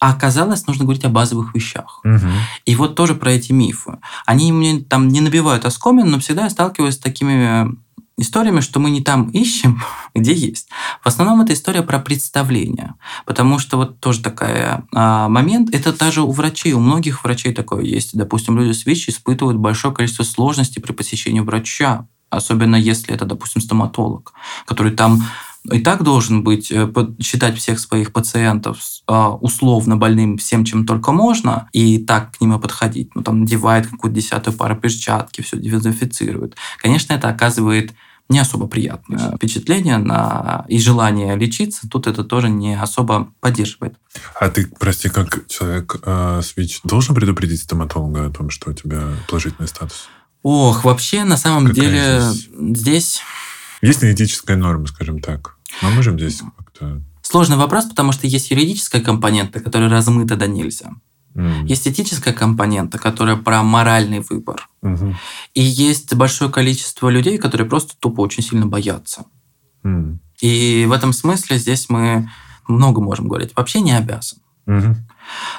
а 0.00 0.10
оказалось, 0.10 0.66
нужно 0.66 0.84
говорить 0.84 1.04
о 1.04 1.08
базовых 1.08 1.54
вещах. 1.54 2.00
Угу. 2.04 2.28
И 2.64 2.76
вот 2.76 2.94
тоже 2.94 3.14
про 3.14 3.32
эти 3.32 3.52
мифы. 3.52 3.98
Они 4.26 4.52
мне 4.52 4.80
там 4.80 5.08
не 5.08 5.20
набивают 5.20 5.64
оскомин, 5.64 6.10
но 6.10 6.18
всегда 6.18 6.44
я 6.44 6.50
сталкиваюсь 6.50 6.94
с 6.94 6.98
такими 6.98 7.68
историями, 8.16 8.60
что 8.60 8.80
мы 8.80 8.90
не 8.90 9.02
там 9.02 9.28
ищем, 9.30 9.82
где 10.14 10.32
есть. 10.32 10.68
В 11.02 11.06
основном 11.06 11.40
это 11.40 11.52
история 11.52 11.82
про 11.82 11.98
представление. 11.98 12.94
Потому 13.26 13.58
что 13.58 13.76
вот 13.76 14.00
тоже 14.00 14.22
такой 14.22 14.48
а, 14.94 15.28
момент, 15.28 15.74
это 15.74 15.92
даже 15.92 16.22
у 16.22 16.30
врачей, 16.30 16.72
у 16.72 16.80
многих 16.80 17.24
врачей 17.24 17.52
такое 17.52 17.82
есть. 17.84 18.16
Допустим, 18.16 18.58
люди 18.58 18.72
с 18.72 18.86
ВИЧ 18.86 19.10
испытывают 19.10 19.58
большое 19.58 19.94
количество 19.94 20.22
сложностей 20.22 20.80
при 20.80 20.92
посещении 20.92 21.40
врача, 21.40 22.06
особенно 22.30 22.76
если 22.76 23.14
это, 23.14 23.24
допустим, 23.24 23.60
стоматолог, 23.60 24.32
который 24.66 24.92
там 24.92 25.22
и 25.70 25.80
так 25.80 26.02
должен 26.02 26.44
быть, 26.44 26.70
э, 26.70 26.92
считать 27.20 27.56
всех 27.56 27.80
своих 27.80 28.12
пациентов 28.12 28.78
а, 29.06 29.30
условно 29.30 29.96
больным 29.96 30.36
всем, 30.36 30.64
чем 30.64 30.84
только 30.86 31.12
можно, 31.12 31.68
и 31.72 31.98
так 31.98 32.36
к 32.36 32.40
ним 32.40 32.60
подходить. 32.60 33.14
Ну, 33.14 33.22
там, 33.22 33.40
надевает 33.40 33.86
какую-то 33.86 34.14
десятую 34.14 34.56
пару 34.56 34.76
перчатки, 34.76 35.40
все 35.40 35.56
дезинфицирует. 35.56 36.56
Конечно, 36.78 37.14
это 37.14 37.28
оказывает 37.28 37.94
не 38.28 38.38
особо 38.38 38.66
приятное 38.66 39.36
впечатление 39.36 39.98
на 39.98 40.64
и 40.68 40.78
желание 40.78 41.36
лечиться, 41.36 41.88
тут 41.88 42.06
это 42.06 42.24
тоже 42.24 42.48
не 42.48 42.78
особо 42.78 43.32
поддерживает. 43.40 43.96
А 44.40 44.48
ты, 44.48 44.70
прости, 44.78 45.08
как 45.08 45.46
человек 45.46 45.96
э, 46.02 46.40
с 46.42 46.56
ВИЧ, 46.56 46.80
должен 46.84 47.14
предупредить 47.14 47.62
стоматолога 47.62 48.26
о 48.26 48.30
том, 48.30 48.50
что 48.50 48.70
у 48.70 48.72
тебя 48.72 49.02
положительный 49.28 49.68
статус? 49.68 50.08
Ох, 50.42 50.84
вообще, 50.84 51.24
на 51.24 51.36
самом 51.36 51.68
Какая 51.68 51.74
деле, 51.74 52.20
здесь... 52.20 52.50
здесь... 52.78 53.20
Есть 53.82 54.02
ли 54.02 54.12
этическая 54.12 54.56
норма, 54.56 54.86
скажем 54.86 55.20
так? 55.20 55.53
Мы 55.82 55.90
можем 55.90 56.18
здесь 56.18 56.42
как-то... 56.56 57.02
Сложный 57.22 57.56
вопрос, 57.56 57.86
потому 57.86 58.12
что 58.12 58.26
есть 58.26 58.50
юридическая 58.50 59.00
компонента, 59.00 59.60
которая 59.60 59.88
размыта 59.88 60.36
до 60.36 60.46
нельзя. 60.46 60.90
Mm. 61.34 61.66
Есть 61.66 61.88
этическая 61.88 62.34
компонента, 62.34 62.98
которая 62.98 63.36
про 63.36 63.62
моральный 63.62 64.20
выбор. 64.20 64.68
Mm-hmm. 64.82 65.14
И 65.54 65.62
есть 65.62 66.14
большое 66.14 66.50
количество 66.50 67.08
людей, 67.08 67.38
которые 67.38 67.68
просто 67.68 67.94
тупо 67.98 68.20
очень 68.20 68.42
сильно 68.42 68.66
боятся. 68.66 69.24
Mm. 69.84 70.18
И 70.40 70.84
в 70.86 70.92
этом 70.92 71.12
смысле 71.12 71.58
здесь 71.58 71.88
мы 71.88 72.30
много 72.68 73.00
можем 73.00 73.26
говорить. 73.26 73.52
Вообще 73.56 73.80
не 73.80 73.92
обязан. 73.92 74.38
Mm-hmm. 74.66 74.94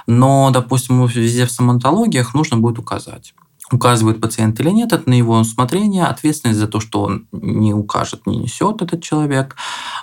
Но, 0.08 0.50
допустим, 0.52 1.06
везде 1.06 1.46
в 1.46 1.52
стоматологиях 1.52 2.34
нужно 2.34 2.58
будет 2.58 2.80
указать. 2.80 3.34
Указывает 3.72 4.22
пациент 4.22 4.60
или 4.60 4.70
нет, 4.70 4.94
это 4.94 5.10
на 5.10 5.16
его 5.16 5.40
усмотрение. 5.40 6.06
Ответственность 6.06 6.60
за 6.60 6.68
то, 6.68 6.80
что 6.80 7.02
он 7.02 7.28
не 7.32 7.74
укажет, 7.74 8.28
не 8.28 8.38
несет 8.38 8.82
этот 8.82 9.02
человек. 9.02 9.56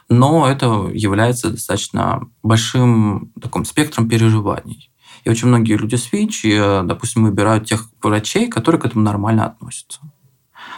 Но 0.09 0.49
это 0.49 0.91
является 0.93 1.51
достаточно 1.51 2.27
большим 2.43 3.33
таким 3.41 3.65
спектром 3.65 4.09
переживаний. 4.09 4.91
И 5.25 5.31
очень 5.31 5.49
многие 5.49 5.77
люди 5.77 5.95
с 5.95 6.13
ВИЧ, 6.13 6.45
э, 6.47 6.83
допустим, 6.85 7.25
выбирают 7.25 7.67
тех 7.67 7.89
врачей, 8.03 8.49
которые 8.49 8.81
к 8.81 8.85
этому 8.85 9.05
нормально 9.05 9.47
относятся. 9.47 10.01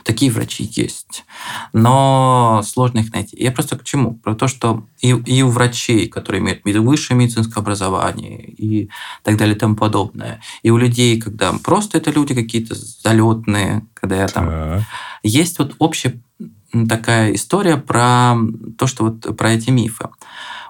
Такие 0.05 0.30
врачи 0.30 0.68
есть. 0.72 1.24
Но 1.72 2.62
сложно 2.64 3.01
их 3.01 3.12
найти. 3.12 3.37
Я 3.39 3.53
просто 3.53 3.78
к 3.78 3.85
чему? 3.85 4.14
Про 4.14 4.35
то, 4.35 4.49
что 4.49 4.87
и, 5.01 5.11
и 5.11 5.43
у 5.43 5.49
врачей, 5.49 6.09
которые 6.09 6.43
имеют 6.43 6.62
высшее 6.64 7.18
медицинское 7.18 7.61
образование 7.61 8.45
и 8.45 8.91
так 9.22 9.37
далее 9.37 9.57
и 9.57 9.59
тому 9.59 9.76
подобное, 9.76 10.41
и 10.62 10.70
у 10.70 10.76
людей, 10.76 11.20
когда 11.20 11.53
просто 11.53 11.99
это 11.99 12.11
люди 12.11 12.35
какие-то 12.35 12.74
залетные, 12.74 13.87
когда 13.95 14.16
я 14.16 14.28
там... 14.28 14.47
Да. 14.47 14.87
Есть 15.22 15.59
вот 15.59 15.74
общая 15.78 16.20
такая 16.89 17.35
история 17.35 17.76
про 17.76 18.37
то, 18.76 18.87
что 18.87 19.05
вот 19.05 19.37
про 19.37 19.53
эти 19.53 19.70
мифы. 19.70 20.09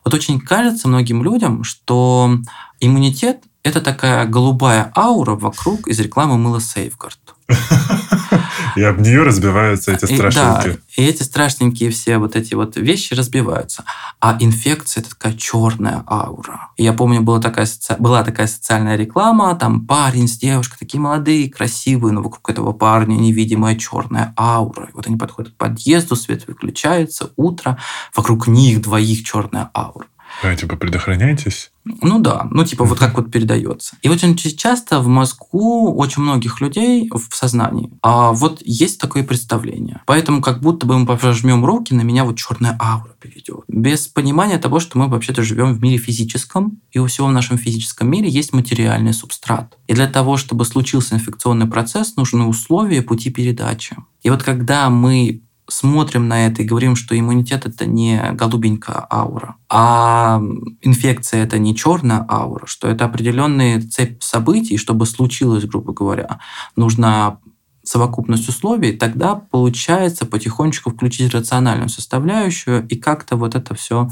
Вот 0.04 0.14
очень 0.14 0.38
кажется 0.40 0.86
многим 0.86 1.24
людям, 1.24 1.64
что 1.64 2.38
иммунитет 2.78 3.42
это 3.64 3.80
такая 3.80 4.26
голубая 4.26 4.92
аура 4.94 5.34
вокруг 5.34 5.88
из 5.88 5.98
рекламы 5.98 6.36
мыла 6.36 6.58
Safeguard. 6.58 7.18
И 8.76 8.82
об 8.82 9.00
нее 9.00 9.22
разбиваются 9.22 9.92
эти 9.92 10.04
страшненькие. 10.04 10.74
Да, 10.74 10.80
и 10.96 11.04
эти 11.06 11.22
страшненькие 11.22 11.90
все 11.90 12.18
вот 12.18 12.36
эти 12.36 12.54
вот 12.54 12.76
вещи 12.76 13.14
разбиваются. 13.14 13.84
А 14.20 14.36
инфекция– 14.40 15.00
это 15.02 15.10
такая 15.10 15.34
черная 15.34 16.04
аура. 16.06 16.68
И 16.76 16.84
я 16.84 16.92
помню, 16.92 17.20
была 17.20 17.40
такая, 17.40 17.66
соци... 17.66 17.96
была 17.98 18.24
такая 18.24 18.46
социальная 18.46 18.96
реклама, 18.96 19.54
там 19.54 19.86
парень 19.86 20.28
с 20.28 20.36
девушкой, 20.38 20.76
такие 20.78 21.00
молодые, 21.00 21.50
красивые, 21.50 22.12
но 22.12 22.22
вокруг 22.22 22.48
этого 22.50 22.72
парня 22.72 23.14
невидимая 23.14 23.76
черная 23.76 24.34
аура. 24.38 24.86
И 24.86 24.92
вот 24.94 25.06
они 25.06 25.16
подходят 25.16 25.52
к 25.52 25.56
подъезду, 25.56 26.16
свет 26.16 26.46
выключается, 26.46 27.30
утро, 27.36 27.78
вокруг 28.14 28.46
них 28.46 28.82
двоих 28.82 29.24
черная 29.24 29.70
аура. 29.74 30.06
А, 30.42 30.54
типа, 30.54 30.76
предохраняйтесь? 30.76 31.70
Ну 31.84 32.18
да, 32.18 32.48
ну 32.50 32.64
типа 32.64 32.84
вот 32.84 32.98
как 32.98 33.16
вот 33.16 33.30
передается. 33.30 33.96
И 34.02 34.08
очень 34.08 34.36
часто 34.36 35.00
в 35.00 35.06
мозгу 35.06 35.94
очень 35.94 36.22
многих 36.22 36.60
людей 36.60 37.10
в 37.12 37.34
сознании 37.34 37.90
а 38.02 38.32
вот 38.32 38.60
есть 38.64 39.00
такое 39.00 39.24
представление. 39.24 40.02
Поэтому 40.06 40.40
как 40.40 40.60
будто 40.60 40.86
бы 40.86 40.98
мы 40.98 41.06
пожмем 41.06 41.64
руки, 41.64 41.94
на 41.94 42.02
меня 42.02 42.24
вот 42.24 42.36
черная 42.36 42.76
аура 42.80 43.14
перейдет. 43.20 43.60
Без 43.68 44.06
понимания 44.08 44.58
того, 44.58 44.80
что 44.80 44.98
мы 44.98 45.08
вообще-то 45.08 45.42
живем 45.42 45.74
в 45.74 45.80
мире 45.80 45.98
физическом, 45.98 46.80
и 46.92 46.98
у 46.98 47.06
всего 47.06 47.28
в 47.28 47.32
нашем 47.32 47.58
физическом 47.58 48.10
мире 48.10 48.28
есть 48.28 48.52
материальный 48.52 49.14
субстрат. 49.14 49.76
И 49.86 49.94
для 49.94 50.06
того, 50.06 50.36
чтобы 50.36 50.64
случился 50.64 51.14
инфекционный 51.14 51.66
процесс, 51.66 52.16
нужны 52.16 52.44
условия 52.44 53.02
пути 53.02 53.30
передачи. 53.30 53.96
И 54.22 54.30
вот 54.30 54.42
когда 54.42 54.90
мы 54.90 55.42
смотрим 55.68 56.28
на 56.28 56.46
это 56.46 56.62
и 56.62 56.66
говорим, 56.66 56.96
что 56.96 57.18
иммунитет 57.18 57.66
это 57.66 57.86
не 57.86 58.32
голубенькая 58.32 59.06
аура, 59.10 59.56
а 59.68 60.40
инфекция 60.82 61.42
это 61.42 61.58
не 61.58 61.74
черная 61.74 62.24
аура, 62.28 62.66
что 62.66 62.88
это 62.88 63.06
определенная 63.06 63.80
цепь 63.80 64.22
событий, 64.22 64.76
чтобы 64.76 65.06
случилось, 65.06 65.64
грубо 65.64 65.92
говоря, 65.92 66.40
нужна 66.76 67.38
совокупность 67.82 68.48
условий, 68.48 68.92
тогда 68.92 69.34
получается 69.34 70.26
потихонечку 70.26 70.90
включить 70.90 71.34
рациональную 71.34 71.88
составляющую 71.88 72.86
и 72.88 72.96
как-то 72.96 73.36
вот 73.36 73.54
это 73.54 73.74
все 73.74 74.08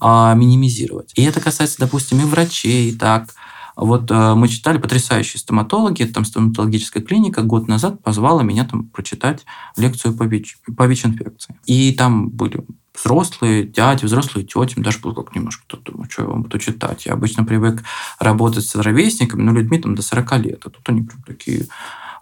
а, 0.00 0.34
минимизировать. 0.34 1.12
И 1.14 1.22
это 1.22 1.40
касается, 1.40 1.76
допустим, 1.78 2.20
и 2.20 2.24
врачей, 2.24 2.90
и 2.90 2.94
так, 2.94 3.34
вот 3.76 4.10
э, 4.10 4.34
мы 4.34 4.48
читали 4.48 4.78
потрясающие 4.78 5.40
стоматологи, 5.40 6.04
там 6.04 6.24
стоматологическая 6.24 7.02
клиника 7.02 7.42
год 7.42 7.68
назад 7.68 8.02
позвала 8.02 8.42
меня 8.42 8.64
там 8.64 8.84
прочитать 8.84 9.44
лекцию 9.76 10.14
по 10.14 10.24
ВИЧ, 10.24 10.58
по 10.76 10.86
ВИЧ-инфекции. 10.86 11.56
И 11.66 11.92
там 11.92 12.28
были 12.28 12.64
взрослые 12.94 13.64
дяди, 13.64 14.04
взрослые 14.04 14.46
тети, 14.46 14.78
даже 14.78 15.00
был 15.00 15.14
как 15.14 15.34
немножко, 15.34 15.64
думаю, 15.84 16.08
что 16.08 16.22
я 16.22 16.28
вам 16.28 16.42
буду 16.42 16.58
читать. 16.58 17.06
Я 17.06 17.14
обычно 17.14 17.44
привык 17.44 17.82
работать 18.20 18.64
с 18.64 18.74
ровесниками, 18.76 19.42
но 19.42 19.52
людьми 19.52 19.78
там 19.78 19.94
до 19.94 20.02
40 20.02 20.38
лет, 20.38 20.62
а 20.64 20.70
тут 20.70 20.88
они 20.88 21.02
прям 21.02 21.22
такие... 21.22 21.66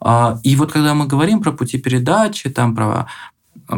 А, 0.04 0.40
и 0.42 0.56
вот 0.56 0.72
когда 0.72 0.94
мы 0.94 1.06
говорим 1.06 1.42
про 1.42 1.52
пути 1.52 1.78
передачи, 1.78 2.50
там 2.50 2.74
про 2.74 3.06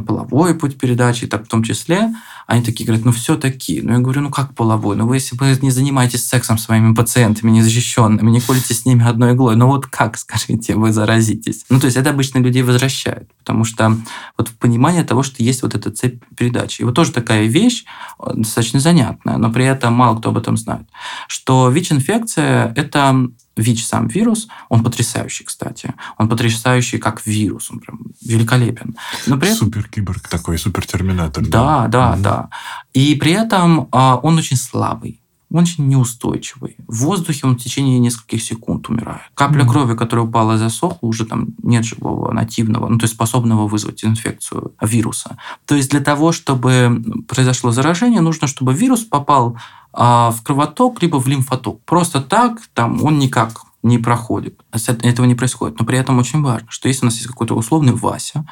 половой 0.02 0.54
путь 0.54 0.78
передачи, 0.78 1.26
так 1.26 1.44
в 1.44 1.48
том 1.48 1.62
числе, 1.62 2.14
они 2.46 2.62
такие 2.62 2.86
говорят, 2.86 3.04
ну 3.04 3.12
все-таки. 3.12 3.80
Ну 3.82 3.92
я 3.92 3.98
говорю, 3.98 4.22
ну 4.22 4.30
как 4.30 4.54
половой? 4.54 4.96
Ну 4.96 5.06
вы, 5.06 5.16
если 5.16 5.36
вы 5.36 5.56
не 5.62 5.70
занимаетесь 5.70 6.26
сексом 6.26 6.58
с 6.58 6.64
своими 6.64 6.94
пациентами 6.94 7.50
незащищенными, 7.50 8.30
не 8.30 8.40
колите 8.40 8.74
с 8.74 8.84
ними 8.84 9.06
одной 9.06 9.32
иглой, 9.32 9.56
ну 9.56 9.66
вот 9.66 9.86
как, 9.86 10.18
скажите, 10.18 10.74
вы 10.74 10.92
заразитесь? 10.92 11.64
Ну 11.70 11.80
то 11.80 11.86
есть 11.86 11.96
это 11.96 12.10
обычно 12.10 12.38
людей 12.38 12.62
возвращает, 12.62 13.30
потому 13.38 13.64
что 13.64 13.96
вот 14.36 14.50
понимание 14.58 15.04
того, 15.04 15.22
что 15.22 15.42
есть 15.42 15.62
вот 15.62 15.74
эта 15.74 15.90
цепь 15.90 16.22
передачи. 16.36 16.82
И 16.82 16.84
вот 16.84 16.94
тоже 16.94 17.12
такая 17.12 17.46
вещь, 17.46 17.84
э, 18.18 18.32
достаточно 18.34 18.80
занятная, 18.80 19.38
но 19.38 19.50
при 19.50 19.64
этом 19.64 19.94
мало 19.94 20.18
кто 20.18 20.30
об 20.30 20.38
этом 20.38 20.56
знает, 20.56 20.86
что 21.28 21.68
ВИЧ-инфекция– 21.70 22.72
это 22.76 23.28
ВИЧ 23.56 23.86
сам 23.86 24.08
вирус, 24.08 24.48
он 24.68 24.82
потрясающий, 24.82 25.44
кстати. 25.44 25.94
Он 26.18 26.28
потрясающий 26.28 26.98
как 26.98 27.26
вирус, 27.26 27.70
он 27.70 27.80
прям 27.80 28.00
великолепен. 28.20 28.96
Но 29.26 29.38
при 29.38 29.48
этом... 29.48 29.58
Супер 29.58 29.88
киборг 29.88 30.28
такой, 30.28 30.58
супер 30.58 30.86
терминатор. 30.86 31.44
Да, 31.46 31.86
да, 31.86 32.16
да. 32.16 32.16
да. 32.16 32.50
И 32.92 33.14
при 33.14 33.32
этом 33.32 33.88
а, 33.92 34.16
он 34.16 34.38
очень 34.38 34.56
слабый 34.56 35.23
он 35.54 35.62
очень 35.62 35.86
неустойчивый. 35.86 36.76
В 36.88 37.04
воздухе 37.04 37.46
он 37.46 37.56
в 37.56 37.62
течение 37.62 38.00
нескольких 38.00 38.42
секунд 38.42 38.88
умирает. 38.88 39.22
Капля 39.34 39.62
mm-hmm. 39.62 39.68
крови, 39.68 39.96
которая 39.96 40.26
упала 40.26 40.54
и 40.54 40.58
засохла, 40.58 41.06
уже 41.06 41.24
там 41.24 41.48
нет 41.62 41.84
живого 41.84 42.32
нативного, 42.32 42.88
ну 42.88 42.98
то 42.98 43.04
есть 43.04 43.14
способного 43.14 43.68
вызвать 43.68 44.04
инфекцию 44.04 44.72
вируса. 44.80 45.38
То 45.66 45.76
есть 45.76 45.90
для 45.90 46.00
того, 46.00 46.32
чтобы 46.32 47.04
произошло 47.28 47.70
заражение, 47.70 48.20
нужно, 48.20 48.48
чтобы 48.48 48.74
вирус 48.74 49.04
попал 49.04 49.56
а, 49.92 50.32
в 50.32 50.42
кровоток 50.42 51.00
либо 51.02 51.20
в 51.20 51.28
лимфоток. 51.28 51.80
Просто 51.84 52.20
так 52.20 52.58
там 52.74 53.02
он 53.04 53.20
никак 53.20 53.62
не 53.84 53.98
проходит. 53.98 54.60
Этого 54.72 55.26
не 55.26 55.36
происходит. 55.36 55.78
Но 55.78 55.86
при 55.86 55.98
этом 55.98 56.18
очень 56.18 56.42
важно, 56.42 56.66
что 56.68 56.88
если 56.88 57.04
у 57.04 57.06
нас 57.06 57.14
есть 57.14 57.28
какой-то 57.28 57.54
условный 57.54 57.92
Вася, 57.92 58.44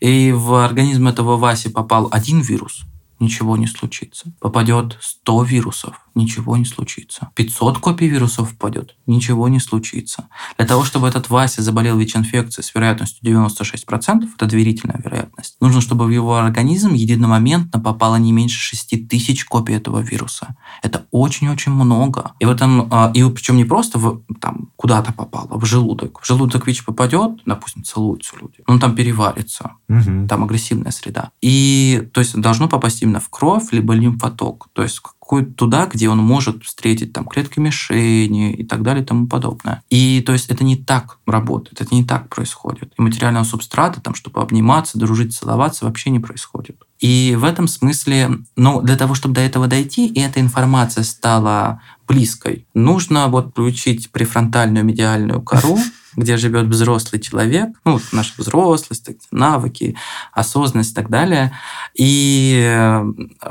и 0.00 0.32
в 0.32 0.62
организм 0.62 1.08
этого 1.08 1.38
Васи 1.38 1.70
попал 1.70 2.08
один 2.10 2.40
вирус, 2.40 2.84
ничего 3.20 3.56
не 3.56 3.66
случится. 3.66 4.32
Попадет 4.40 4.98
100 5.00 5.42
вирусов, 5.44 5.94
ничего 6.14 6.56
не 6.56 6.64
случится. 6.64 7.30
500 7.34 7.78
копий 7.78 8.08
вирусов 8.08 8.50
впадет, 8.50 8.96
ничего 9.06 9.48
не 9.48 9.60
случится. 9.60 10.28
Для 10.56 10.66
того, 10.66 10.84
чтобы 10.84 11.08
этот 11.08 11.30
Вася 11.30 11.62
заболел 11.62 11.98
ВИЧ-инфекцией 11.98 12.64
с 12.64 12.74
вероятностью 12.74 13.24
96%, 13.24 14.28
это 14.34 14.46
доверительная 14.46 15.00
вероятность, 15.02 15.56
нужно, 15.60 15.80
чтобы 15.80 16.06
в 16.06 16.10
его 16.10 16.36
организм 16.36 16.94
единомоментно 16.94 17.80
попало 17.80 18.16
не 18.16 18.32
меньше 18.32 18.60
6 18.60 19.08
тысяч 19.08 19.44
копий 19.44 19.74
этого 19.74 20.00
вируса. 20.00 20.56
Это 20.82 21.06
очень-очень 21.10 21.72
много. 21.72 22.32
И 22.40 22.44
в 22.44 22.50
этом, 22.50 22.88
а, 22.90 23.10
и 23.14 23.22
причем 23.30 23.56
не 23.56 23.64
просто 23.64 23.98
в, 23.98 24.22
там, 24.40 24.70
куда-то 24.76 25.12
попало, 25.12 25.58
в 25.58 25.64
желудок. 25.64 26.20
В 26.22 26.26
желудок 26.26 26.66
ВИЧ 26.66 26.84
попадет, 26.84 27.40
допустим, 27.46 27.84
целуются 27.84 28.36
люди, 28.36 28.58
он 28.66 28.80
там 28.80 28.94
переварится, 28.94 29.72
угу. 29.88 30.26
там 30.28 30.44
агрессивная 30.44 30.92
среда. 30.92 31.30
И 31.40 32.08
то 32.12 32.20
есть 32.20 32.34
должно 32.36 32.68
попасть 32.68 33.02
именно 33.02 33.20
в 33.20 33.28
кровь, 33.28 33.72
либо 33.72 33.94
лимфоток. 33.94 34.68
То 34.72 34.82
есть 34.82 35.00
какой 35.30 35.44
туда, 35.44 35.86
где 35.86 36.08
он 36.08 36.18
может 36.18 36.64
встретить 36.64 37.12
там 37.12 37.24
клетки 37.24 37.60
мишени 37.60 38.52
и 38.52 38.64
так 38.64 38.82
далее 38.82 39.04
и 39.04 39.06
тому 39.06 39.28
подобное. 39.28 39.80
И 39.88 40.22
то 40.26 40.32
есть 40.32 40.50
это 40.50 40.64
не 40.64 40.74
так 40.74 41.18
работает, 41.24 41.80
это 41.80 41.94
не 41.94 42.02
так 42.04 42.28
происходит. 42.28 42.92
И 42.98 43.02
материального 43.02 43.44
субстрата, 43.44 44.00
там, 44.00 44.16
чтобы 44.16 44.40
обниматься, 44.40 44.98
дружить, 44.98 45.32
целоваться, 45.32 45.84
вообще 45.84 46.10
не 46.10 46.18
происходит. 46.18 46.82
И 47.00 47.34
в 47.38 47.44
этом 47.44 47.66
смысле, 47.66 48.40
ну, 48.56 48.82
для 48.82 48.96
того, 48.96 49.14
чтобы 49.14 49.34
до 49.34 49.40
этого 49.40 49.66
дойти, 49.66 50.06
и 50.06 50.20
эта 50.20 50.40
информация 50.40 51.02
стала 51.02 51.80
близкой, 52.06 52.66
нужно 52.74 53.28
вот 53.28 53.50
включить 53.50 54.10
префронтальную 54.10 54.84
медиальную 54.84 55.40
кору, 55.40 55.78
где 56.16 56.36
живет 56.36 56.66
взрослый 56.66 57.20
человек, 57.20 57.70
ну, 57.86 58.00
наша 58.12 58.34
взрослость, 58.36 59.08
навыки, 59.30 59.96
осознанность 60.32 60.92
и 60.92 60.94
так 60.94 61.08
далее, 61.08 61.52
и 61.94 62.62
э, 62.66 63.02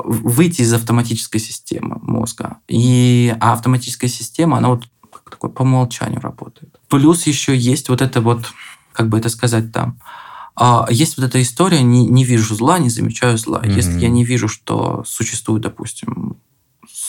выйти 0.04 0.62
из 0.62 0.72
автоматической 0.72 1.40
системы 1.40 1.98
мозга. 2.02 2.58
И, 2.68 3.34
а 3.40 3.54
автоматическая 3.54 4.08
система, 4.08 4.58
она 4.58 4.68
вот 4.68 4.84
такой 5.28 5.50
по 5.50 5.62
умолчанию 5.62 6.20
работает. 6.20 6.78
Плюс 6.88 7.26
еще 7.26 7.56
есть 7.56 7.88
вот 7.88 8.00
это 8.00 8.20
вот, 8.20 8.44
как 8.92 9.08
бы 9.08 9.18
это 9.18 9.28
сказать 9.28 9.72
там, 9.72 9.98
а, 10.00 10.29
есть 10.90 11.16
вот 11.16 11.26
эта 11.26 11.40
история, 11.40 11.82
не, 11.82 12.06
не 12.06 12.24
вижу 12.24 12.54
зла, 12.54 12.78
не 12.78 12.90
замечаю 12.90 13.38
зла. 13.38 13.60
Mm-hmm. 13.60 13.74
Если 13.74 13.98
я 13.98 14.08
не 14.08 14.24
вижу, 14.24 14.48
что 14.48 15.04
существует, 15.06 15.62
допустим, 15.62 16.36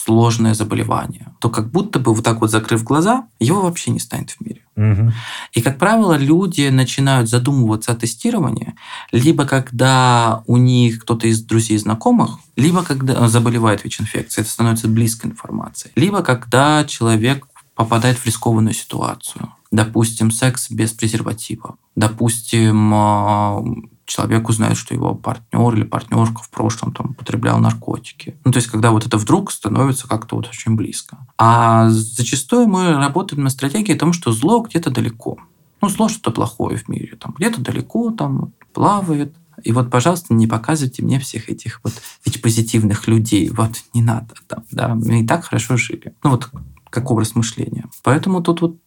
сложное 0.04 0.54
заболевание, 0.54 1.28
то 1.40 1.50
как 1.50 1.72
будто 1.72 2.00
бы 2.00 2.14
вот 2.14 2.24
так 2.24 2.42
вот 2.42 2.50
закрыв 2.50 2.84
глаза, 2.84 3.28
его 3.40 3.62
вообще 3.62 3.92
не 3.92 4.00
станет 4.00 4.32
в 4.32 4.42
мире. 4.42 4.62
Угу. 4.76 5.12
И, 5.54 5.62
как 5.62 5.78
правило, 5.78 6.18
люди 6.18 6.70
начинают 6.70 7.30
задумываться 7.30 7.92
о 7.92 7.96
тестировании, 7.96 8.74
либо 9.12 9.46
когда 9.46 10.44
у 10.48 10.58
них 10.58 11.02
кто-то 11.02 11.28
из 11.28 11.44
друзей 11.44 11.78
знакомых, 11.78 12.40
либо 12.56 12.84
когда 12.84 13.28
заболевает 13.28 13.84
ВИЧ-инфекцией, 13.84 14.44
это 14.44 14.52
становится 14.52 14.88
близкой 14.88 15.32
информацией, 15.32 15.92
либо 15.96 16.24
когда 16.24 16.84
человек 16.86 17.48
попадает 17.84 18.18
в 18.18 18.26
рискованную 18.26 18.74
ситуацию. 18.74 19.54
Допустим, 19.72 20.32
секс 20.32 20.70
без 20.70 20.92
презерватива. 20.92 21.78
Допустим, 21.96 22.92
а, 22.94 23.64
человек 24.06 24.50
узнает, 24.50 24.78
что 24.78 24.94
его 24.94 25.16
партнер 25.16 25.74
или 25.74 25.84
партнерка 25.84 26.44
в 26.44 26.50
прошлом 26.50 26.94
там, 26.94 27.12
употреблял 27.12 27.60
наркотики. 27.60 28.38
Ну, 28.44 28.52
то 28.52 28.58
есть, 28.58 28.70
когда 28.70 28.92
вот 28.92 29.08
это 29.08 29.18
вдруг 29.18 29.52
становится 29.52 30.08
как-то 30.08 30.36
вот 30.36 30.48
очень 30.48 30.76
близко. 30.76 31.18
А 31.38 31.90
зачастую 31.90 32.68
мы 32.68 32.94
работаем 32.94 33.44
на 33.44 33.50
стратегии 33.50 33.94
тому, 33.94 34.14
что 34.14 34.32
зло 34.32 34.62
где-то 34.62 34.92
далеко. 34.92 35.38
Ну, 35.82 35.90
зло 35.90 36.10
что-то 36.10 36.32
плохое 36.32 36.78
в 36.78 36.88
мире. 36.88 37.16
Там 37.16 37.34
где-то 37.36 37.62
далеко, 37.62 38.12
там 38.12 38.54
плавает. 38.74 39.34
И 39.64 39.72
вот, 39.72 39.90
пожалуйста, 39.90 40.34
не 40.34 40.48
показывайте 40.48 41.04
мне 41.04 41.20
всех 41.20 41.50
этих 41.50 41.80
вот 41.84 41.94
ведь 42.26 42.42
позитивных 42.42 43.08
людей. 43.08 43.50
Вот 43.50 43.72
не 43.94 44.02
надо. 44.02 44.36
Там, 44.48 44.64
да, 44.72 44.94
мы 44.96 45.22
и 45.22 45.28
так 45.28 45.46
хорошо 45.46 45.78
жили. 45.78 46.14
Ну, 46.24 46.32
вот 46.32 46.50
как 46.92 47.10
образ 47.10 47.34
мышления. 47.34 47.86
Поэтому 48.04 48.44
тут 48.44 48.62
вот 48.62 48.78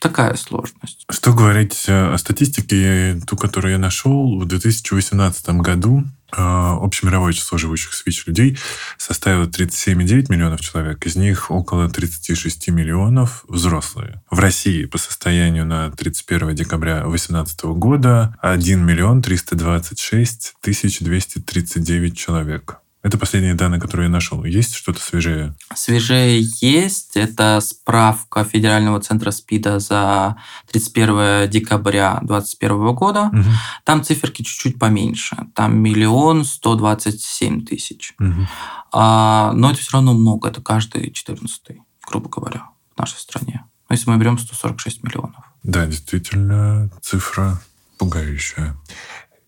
такая 0.00 0.34
сложность. 0.34 1.04
Что 1.08 1.32
говорить 1.32 1.84
э, 1.86 2.12
о 2.12 2.18
статистике, 2.18 3.20
ту, 3.26 3.36
которую 3.36 3.72
я 3.72 3.78
нашел, 3.78 4.40
в 4.40 4.46
2018 4.46 5.50
году 5.60 6.04
э, 6.32 6.36
общемировое 6.36 7.32
число 7.34 7.58
живущих 7.58 7.92
с 7.92 8.04
ВИЧ 8.04 8.26
людей 8.26 8.58
составило 8.96 9.44
37,9 9.44 10.26
миллионов 10.30 10.60
человек, 10.60 11.06
из 11.06 11.16
них 11.16 11.50
около 11.50 11.88
36 11.88 12.68
миллионов 12.68 13.44
взрослые. 13.46 14.22
В 14.30 14.38
России 14.38 14.86
по 14.86 14.98
состоянию 14.98 15.66
на 15.66 15.90
31 15.90 16.54
декабря 16.54 17.02
2018 17.02 17.64
года 17.64 18.34
1 18.40 18.84
миллион 18.84 19.22
326 19.22 20.54
тысяч 20.62 21.00
239 21.00 22.16
человек. 22.16 22.80
Это 23.02 23.16
последние 23.16 23.54
данные, 23.54 23.80
которые 23.80 24.06
я 24.06 24.12
нашел. 24.12 24.44
Есть 24.44 24.74
что-то 24.74 25.00
свежее? 25.00 25.54
Свежее 25.74 26.42
есть. 26.60 27.16
Это 27.16 27.60
справка 27.62 28.44
Федерального 28.44 29.00
центра 29.00 29.30
СПИДа 29.30 29.78
за 29.78 30.36
31 30.70 31.48
декабря 31.48 32.18
2021 32.22 32.94
года. 32.94 33.30
Угу. 33.32 33.44
Там 33.84 34.04
циферки 34.04 34.42
чуть-чуть 34.42 34.78
поменьше. 34.78 35.36
Там 35.54 35.78
миллион 35.78 36.44
сто 36.44 36.74
двадцать 36.74 37.22
семь 37.22 37.64
тысяч. 37.64 38.14
Угу. 38.18 38.46
А, 38.92 39.52
но 39.54 39.70
это 39.70 39.80
все 39.80 39.92
равно 39.92 40.12
много. 40.12 40.48
Это 40.50 40.60
каждый 40.60 41.10
четырнадцатый, 41.12 41.80
грубо 42.06 42.28
говоря, 42.28 42.66
в 42.94 42.98
нашей 42.98 43.16
стране. 43.16 43.64
Но 43.88 43.94
если 43.94 44.10
мы 44.10 44.18
берем 44.18 44.38
146 44.38 45.02
миллионов. 45.02 45.42
Да, 45.62 45.86
действительно, 45.86 46.90
цифра 47.00 47.60
пугающая. 47.98 48.76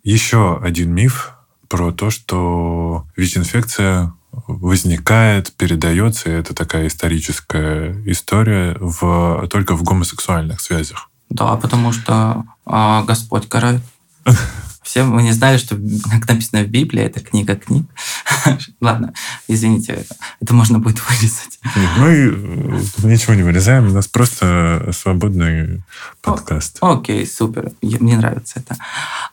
Еще 0.02 0.58
один 0.58 0.92
миф 0.92 1.32
про 1.72 1.90
то, 1.90 2.10
что 2.10 3.06
ВИЧ-инфекция 3.16 4.12
возникает, 4.46 5.54
передается, 5.54 6.28
и 6.28 6.34
это 6.34 6.54
такая 6.54 6.86
историческая 6.86 7.96
история 8.04 8.76
в, 8.78 9.48
только 9.48 9.74
в 9.74 9.82
гомосексуальных 9.82 10.60
связях. 10.60 11.08
Да, 11.30 11.56
потому 11.56 11.92
что 11.92 12.44
а, 12.66 13.04
Господь 13.04 13.48
карает. 13.48 13.80
Все 14.92 15.04
мы 15.04 15.22
не 15.22 15.32
знали, 15.32 15.56
что, 15.56 15.74
как 16.10 16.28
написано 16.28 16.64
в 16.64 16.66
Библии, 16.66 17.02
это 17.02 17.20
книга 17.20 17.56
книг. 17.56 17.86
Ладно, 18.82 19.14
извините, 19.48 20.04
это 20.38 20.52
можно 20.52 20.80
будет 20.80 21.00
вырезать. 21.08 21.58
Мы 21.96 23.10
ничего 23.10 23.32
не 23.32 23.42
вырезаем, 23.42 23.86
у 23.86 23.94
нас 23.94 24.06
просто 24.06 24.90
свободный 24.92 25.82
подкаст. 26.20 26.76
О, 26.82 26.98
окей, 26.98 27.26
супер, 27.26 27.72
мне 27.80 28.18
нравится 28.18 28.60
это. 28.60 28.76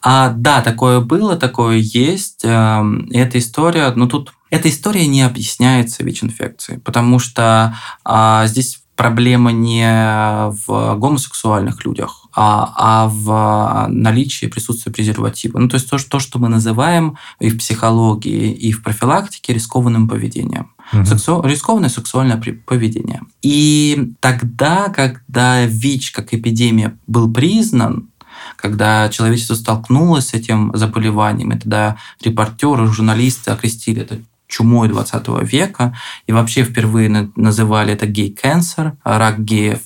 А, 0.02 0.30
да, 0.30 0.62
такое 0.62 1.02
было, 1.02 1.36
такое 1.36 1.76
есть. 1.76 2.46
Эм, 2.46 3.10
эта 3.12 3.38
история, 3.38 3.92
ну 3.94 4.08
тут 4.08 4.34
эта 4.52 4.70
история 4.70 5.08
не 5.08 5.24
объясняется 5.24 6.06
ВИЧ-инфекцией, 6.06 6.80
потому 6.80 7.20
что 7.20 7.76
а, 8.06 8.48
здесь 8.48 8.82
проблема 8.96 9.52
не 9.52 10.52
в 10.66 10.96
гомосексуальных 10.96 11.84
людях, 11.84 12.19
а, 12.36 12.74
а 12.78 13.08
в 13.08 13.88
наличии 13.90 14.46
присутствия 14.46 14.92
презерватива. 14.92 15.58
Ну, 15.58 15.68
то 15.68 15.76
есть 15.76 15.90
то, 15.90 15.98
то, 15.98 16.20
что 16.20 16.40
мы 16.40 16.50
называем 16.50 17.18
и 17.40 17.50
в 17.50 17.58
психологии, 17.58 18.52
и 18.52 18.72
в 18.72 18.84
профилактике 18.84 19.54
рискованным 19.54 20.08
поведением. 20.08 20.72
Угу. 20.94 21.06
Сексу... 21.06 21.42
Рискованное 21.44 21.90
сексуальное 21.90 22.42
поведение. 22.66 23.22
И 23.42 24.14
тогда, 24.20 24.90
когда 24.90 25.66
ВИЧ 25.66 26.12
как 26.12 26.34
эпидемия 26.34 26.98
был 27.08 27.32
признан, 27.32 28.10
когда 28.56 29.10
человечество 29.10 29.56
столкнулось 29.56 30.30
с 30.30 30.34
этим 30.34 30.72
заболеванием, 30.74 31.52
и 31.52 31.60
тогда 31.60 31.98
репортеры, 32.22 32.88
журналисты 32.88 33.52
окрестили 33.52 34.02
это 34.02 34.20
чумой 34.50 34.90
20 34.90 35.28
века, 35.44 35.96
и 36.28 36.34
вообще 36.34 36.64
впервые 36.64 37.32
называли 37.36 37.94
это 37.94 38.08
гей-кэнсер, 38.08 38.98
рак 39.04 39.44
геев. 39.44 39.80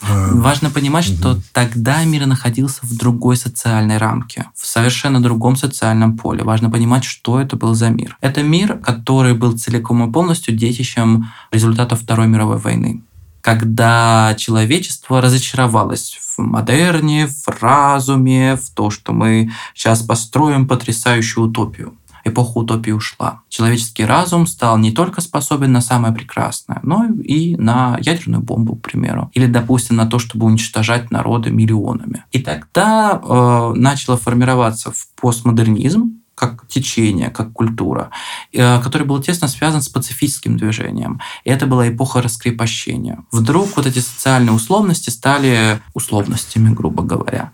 Важно 0.00 0.70
понимать, 0.70 1.06
что 1.06 1.38
тогда 1.52 2.04
мир 2.04 2.26
находился 2.26 2.80
в 2.82 2.96
другой 2.96 3.36
социальной 3.36 3.96
рамке, 3.96 4.46
в 4.54 4.66
совершенно 4.66 5.20
другом 5.20 5.56
социальном 5.56 6.16
поле. 6.16 6.44
Важно 6.44 6.70
понимать, 6.70 7.04
что 7.04 7.40
это 7.40 7.56
был 7.56 7.74
за 7.74 7.88
мир. 7.88 8.16
Это 8.20 8.42
мир, 8.42 8.78
который 8.78 9.34
был 9.34 9.56
целиком 9.56 10.08
и 10.08 10.12
полностью 10.12 10.54
детищем 10.54 11.32
результатов 11.50 12.00
Второй 12.02 12.28
мировой 12.28 12.58
войны 12.58 13.02
когда 13.42 14.34
человечество 14.36 15.22
разочаровалось 15.22 16.18
в 16.20 16.42
модерне, 16.42 17.26
в 17.26 17.48
разуме, 17.62 18.56
в 18.56 18.70
то, 18.74 18.90
что 18.90 19.12
мы 19.12 19.50
сейчас 19.74 20.02
построим 20.02 20.68
потрясающую 20.68 21.46
утопию. 21.46 21.94
Эпоха 22.30 22.58
утопии 22.58 22.90
ушла. 22.90 23.42
Человеческий 23.48 24.04
разум 24.04 24.46
стал 24.46 24.78
не 24.78 24.92
только 24.92 25.20
способен 25.20 25.72
на 25.72 25.80
самое 25.80 26.14
прекрасное, 26.14 26.80
но 26.82 27.06
и 27.06 27.56
на 27.56 27.98
ядерную 28.00 28.42
бомбу, 28.42 28.76
к 28.76 28.82
примеру. 28.82 29.30
Или, 29.34 29.46
допустим, 29.46 29.96
на 29.96 30.06
то, 30.06 30.18
чтобы 30.18 30.46
уничтожать 30.46 31.10
народы 31.10 31.50
миллионами. 31.50 32.24
И 32.32 32.40
тогда 32.40 33.20
э, 33.22 33.72
начало 33.74 34.16
формироваться 34.16 34.90
в 34.90 35.08
постмодернизм, 35.20 36.19
как 36.40 36.66
течение, 36.68 37.28
как 37.28 37.52
культура, 37.52 38.10
э, 38.52 38.80
который 38.80 39.06
был 39.06 39.20
тесно 39.20 39.46
связан 39.46 39.82
с 39.82 39.90
пацифистским 39.90 40.56
движением. 40.56 41.20
И 41.44 41.50
это 41.50 41.66
была 41.66 41.90
эпоха 41.90 42.22
раскрепощения. 42.22 43.18
Вдруг 43.30 43.76
вот 43.76 43.86
эти 43.86 43.98
социальные 43.98 44.52
условности 44.52 45.10
стали 45.10 45.82
условностями, 45.92 46.72
грубо 46.74 47.02
говоря. 47.02 47.52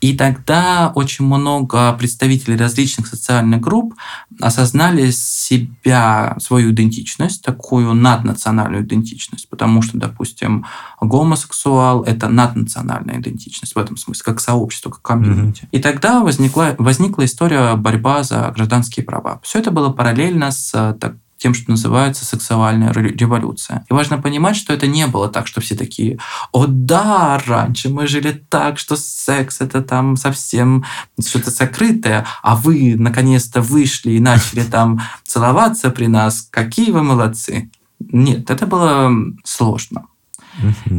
И 0.00 0.16
тогда 0.16 0.92
очень 0.94 1.26
много 1.26 1.92
представителей 1.92 2.56
различных 2.56 3.06
социальных 3.06 3.60
групп 3.60 3.94
осознали 4.40 5.10
себя, 5.10 6.34
свою 6.40 6.70
идентичность, 6.70 7.42
такую 7.42 7.92
наднациональную 7.92 8.82
идентичность, 8.82 9.50
потому 9.50 9.82
что, 9.82 9.98
допустим, 9.98 10.64
гомосексуал— 11.02 12.02
это 12.06 12.28
наднациональная 12.28 13.20
идентичность 13.20 13.74
в 13.74 13.78
этом 13.78 13.98
смысле, 13.98 14.24
как 14.24 14.40
сообщество, 14.40 14.88
как 14.88 15.02
комьюнити. 15.02 15.64
Mm-hmm. 15.64 15.68
И 15.72 15.78
тогда 15.80 16.20
возникла, 16.20 16.74
возникла 16.78 17.26
история 17.26 17.76
борьба 17.76 18.21
за 18.22 18.52
гражданские 18.54 19.04
права. 19.04 19.40
Все 19.42 19.58
это 19.58 19.70
было 19.70 19.90
параллельно 19.90 20.50
с 20.50 20.72
э, 20.74 20.94
так, 20.98 21.14
тем, 21.42 21.54
что 21.54 21.72
называется 21.72 22.24
сексуальная 22.24 22.92
революция. 22.92 23.84
И 23.90 23.92
важно 23.92 24.18
понимать, 24.18 24.54
что 24.54 24.72
это 24.72 24.86
не 24.86 25.08
было 25.08 25.28
так, 25.28 25.48
что 25.48 25.60
все 25.60 25.74
такие, 25.74 26.18
о 26.52 26.66
да, 26.68 27.42
раньше 27.44 27.88
мы 27.88 28.06
жили 28.06 28.30
так, 28.48 28.78
что 28.78 28.96
секс 28.96 29.60
это 29.60 29.82
там 29.82 30.16
совсем 30.16 30.84
что-то 31.20 31.50
сокрытое, 31.50 32.26
а 32.42 32.54
вы 32.54 32.94
наконец-то 32.96 33.60
вышли 33.60 34.12
и 34.12 34.20
начали 34.20 34.62
там 34.62 35.00
целоваться 35.24 35.90
при 35.90 36.06
нас, 36.06 36.46
какие 36.48 36.92
вы 36.92 37.02
молодцы. 37.02 37.70
Нет, 37.98 38.50
это 38.50 38.66
было 38.66 39.10
сложно. 39.44 40.06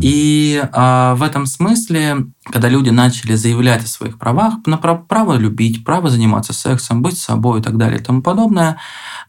И 0.01 0.63
а, 0.71 1.15
в 1.15 1.23
этом 1.23 1.45
смысле, 1.45 2.27
когда 2.45 2.69
люди 2.69 2.89
начали 2.89 3.35
заявлять 3.35 3.83
о 3.83 3.87
своих 3.87 4.17
правах, 4.17 4.55
на 4.65 4.77
право 4.77 5.37
любить, 5.37 5.83
право 5.83 6.09
заниматься 6.09 6.53
сексом, 6.53 7.01
быть 7.01 7.17
собой 7.17 7.59
и 7.59 7.63
так 7.63 7.77
далее 7.77 7.99
и 7.99 8.03
тому 8.03 8.21
подобное, 8.21 8.77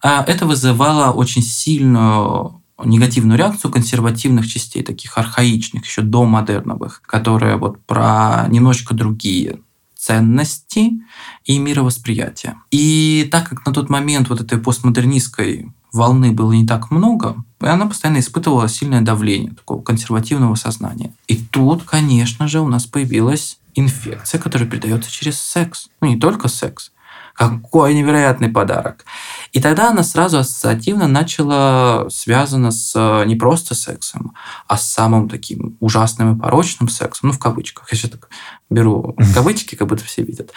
а, 0.02 0.24
это 0.26 0.46
вызывало 0.46 1.12
очень 1.12 1.42
сильную 1.42 2.60
негативную 2.82 3.38
реакцию 3.38 3.70
консервативных 3.70 4.48
частей, 4.48 4.82
таких 4.82 5.16
архаичных, 5.16 5.84
еще 5.84 6.02
до 6.02 6.24
модерновых, 6.24 7.02
которые 7.02 7.56
вот 7.56 7.84
про 7.86 8.46
немножечко 8.48 8.94
другие 8.94 9.60
ценности 10.04 11.00
и 11.46 11.58
мировосприятие. 11.58 12.56
И 12.70 13.26
так 13.30 13.48
как 13.48 13.64
на 13.64 13.72
тот 13.72 13.88
момент 13.88 14.28
вот 14.28 14.40
этой 14.40 14.58
постмодернистской 14.58 15.72
волны 15.92 16.32
было 16.32 16.52
не 16.52 16.66
так 16.66 16.90
много, 16.90 17.36
и 17.62 17.66
она 17.66 17.86
постоянно 17.86 18.18
испытывала 18.18 18.68
сильное 18.68 19.00
давление 19.00 19.52
такого 19.52 19.80
консервативного 19.80 20.56
сознания. 20.56 21.14
И 21.26 21.36
тут, 21.36 21.84
конечно 21.84 22.48
же, 22.48 22.60
у 22.60 22.68
нас 22.68 22.84
появилась 22.84 23.58
инфекция, 23.74 24.38
которая 24.38 24.68
передается 24.68 25.10
через 25.10 25.40
секс. 25.40 25.88
Ну, 26.02 26.08
не 26.08 26.18
только 26.18 26.48
секс. 26.48 26.92
Какой 27.34 27.94
невероятный 27.94 28.48
подарок. 28.48 29.06
И 29.54 29.60
тогда 29.60 29.90
она 29.90 30.02
сразу 30.02 30.38
ассоциативно 30.38 31.06
начала 31.06 32.08
связана 32.10 32.72
с 32.72 32.92
э, 32.96 33.24
не 33.24 33.36
просто 33.36 33.76
сексом, 33.76 34.34
а 34.66 34.76
с 34.76 34.92
самым 34.92 35.28
таким 35.28 35.76
ужасным 35.78 36.34
и 36.34 36.40
порочным 36.40 36.88
сексом, 36.88 37.28
ну, 37.28 37.32
в 37.32 37.38
кавычках. 37.38 37.90
Я 37.92 37.96
сейчас 37.96 38.10
так 38.10 38.28
беру 38.68 39.14
в 39.16 39.32
кавычки, 39.32 39.76
как 39.76 39.86
будто 39.86 40.04
все 40.04 40.24
видят. 40.24 40.52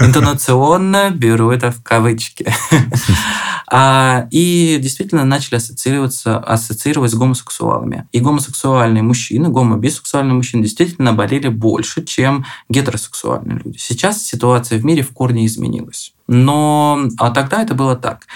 Интонационно 0.00 1.10
беру 1.10 1.50
это 1.50 1.70
в 1.70 1.82
кавычки. 1.82 2.50
А, 3.74 4.28
и 4.30 4.78
действительно 4.82 5.24
начали 5.24 5.54
ассоциироваться, 5.54 6.38
ассоциировать 6.38 7.10
с 7.10 7.14
гомосексуалами. 7.14 8.06
И 8.12 8.20
гомосексуальные 8.20 9.02
мужчины, 9.02 9.48
гомобисексуальные 9.48 10.34
мужчины 10.34 10.62
действительно 10.62 11.14
болели 11.14 11.48
больше, 11.48 12.04
чем 12.04 12.44
гетеросексуальные 12.68 13.62
люди. 13.64 13.78
Сейчас 13.78 14.22
ситуация 14.22 14.78
в 14.78 14.84
мире 14.84 15.02
в 15.02 15.12
корне 15.12 15.46
изменилась. 15.46 16.12
Но 16.34 17.08
а 17.18 17.30
тогда 17.30 17.62
это 17.62 17.74
было 17.74 17.94
так. 17.94 18.26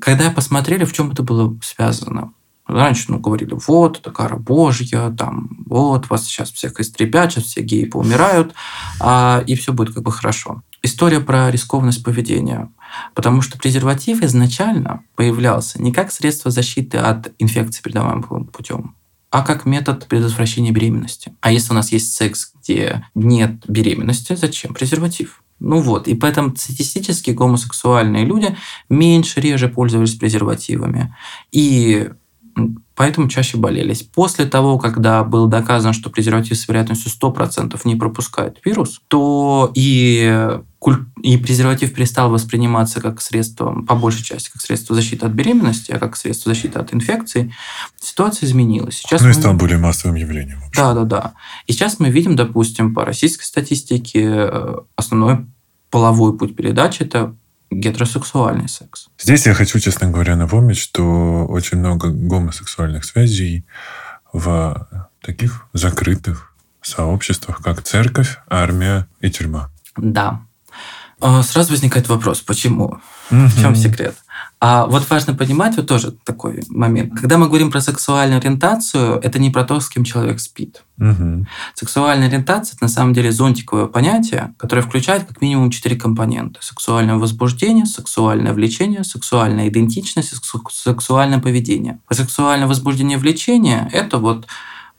Когда 0.00 0.30
посмотрели, 0.30 0.84
в 0.84 0.92
чем 0.92 1.10
это 1.10 1.24
было 1.24 1.56
связано, 1.62 2.32
Раньше 2.66 3.06
ну, 3.08 3.18
говорили, 3.18 3.58
вот, 3.66 3.98
это 3.98 4.12
кара 4.12 4.36
Божья, 4.36 5.10
там, 5.10 5.64
вот, 5.66 6.08
вас 6.08 6.24
сейчас 6.24 6.52
всех 6.52 6.78
истребят, 6.78 7.32
сейчас 7.32 7.44
все 7.44 7.62
геи 7.62 7.84
поумирают, 7.84 8.54
а, 9.00 9.42
и 9.44 9.56
все 9.56 9.72
будет 9.72 9.92
как 9.92 10.04
бы 10.04 10.12
хорошо. 10.12 10.62
История 10.80 11.18
про 11.18 11.50
рискованность 11.50 12.04
поведения. 12.04 12.70
Потому 13.14 13.42
что 13.42 13.58
презерватив 13.58 14.22
изначально 14.22 15.02
появлялся 15.16 15.82
не 15.82 15.92
как 15.92 16.12
средство 16.12 16.52
защиты 16.52 16.98
от 16.98 17.32
инфекции, 17.40 17.82
передаваемым 17.82 18.46
путем, 18.46 18.94
а 19.30 19.42
как 19.42 19.66
метод 19.66 20.06
предотвращения 20.06 20.70
беременности. 20.70 21.32
А 21.40 21.50
если 21.50 21.72
у 21.72 21.74
нас 21.74 21.90
есть 21.90 22.14
секс, 22.14 22.52
где 22.62 23.04
нет 23.16 23.64
беременности, 23.66 24.36
зачем 24.36 24.74
презерватив? 24.74 25.42
Ну 25.60 25.80
вот, 25.80 26.08
и 26.08 26.14
поэтому 26.14 26.56
статистически 26.56 27.30
гомосексуальные 27.30 28.24
люди 28.24 28.56
меньше, 28.88 29.40
реже 29.40 29.68
пользовались 29.68 30.14
презервативами. 30.14 31.14
И 31.52 32.08
поэтому 33.00 33.28
чаще 33.28 33.56
болелись. 33.56 34.02
После 34.02 34.44
того, 34.44 34.78
когда 34.78 35.24
было 35.24 35.48
доказано, 35.48 35.94
что 35.94 36.10
презерватив 36.10 36.58
с 36.58 36.68
вероятностью 36.68 37.10
100% 37.10 37.80
не 37.84 37.96
пропускает 37.96 38.58
вирус, 38.62 39.00
то 39.08 39.72
и, 39.74 40.50
и 41.22 41.36
презерватив 41.38 41.94
перестал 41.94 42.30
восприниматься 42.30 43.00
как 43.00 43.22
средство, 43.22 43.72
по 43.88 43.94
большей 43.94 44.22
части, 44.22 44.50
как 44.50 44.60
средство 44.60 44.94
защиты 44.94 45.24
от 45.24 45.32
беременности, 45.32 45.92
а 45.92 45.98
как 45.98 46.14
средство 46.14 46.52
защиты 46.52 46.78
от 46.78 46.92
инфекций, 46.92 47.54
ситуация 47.98 48.46
изменилась. 48.46 48.96
Сейчас 48.96 49.22
ну 49.22 49.28
мы... 49.28 49.32
и 49.32 49.34
стал 49.34 49.54
более 49.54 49.78
массовым 49.78 50.16
явлением. 50.16 50.58
Да, 50.76 50.92
да, 50.92 51.04
да. 51.04 51.32
И 51.66 51.72
сейчас 51.72 52.00
мы 52.00 52.10
видим, 52.10 52.36
допустим, 52.36 52.94
по 52.94 53.06
российской 53.06 53.44
статистике, 53.44 54.24
э, 54.26 54.76
основной 54.94 55.46
половой 55.88 56.36
путь 56.36 56.54
передачи– 56.54 57.02
это 57.04 57.34
гетеросексуальный 57.70 58.68
секс. 58.68 59.08
Здесь 59.18 59.46
я 59.46 59.54
хочу, 59.54 59.78
честно 59.78 60.08
говоря, 60.10 60.36
напомнить, 60.36 60.78
что 60.78 61.46
очень 61.46 61.78
много 61.78 62.10
гомосексуальных 62.10 63.04
связей 63.04 63.64
в 64.32 64.88
таких 65.22 65.66
закрытых 65.72 66.54
сообществах, 66.82 67.62
как 67.62 67.82
церковь, 67.82 68.38
армия 68.48 69.06
и 69.20 69.30
тюрьма. 69.30 69.70
Да. 69.96 70.40
А, 71.20 71.42
сразу 71.42 71.72
возникает 71.72 72.08
вопрос, 72.08 72.40
почему? 72.40 73.00
Угу. 73.30 73.46
В 73.46 73.60
чем 73.60 73.76
секрет? 73.76 74.16
А 74.62 74.84
вот 74.84 75.08
важно 75.08 75.34
понимать 75.34 75.76
вот 75.76 75.86
тоже 75.86 76.12
такой 76.12 76.62
момент. 76.68 77.18
Когда 77.18 77.38
мы 77.38 77.48
говорим 77.48 77.70
про 77.70 77.80
сексуальную 77.80 78.40
ориентацию, 78.40 79.18
это 79.22 79.38
не 79.38 79.48
про 79.48 79.64
то, 79.64 79.80
с 79.80 79.88
кем 79.88 80.04
человек 80.04 80.38
спит. 80.38 80.84
Угу. 80.98 81.46
Сексуальная 81.74 82.28
ориентация 82.28 82.76
это 82.76 82.84
на 82.84 82.90
самом 82.90 83.14
деле 83.14 83.32
зонтиковое 83.32 83.86
понятие, 83.86 84.52
которое 84.58 84.82
включает 84.82 85.24
как 85.24 85.40
минимум 85.40 85.70
четыре 85.70 85.96
компонента: 85.96 86.60
сексуальное 86.62 87.14
возбуждение, 87.14 87.86
сексуальное 87.86 88.52
влечение, 88.52 89.02
сексуальная 89.02 89.68
идентичность, 89.68 90.34
сексуальное 90.70 91.38
поведение. 91.38 91.98
А 92.06 92.12
сексуальное 92.12 92.68
возбуждение, 92.68 93.16
влечение 93.16 93.88
это 93.92 94.18
вот 94.18 94.46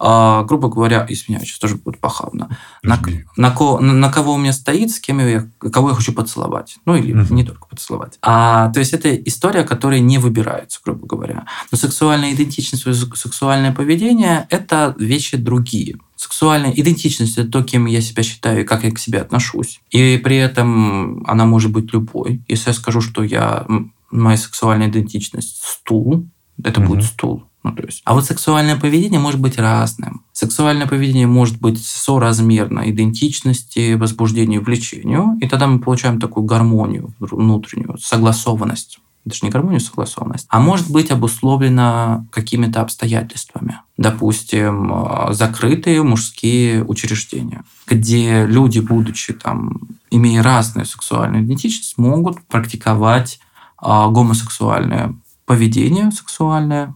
а, 0.04 0.44
грубо 0.46 0.68
говоря, 0.68 1.06
извиняюсь, 1.08 1.48
сейчас 1.48 1.60
тоже 1.60 1.76
будет 1.76 2.00
похабно, 2.00 2.58
на, 2.82 3.00
на, 3.38 3.52
ко, 3.52 3.80
на, 3.80 3.94
на 3.94 4.12
кого 4.12 4.34
у 4.34 4.38
меня 4.38 4.52
стоит, 4.52 4.90
с 4.90 5.00
кем 5.00 5.20
я, 5.20 5.48
кого 5.72 5.90
я 5.90 5.96
хочу 5.96 6.12
поцеловать. 6.12 6.78
Ну, 6.86 6.96
или 6.96 7.14
угу. 7.14 7.32
не 7.32 7.44
только 7.44 7.68
поцеловать. 7.68 8.18
А, 8.24 8.72
то 8.72 8.80
есть, 8.80 8.94
это 8.94 9.16
история, 9.16 9.64
которая 9.64 10.00
не 10.00 10.18
выбирается, 10.18 10.80
грубо 10.84 11.06
говоря. 11.06 11.46
Но 11.72 11.78
сексуальная 11.78 12.34
идентичность, 12.34 12.84
сексуальное 13.16 13.74
поведение– 13.74 14.48
это 14.50 14.96
вещи 14.98 15.38
другие. 15.38 15.98
Сексуальная 16.16 16.72
идентичность– 16.72 17.38
это 17.38 17.52
то, 17.52 17.64
кем 17.64 17.86
я 17.86 18.02
себя 18.02 18.24
считаю 18.24 18.62
и 18.62 18.66
как 18.66 18.84
я 18.84 18.90
к 18.90 18.98
себе 18.98 19.22
отношусь. 19.22 19.82
И 19.92 20.18
при 20.18 20.38
этом 20.38 21.24
она 21.28 21.46
может 21.46 21.72
быть 21.72 21.94
любой. 21.94 22.42
Если 22.48 22.72
я 22.72 22.74
скажу, 22.74 23.02
что 23.02 23.22
я 23.22 23.68
моя 24.10 24.38
сексуальная 24.38 24.90
идентичность– 24.90 25.62
стул, 25.64 26.26
это 26.64 26.82
угу. 26.82 26.96
будет 26.96 27.04
стул. 27.04 27.44
Ну, 27.64 27.76
то 27.76 27.84
есть, 27.84 28.02
а 28.06 28.14
вот 28.14 28.26
сексуальное 28.26 28.76
поведение 28.76 29.20
может 29.20 29.40
быть 29.40 29.58
разным. 29.58 30.24
Сексуальное 30.34 30.88
поведение 30.88 31.28
может 31.28 31.60
быть 31.60 31.84
соразмерно 31.84 32.90
идентичности, 32.90 33.94
возбуждению, 33.94 34.64
влечению, 34.64 35.38
и 35.42 35.48
тогда 35.48 35.68
мы 35.68 35.80
получаем 35.80 36.20
такую 36.20 36.44
гармонию 36.46 37.14
внутреннюю, 37.20 37.98
согласованность. 38.00 39.00
Это 39.24 39.36
же 39.36 39.42
не 39.44 39.52
гармонию, 39.52 39.78
а 39.78 39.82
согласованность. 39.82 40.48
А 40.50 40.60
может 40.60 40.90
быть 40.90 41.12
обусловлено 41.12 42.26
какими-то 42.32 42.82
обстоятельствами. 42.82 43.80
Допустим, 43.98 44.92
э, 44.92 45.34
закрытые 45.34 46.02
мужские 46.02 46.84
учреждения, 46.84 47.64
где 47.86 48.48
люди, 48.48 48.80
будучи 48.80 49.34
там, 49.34 49.82
имея 50.10 50.42
разную 50.42 50.88
сексуальную 50.88 51.44
идентичность, 51.44 52.00
могут 52.00 52.42
практиковать 52.48 53.40
э, 53.80 53.86
гомосексуальное 53.86 55.14
поведение 55.46 56.12
сексуальное, 56.12 56.94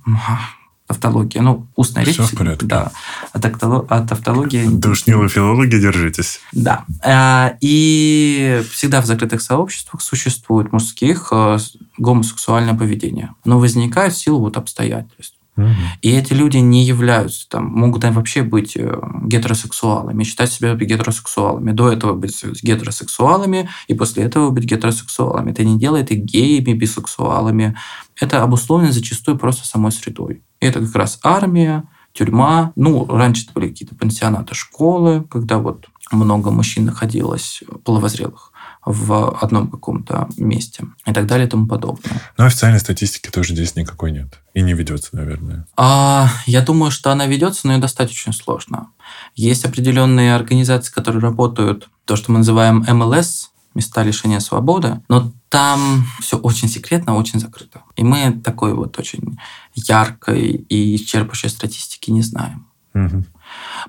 тавтология. 0.88 1.42
Ну, 1.42 1.68
устная 1.76 2.06
Всё 2.06 2.22
речь. 2.24 2.32
в 2.32 2.38
порядке. 2.38 2.66
Да. 2.68 2.92
От, 3.34 3.44
актоло- 3.44 3.88
от 3.90 4.08
тавтологии... 4.08 4.66
Душнилы 4.72 5.28
филологи, 5.30 5.78
держитесь. 5.78 6.40
Да. 6.52 6.86
А, 7.04 7.56
И 7.60 8.62
всегда 8.72 9.02
в 9.02 9.06
закрытых 9.06 9.42
сообществах 9.42 10.02
существует 10.04 10.72
мужских 10.72 11.30
э, 11.32 11.58
гомосексуальное 11.98 12.76
поведение. 12.76 13.34
Но 13.46 13.58
возникает 13.58 14.14
в 14.14 14.18
силу 14.18 14.40
вот 14.42 14.58
обстоятельств. 14.58 15.35
И 16.02 16.12
эти 16.12 16.34
люди 16.34 16.58
не 16.58 16.84
являются, 16.84 17.48
там, 17.50 17.66
могут 17.68 18.04
они 18.04 18.14
вообще 18.14 18.44
быть 18.44 18.76
э, 18.76 19.00
гетеросексуалами, 19.24 20.24
считать 20.24 20.52
себя 20.52 20.76
гетеросексуалами. 20.76 21.72
До 21.72 21.92
этого 21.92 22.14
быть 22.14 22.44
гетеросексуалами, 22.62 23.70
и 23.88 23.94
после 23.94 24.24
этого 24.24 24.50
быть 24.50 24.66
гетеросексуалами. 24.66 25.52
Это 25.52 25.64
не 25.64 25.80
делает 25.80 26.12
их 26.12 26.24
геями, 26.24 26.74
бисексуалами. 26.74 27.76
Это 28.20 28.44
обусловлено 28.44 28.92
зачастую 28.92 29.38
просто 29.38 29.66
самой 29.66 29.92
средой. 29.92 30.44
И 30.60 30.66
это 30.66 30.82
как 30.82 30.96
раз 30.96 31.20
армия, 31.24 31.86
тюрьма. 32.12 32.74
Ну, 32.76 33.06
раньше 33.06 33.44
это 33.44 33.54
были 33.54 33.70
какие-то 33.70 33.96
пансионаты, 33.96 34.56
школы, 34.56 35.26
когда 35.30 35.58
вот 35.60 35.88
много 36.12 36.52
мужчин 36.52 36.86
находилось 36.86 37.64
половозрелых 37.84 38.52
в 38.86 39.38
одном 39.42 39.68
каком-то 39.68 40.30
месте 40.38 40.86
и 41.06 41.14
так 41.14 41.26
далее 41.26 41.48
и 41.48 41.50
тому 41.50 41.68
подобное. 41.68 42.22
Но 42.38 42.46
официальной 42.46 42.80
статистики 42.80 43.30
тоже 43.30 43.54
здесь 43.54 43.76
никакой 43.76 44.12
нет. 44.12 44.40
И 44.54 44.62
не 44.62 44.74
ведется, 44.74 45.10
наверное. 45.14 45.66
А, 45.76 46.30
я 46.46 46.62
думаю, 46.62 46.92
что 46.92 47.12
она 47.12 47.26
ведется, 47.26 47.68
но 47.68 47.74
ее 47.74 47.80
достать 47.80 48.12
очень 48.12 48.34
сложно. 48.34 48.88
Есть 49.36 49.66
определенные 49.66 50.36
организации, 50.36 50.94
которые 50.94 51.22
работают, 51.22 51.90
то, 52.06 52.16
что 52.16 52.32
мы 52.32 52.40
называем 52.40 52.86
МЛС, 52.88 53.52
места 53.74 54.04
лишения 54.04 54.40
свободы, 54.40 55.02
но 55.10 55.34
там 55.50 56.06
все 56.22 56.38
очень 56.38 56.70
секретно, 56.70 57.16
очень 57.16 57.40
закрыто. 57.40 57.82
И 57.96 58.04
мы 58.04 58.32
такой 58.44 58.74
вот 58.74 58.98
очень 58.98 59.38
яркой 59.74 60.66
и 60.70 60.96
исчерпывающей 60.96 61.50
статистики 61.50 62.12
не 62.12 62.22
знаем. 62.22 62.68
Мгм. 62.94 63.26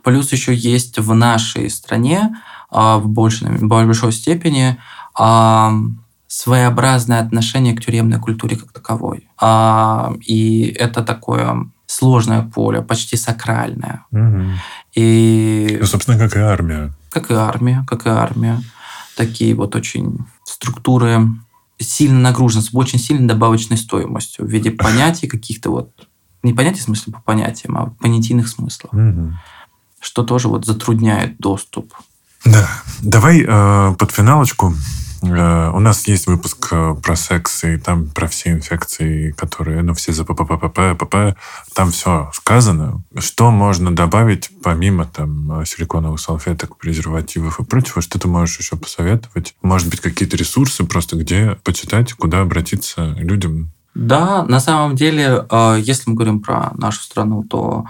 Плюс 0.02 0.32
еще 0.32 0.54
есть 0.54 0.98
в 0.98 1.14
нашей 1.14 1.70
стране 1.70 2.36
в 2.70 3.08
большей, 3.08 3.48
большой 3.66 4.12
степени 4.12 4.76
а, 5.18 5.72
своеобразное 6.26 7.20
отношение 7.20 7.74
к 7.74 7.84
тюремной 7.84 8.18
культуре 8.18 8.56
как 8.56 8.72
таковой. 8.72 9.28
А, 9.40 10.12
И 10.20 10.66
это 10.78 11.02
такое 11.02 11.70
сложное 11.86 12.42
поле, 12.42 12.82
почти 12.82 13.16
сакральное. 13.16 14.04
Мгм. 14.10 14.58
И 14.94 15.78
Ну, 15.80 15.86
собственно, 15.86 16.18
как 16.18 16.36
и 16.36 16.40
армия. 16.40 16.92
как 17.10 17.30
и 17.30 17.34
армия, 17.34 17.84
как 17.86 18.06
и 18.06 18.10
армия, 18.10 18.60
такие 19.16 19.54
вот 19.54 19.76
очень 19.76 20.18
структуры 20.44 21.20
сильно 21.78 22.18
нагружены, 22.20 22.62
с 22.62 22.70
очень 22.74 22.98
сильной 22.98 23.28
добавочной 23.28 23.76
стоимостью 23.76 24.44
в 24.46 24.48
виде 24.50 24.70
понятий 24.70 25.26
каких-то 25.28 25.70
вот, 25.70 25.90
не 26.42 26.52
понятий 26.54 26.80
в 26.80 26.84
смысле 26.84 27.12
по 27.12 27.20
понятиям, 27.22 27.76
а 27.78 27.90
понятийных 28.00 28.48
смыслов, 28.48 28.92
Мгм. 28.92 29.38
что 30.00 30.22
тоже 30.24 30.48
вот 30.48 30.66
затрудняет 30.66 31.38
доступ 31.38 31.94
Да. 32.46 32.68
Давай 33.02 33.44
э, 33.46 33.94
под 33.98 34.10
финалочку. 34.12 34.74
Э, 35.22 35.70
у 35.74 35.80
нас 35.80 36.06
есть 36.06 36.26
выпуск 36.26 36.68
э, 36.70 36.94
про 37.02 37.16
секс 37.16 37.64
и 37.64 37.76
там 37.76 38.06
про 38.06 38.28
все 38.28 38.50
инфекции, 38.52 39.32
которые, 39.32 39.82
ну, 39.82 39.94
все 39.94 40.12
за 40.12 40.24
ПППП, 40.24 40.96
ПП. 40.98 41.36
Там 41.74 41.90
все 41.90 42.30
сказано. 42.32 43.02
Что 43.18 43.50
можно 43.50 43.94
добавить 43.94 44.50
помимо 44.62 45.06
там 45.06 45.60
э, 45.60 45.64
силиконовых 45.66 46.20
салфеток, 46.20 46.76
презервативов 46.76 47.60
и 47.60 47.64
прочего? 47.64 48.00
Что 48.00 48.18
ты 48.18 48.28
можешь 48.28 48.58
еще 48.58 48.76
посоветовать? 48.76 49.54
Может 49.62 49.88
быть, 49.88 50.00
какие-то 50.00 50.36
ресурсы 50.36 50.84
просто, 50.84 51.16
где 51.16 51.56
почитать, 51.64 52.12
куда 52.12 52.40
обратиться 52.40 53.14
людям? 53.16 53.72
Да, 53.94 54.44
на 54.44 54.60
самом 54.60 54.94
деле, 54.94 55.46
э, 55.50 55.78
если 55.80 56.10
мы 56.10 56.16
говорим 56.16 56.40
про 56.40 56.70
нашу 56.74 57.02
страну, 57.02 57.42
то 57.42 57.86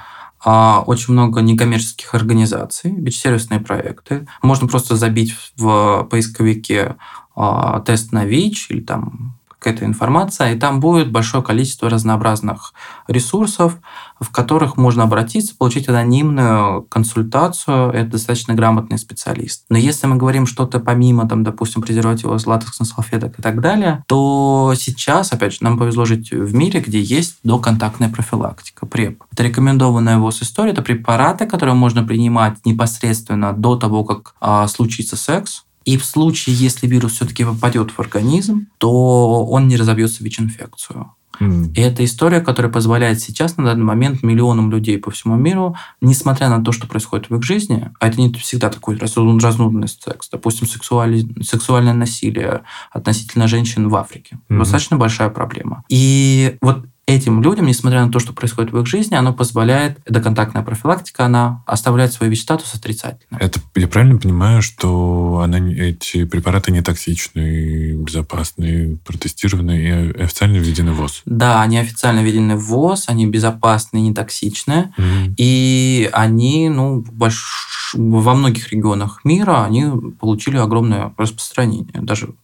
очень 0.86 1.12
много 1.12 1.40
некоммерческих 1.40 2.14
организаций, 2.14 2.92
бич-сервисные 2.92 3.58
проекты. 3.58 4.28
Можно 4.42 4.68
просто 4.68 4.94
забить 4.94 5.34
в 5.56 6.06
поисковике 6.08 6.94
а, 7.34 7.80
тест 7.80 8.12
на 8.12 8.24
ВИЧ 8.24 8.70
или 8.70 8.80
там 8.80 9.35
какая-то 9.58 9.84
информация, 9.84 10.52
и 10.52 10.58
там 10.58 10.80
будет 10.80 11.10
большое 11.10 11.42
количество 11.42 11.88
разнообразных 11.88 12.72
ресурсов, 13.08 13.78
в 14.20 14.30
которых 14.30 14.76
можно 14.76 15.04
обратиться, 15.04 15.56
получить 15.56 15.88
анонимную 15.88 16.82
консультацию. 16.82 17.90
Это 17.90 18.12
достаточно 18.12 18.54
грамотный 18.54 18.98
специалист. 18.98 19.64
Но 19.68 19.78
если 19.78 20.06
мы 20.06 20.16
говорим 20.16 20.46
что-то 20.46 20.80
помимо, 20.80 21.28
там, 21.28 21.42
допустим, 21.42 21.82
презервативов, 21.82 22.46
латексных 22.46 22.88
салфеток 22.88 23.38
и 23.38 23.42
так 23.42 23.60
далее, 23.60 24.04
то 24.06 24.74
сейчас, 24.76 25.32
опять 25.32 25.54
же, 25.54 25.58
нам 25.62 25.78
повезло 25.78 26.04
жить 26.04 26.30
в 26.30 26.54
мире, 26.54 26.80
где 26.80 27.00
есть 27.00 27.38
доконтактная 27.42 28.08
профилактика, 28.08 28.86
ПРЕП. 28.86 29.24
Это 29.32 29.42
рекомендованная 29.42 30.18
ВОЗ 30.18 30.42
история, 30.42 30.72
это 30.72 30.82
препараты, 30.82 31.46
которые 31.46 31.74
можно 31.74 32.02
принимать 32.02 32.64
непосредственно 32.64 33.52
до 33.52 33.76
того, 33.76 34.04
как 34.04 34.34
а, 34.40 34.68
случится 34.68 35.16
секс, 35.16 35.64
и 35.86 35.96
в 35.96 36.04
случае, 36.04 36.54
если 36.56 36.86
вирус 36.86 37.12
все-таки 37.12 37.44
попадет 37.44 37.92
в 37.92 38.00
организм, 38.00 38.66
то 38.78 39.46
он 39.46 39.68
не 39.68 39.76
разобьется 39.76 40.18
в 40.18 40.20
ВИЧ-инфекцию. 40.22 41.12
И 41.40 41.80
это 41.80 42.02
история, 42.04 42.40
которая 42.40 42.72
позволяет 42.72 43.20
сейчас 43.20 43.58
на 43.58 43.64
данный 43.64 43.84
момент 43.84 44.22
миллионам 44.22 44.70
людей 44.70 44.98
по 44.98 45.10
всему 45.10 45.36
миру, 45.36 45.76
несмотря 46.00 46.48
на 46.48 46.64
то, 46.64 46.72
что 46.72 46.86
происходит 46.86 47.28
в 47.28 47.36
их 47.36 47.42
жизни, 47.42 47.90
а 48.00 48.08
это 48.08 48.20
не 48.20 48.32
всегда 48.32 48.70
такой 48.70 48.96
раз- 48.96 49.16
разнузданный 49.16 49.88
секс, 49.88 50.30
допустим, 50.30 50.66
сексуали- 50.66 51.26
сексуальное 51.42 51.92
насилие 51.92 52.62
относительно 52.90 53.48
женщин 53.48 53.88
в 53.88 53.96
Африке. 53.96 54.38
Мгм. 54.48 54.60
Достаточно 54.60 54.96
большая 54.96 55.28
проблема. 55.28 55.84
И 55.90 56.56
вот 56.62 56.86
этим 57.06 57.40
людям, 57.40 57.66
несмотря 57.66 58.04
на 58.04 58.10
то, 58.10 58.18
что 58.18 58.32
происходит 58.32 58.72
в 58.72 58.80
их 58.80 58.86
жизни, 58.86 59.14
оно 59.14 59.32
позволяет, 59.32 59.98
доконтактная 60.06 60.62
профилактика, 60.62 61.24
она 61.26 61.62
оставляет 61.66 62.12
свой 62.12 62.28
ВИЧ-статус 62.28 62.74
отрицательным. 62.74 63.40
Это 63.40 63.60
я 63.76 63.86
правильно 63.86 64.18
понимаю, 64.18 64.60
что 64.60 65.40
она, 65.42 65.58
эти 65.58 66.24
препараты 66.24 66.72
не 66.72 66.82
токсичны, 66.82 67.92
безопасны, 67.92 68.98
протестированы 69.04 70.14
и 70.16 70.22
официально 70.22 70.56
введены 70.56 70.92
в 70.92 70.96
ВОЗ? 70.96 71.22
Да, 71.26 71.62
они 71.62 71.78
официально 71.78 72.20
введены 72.20 72.56
в 72.56 72.64
ВОЗ, 72.64 73.04
они 73.06 73.26
безопасны, 73.26 73.98
не 73.98 74.12
токсичны. 74.12 74.92
Мгм. 74.96 75.34
И 75.36 76.10
они, 76.12 76.68
ну, 76.68 77.02
больш- 77.02 77.94
во 77.94 78.34
многих 78.34 78.72
регионах 78.72 79.20
мира 79.24 79.64
они 79.64 79.86
получили 80.18 80.56
огромное 80.56 81.14
распространение, 81.16 82.00
даже 82.00 82.34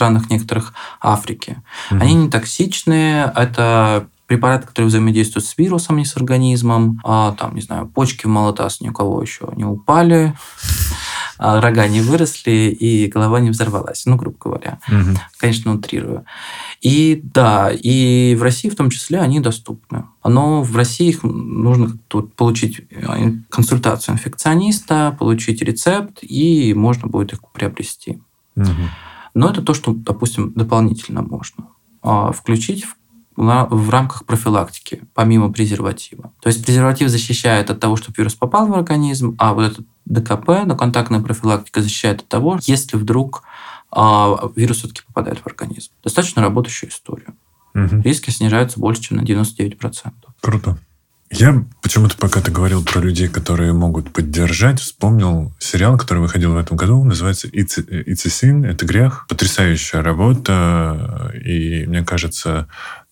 странах 0.00 0.30
некоторых 0.30 0.72
Африки. 1.02 1.62
Мгм. 1.90 2.00
Они 2.00 2.14
не 2.14 2.30
токсичные, 2.30 3.30
это 3.36 4.08
препараты, 4.26 4.66
которые 4.66 4.88
взаимодействуют 4.88 5.44
с 5.44 5.58
вирусом, 5.58 5.98
не 5.98 6.06
с 6.06 6.16
организмом. 6.16 7.00
А, 7.04 7.32
там, 7.32 7.54
не 7.54 7.60
знаю, 7.60 7.86
почки 7.86 8.24
в 8.24 8.28
молотас 8.28 8.80
ни 8.80 8.88
у 8.88 8.92
кого 8.92 9.20
еще 9.20 9.48
не 9.56 9.64
упали, 9.64 10.34
а, 11.36 11.60
рога 11.60 11.86
не 11.88 12.00
выросли 12.00 12.74
и 12.80 13.08
голова 13.08 13.40
не 13.40 13.50
взорвалась, 13.50 14.06
ну, 14.06 14.16
грубо 14.16 14.38
говоря. 14.40 14.78
Мгм. 14.88 15.18
Конечно, 15.36 15.74
утрирую. 15.74 16.24
И 16.80 17.20
да, 17.22 17.70
и 17.70 18.34
в 18.38 18.42
России 18.42 18.70
в 18.70 18.76
том 18.76 18.88
числе 18.88 19.18
они 19.18 19.40
доступны. 19.40 20.04
Но 20.24 20.62
в 20.62 20.74
России 20.76 21.08
их 21.08 21.24
нужно 21.24 21.98
тут 22.08 22.34
получить 22.34 22.82
э, 22.90 23.32
консультацию 23.50 24.14
инфекциониста, 24.14 25.14
получить 25.18 25.60
рецепт, 25.60 26.20
и 26.22 26.72
можно 26.72 27.08
будет 27.08 27.34
их 27.34 27.40
приобрести. 27.52 28.22
Мгм. 28.54 28.90
Но 29.34 29.50
это 29.50 29.62
то, 29.62 29.74
что, 29.74 29.92
допустим, 29.92 30.52
дополнительно 30.52 31.22
можно 31.22 31.68
а, 32.02 32.32
включить 32.32 32.84
в, 32.84 32.96
в 33.36 33.90
рамках 33.90 34.24
профилактики, 34.24 35.02
помимо 35.14 35.52
презерватива. 35.52 36.32
То 36.40 36.48
есть 36.48 36.64
презерватив 36.64 37.08
защищает 37.08 37.70
от 37.70 37.80
того, 37.80 37.96
чтобы 37.96 38.14
вирус 38.18 38.34
попал 38.34 38.66
в 38.66 38.74
организм, 38.74 39.36
а 39.38 39.54
вот 39.54 39.72
этот 39.72 39.86
ДКП, 40.04 40.66
доконтактная 40.66 41.20
профилактика, 41.20 41.82
защищает 41.82 42.20
от 42.20 42.28
того, 42.28 42.58
если 42.62 42.96
вдруг 42.96 43.42
а, 43.90 44.50
вирус 44.56 44.78
все-таки 44.78 45.02
попадает 45.06 45.38
в 45.38 45.46
организм. 45.46 45.92
Достаточно 46.02 46.42
работающая 46.42 46.88
история. 46.88 47.34
Мгм. 47.74 48.02
Риски 48.02 48.30
снижаются 48.30 48.80
больше, 48.80 49.02
чем 49.02 49.18
на 49.18 49.22
99%. 49.22 50.12
Круто. 50.40 50.78
Я 51.30 51.64
почему-то, 51.80 52.16
пока 52.16 52.40
ты 52.40 52.50
говорил 52.50 52.84
про 52.84 53.00
людей, 53.00 53.28
которые 53.28 53.72
могут 53.72 54.12
поддержать, 54.12 54.80
вспомнил 54.80 55.54
сериал, 55.60 55.96
который 55.96 56.18
выходил 56.18 56.54
в 56.54 56.56
этом 56.56 56.76
году, 56.76 57.02
называется 57.04 57.46
«It's, 57.48 57.78
It's 57.78 58.26
a 58.26 58.28
Sin», 58.28 58.66
«Это 58.66 58.84
грех». 58.84 59.26
Потрясающая 59.28 60.02
работа, 60.02 61.32
и 61.44 61.86
мне 61.86 62.04
кажется, 62.04 62.66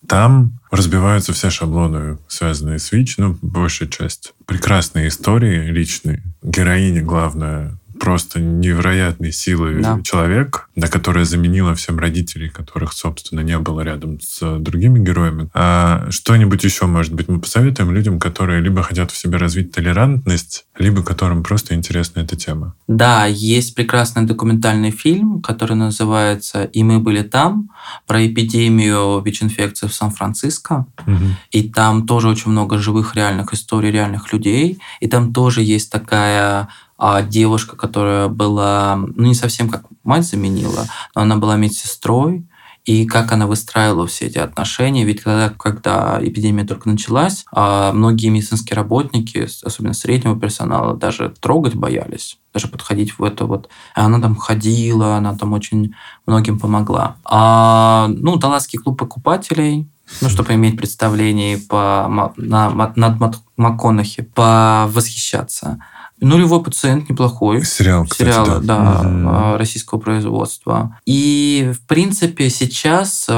там 0.05 0.59
разбиваются 0.69 1.31
все 1.31 1.49
шаблоны, 1.49 2.17
связанные 2.27 2.79
с 2.79 2.91
ВИЧ, 2.91 3.17
ну, 3.19 3.37
большая 3.41 3.87
часть. 3.87 4.33
Прекрасные 4.45 5.07
истории 5.07 5.71
личные. 5.71 6.21
Героиня, 6.43 7.01
главная, 7.01 7.77
просто 7.99 8.39
невероятной 8.39 9.31
силы 9.31 9.81
Да. 9.81 9.99
человек, 10.03 10.69
да, 10.75 10.87
которая 10.87 11.25
заменила 11.25 11.75
всем 11.75 11.99
родителей, 11.99 12.49
которых, 12.49 12.93
собственно, 12.93 13.41
не 13.41 13.57
было 13.57 13.81
рядом 13.81 14.19
с 14.21 14.59
другими 14.59 14.99
героями. 14.99 15.49
А 15.53 16.07
что-нибудь 16.09 16.63
еще, 16.63 16.85
может 16.85 17.13
быть, 17.13 17.27
мы 17.27 17.39
посоветуем 17.39 17.91
людям, 17.91 18.19
которые 18.19 18.61
либо 18.61 18.81
хотят 18.83 19.11
в 19.11 19.17
себе 19.17 19.37
развить 19.37 19.71
толерантность, 19.71 20.65
либо 20.77 21.03
которым 21.03 21.43
просто 21.43 21.75
интересна 21.75 22.21
эта 22.21 22.35
тема. 22.35 22.73
Да, 22.87 23.25
есть 23.25 23.75
прекрасный 23.75 24.23
документальный 24.25 24.91
фильм, 24.91 25.41
который 25.41 25.75
называется 25.75 26.63
«И 26.63 26.83
мы 26.83 26.99
были 26.99 27.21
там», 27.21 27.69
про 28.07 28.25
эпидемию 28.25 29.21
ВИЧ-инфекции 29.21 29.87
в 29.87 29.93
Сан-Франциско. 29.93 30.85
Мгм. 31.05 31.35
И 31.51 31.69
там 31.69 32.05
тоже 32.05 32.29
очень 32.29 32.51
много 32.51 32.77
живых 32.77 33.15
реальных 33.15 33.53
историй 33.53 33.91
реальных 33.91 34.31
людей. 34.33 34.79
И 34.99 35.07
там 35.07 35.33
тоже 35.33 35.61
есть 35.61 35.91
такая 35.91 36.69
а, 36.99 37.21
девушка, 37.21 37.77
которая 37.77 38.27
была, 38.27 38.97
ну 38.97 39.25
не 39.25 39.33
совсем 39.33 39.69
как 39.69 39.85
мать 40.03 40.25
заменила, 40.25 40.85
но 41.15 41.21
она 41.21 41.37
была 41.37 41.55
медсестрой. 41.55 42.45
И 42.85 43.05
как 43.05 43.31
она 43.31 43.45
выстраивала 43.45 44.07
все 44.07 44.25
эти 44.25 44.39
отношения. 44.39 45.05
Ведь 45.05 45.21
когда, 45.21 45.49
когда 45.49 46.17
эпидемия 46.21 46.65
только 46.65 46.89
началась, 46.89 47.45
а, 47.51 47.93
многие 47.93 48.29
медицинские 48.29 48.75
работники, 48.75 49.47
особенно 49.63 49.93
среднего 49.93 50.39
персонала, 50.39 50.95
даже 50.95 51.29
трогать 51.39 51.75
боялись, 51.75 52.39
даже 52.51 52.67
подходить 52.67 53.19
в 53.19 53.23
это 53.23 53.45
вот. 53.45 53.69
А 53.93 54.05
она 54.05 54.19
там 54.19 54.35
ходила, 54.35 55.17
она 55.17 55.37
там 55.37 55.53
очень 55.53 55.93
многим 56.25 56.57
помогла. 56.57 57.17
А, 57.25 58.07
ну, 58.09 58.37
Далласский 58.37 58.79
клуб 58.79 58.97
покупателей, 58.97 59.87
ну, 60.21 60.29
чтобы 60.29 60.55
иметь 60.55 60.75
представление 60.75 61.59
по, 61.59 62.33
на, 62.37 62.93
над 62.95 63.37
МакКонахи, 63.57 64.23
повосхищаться. 64.23 65.79
Нулевой 66.21 66.61
пациент 66.61 67.09
неплохой. 67.09 67.63
Сериал, 67.63 68.05
кстати, 68.05 68.29
Сериала, 68.29 68.59
да, 68.59 69.01
Мгм. 69.03 69.27
э, 69.27 69.57
российского 69.57 69.99
производства. 69.99 70.97
И, 71.05 71.71
в 71.73 71.87
принципе, 71.87 72.49
сейчас 72.49 73.25
э, 73.29 73.33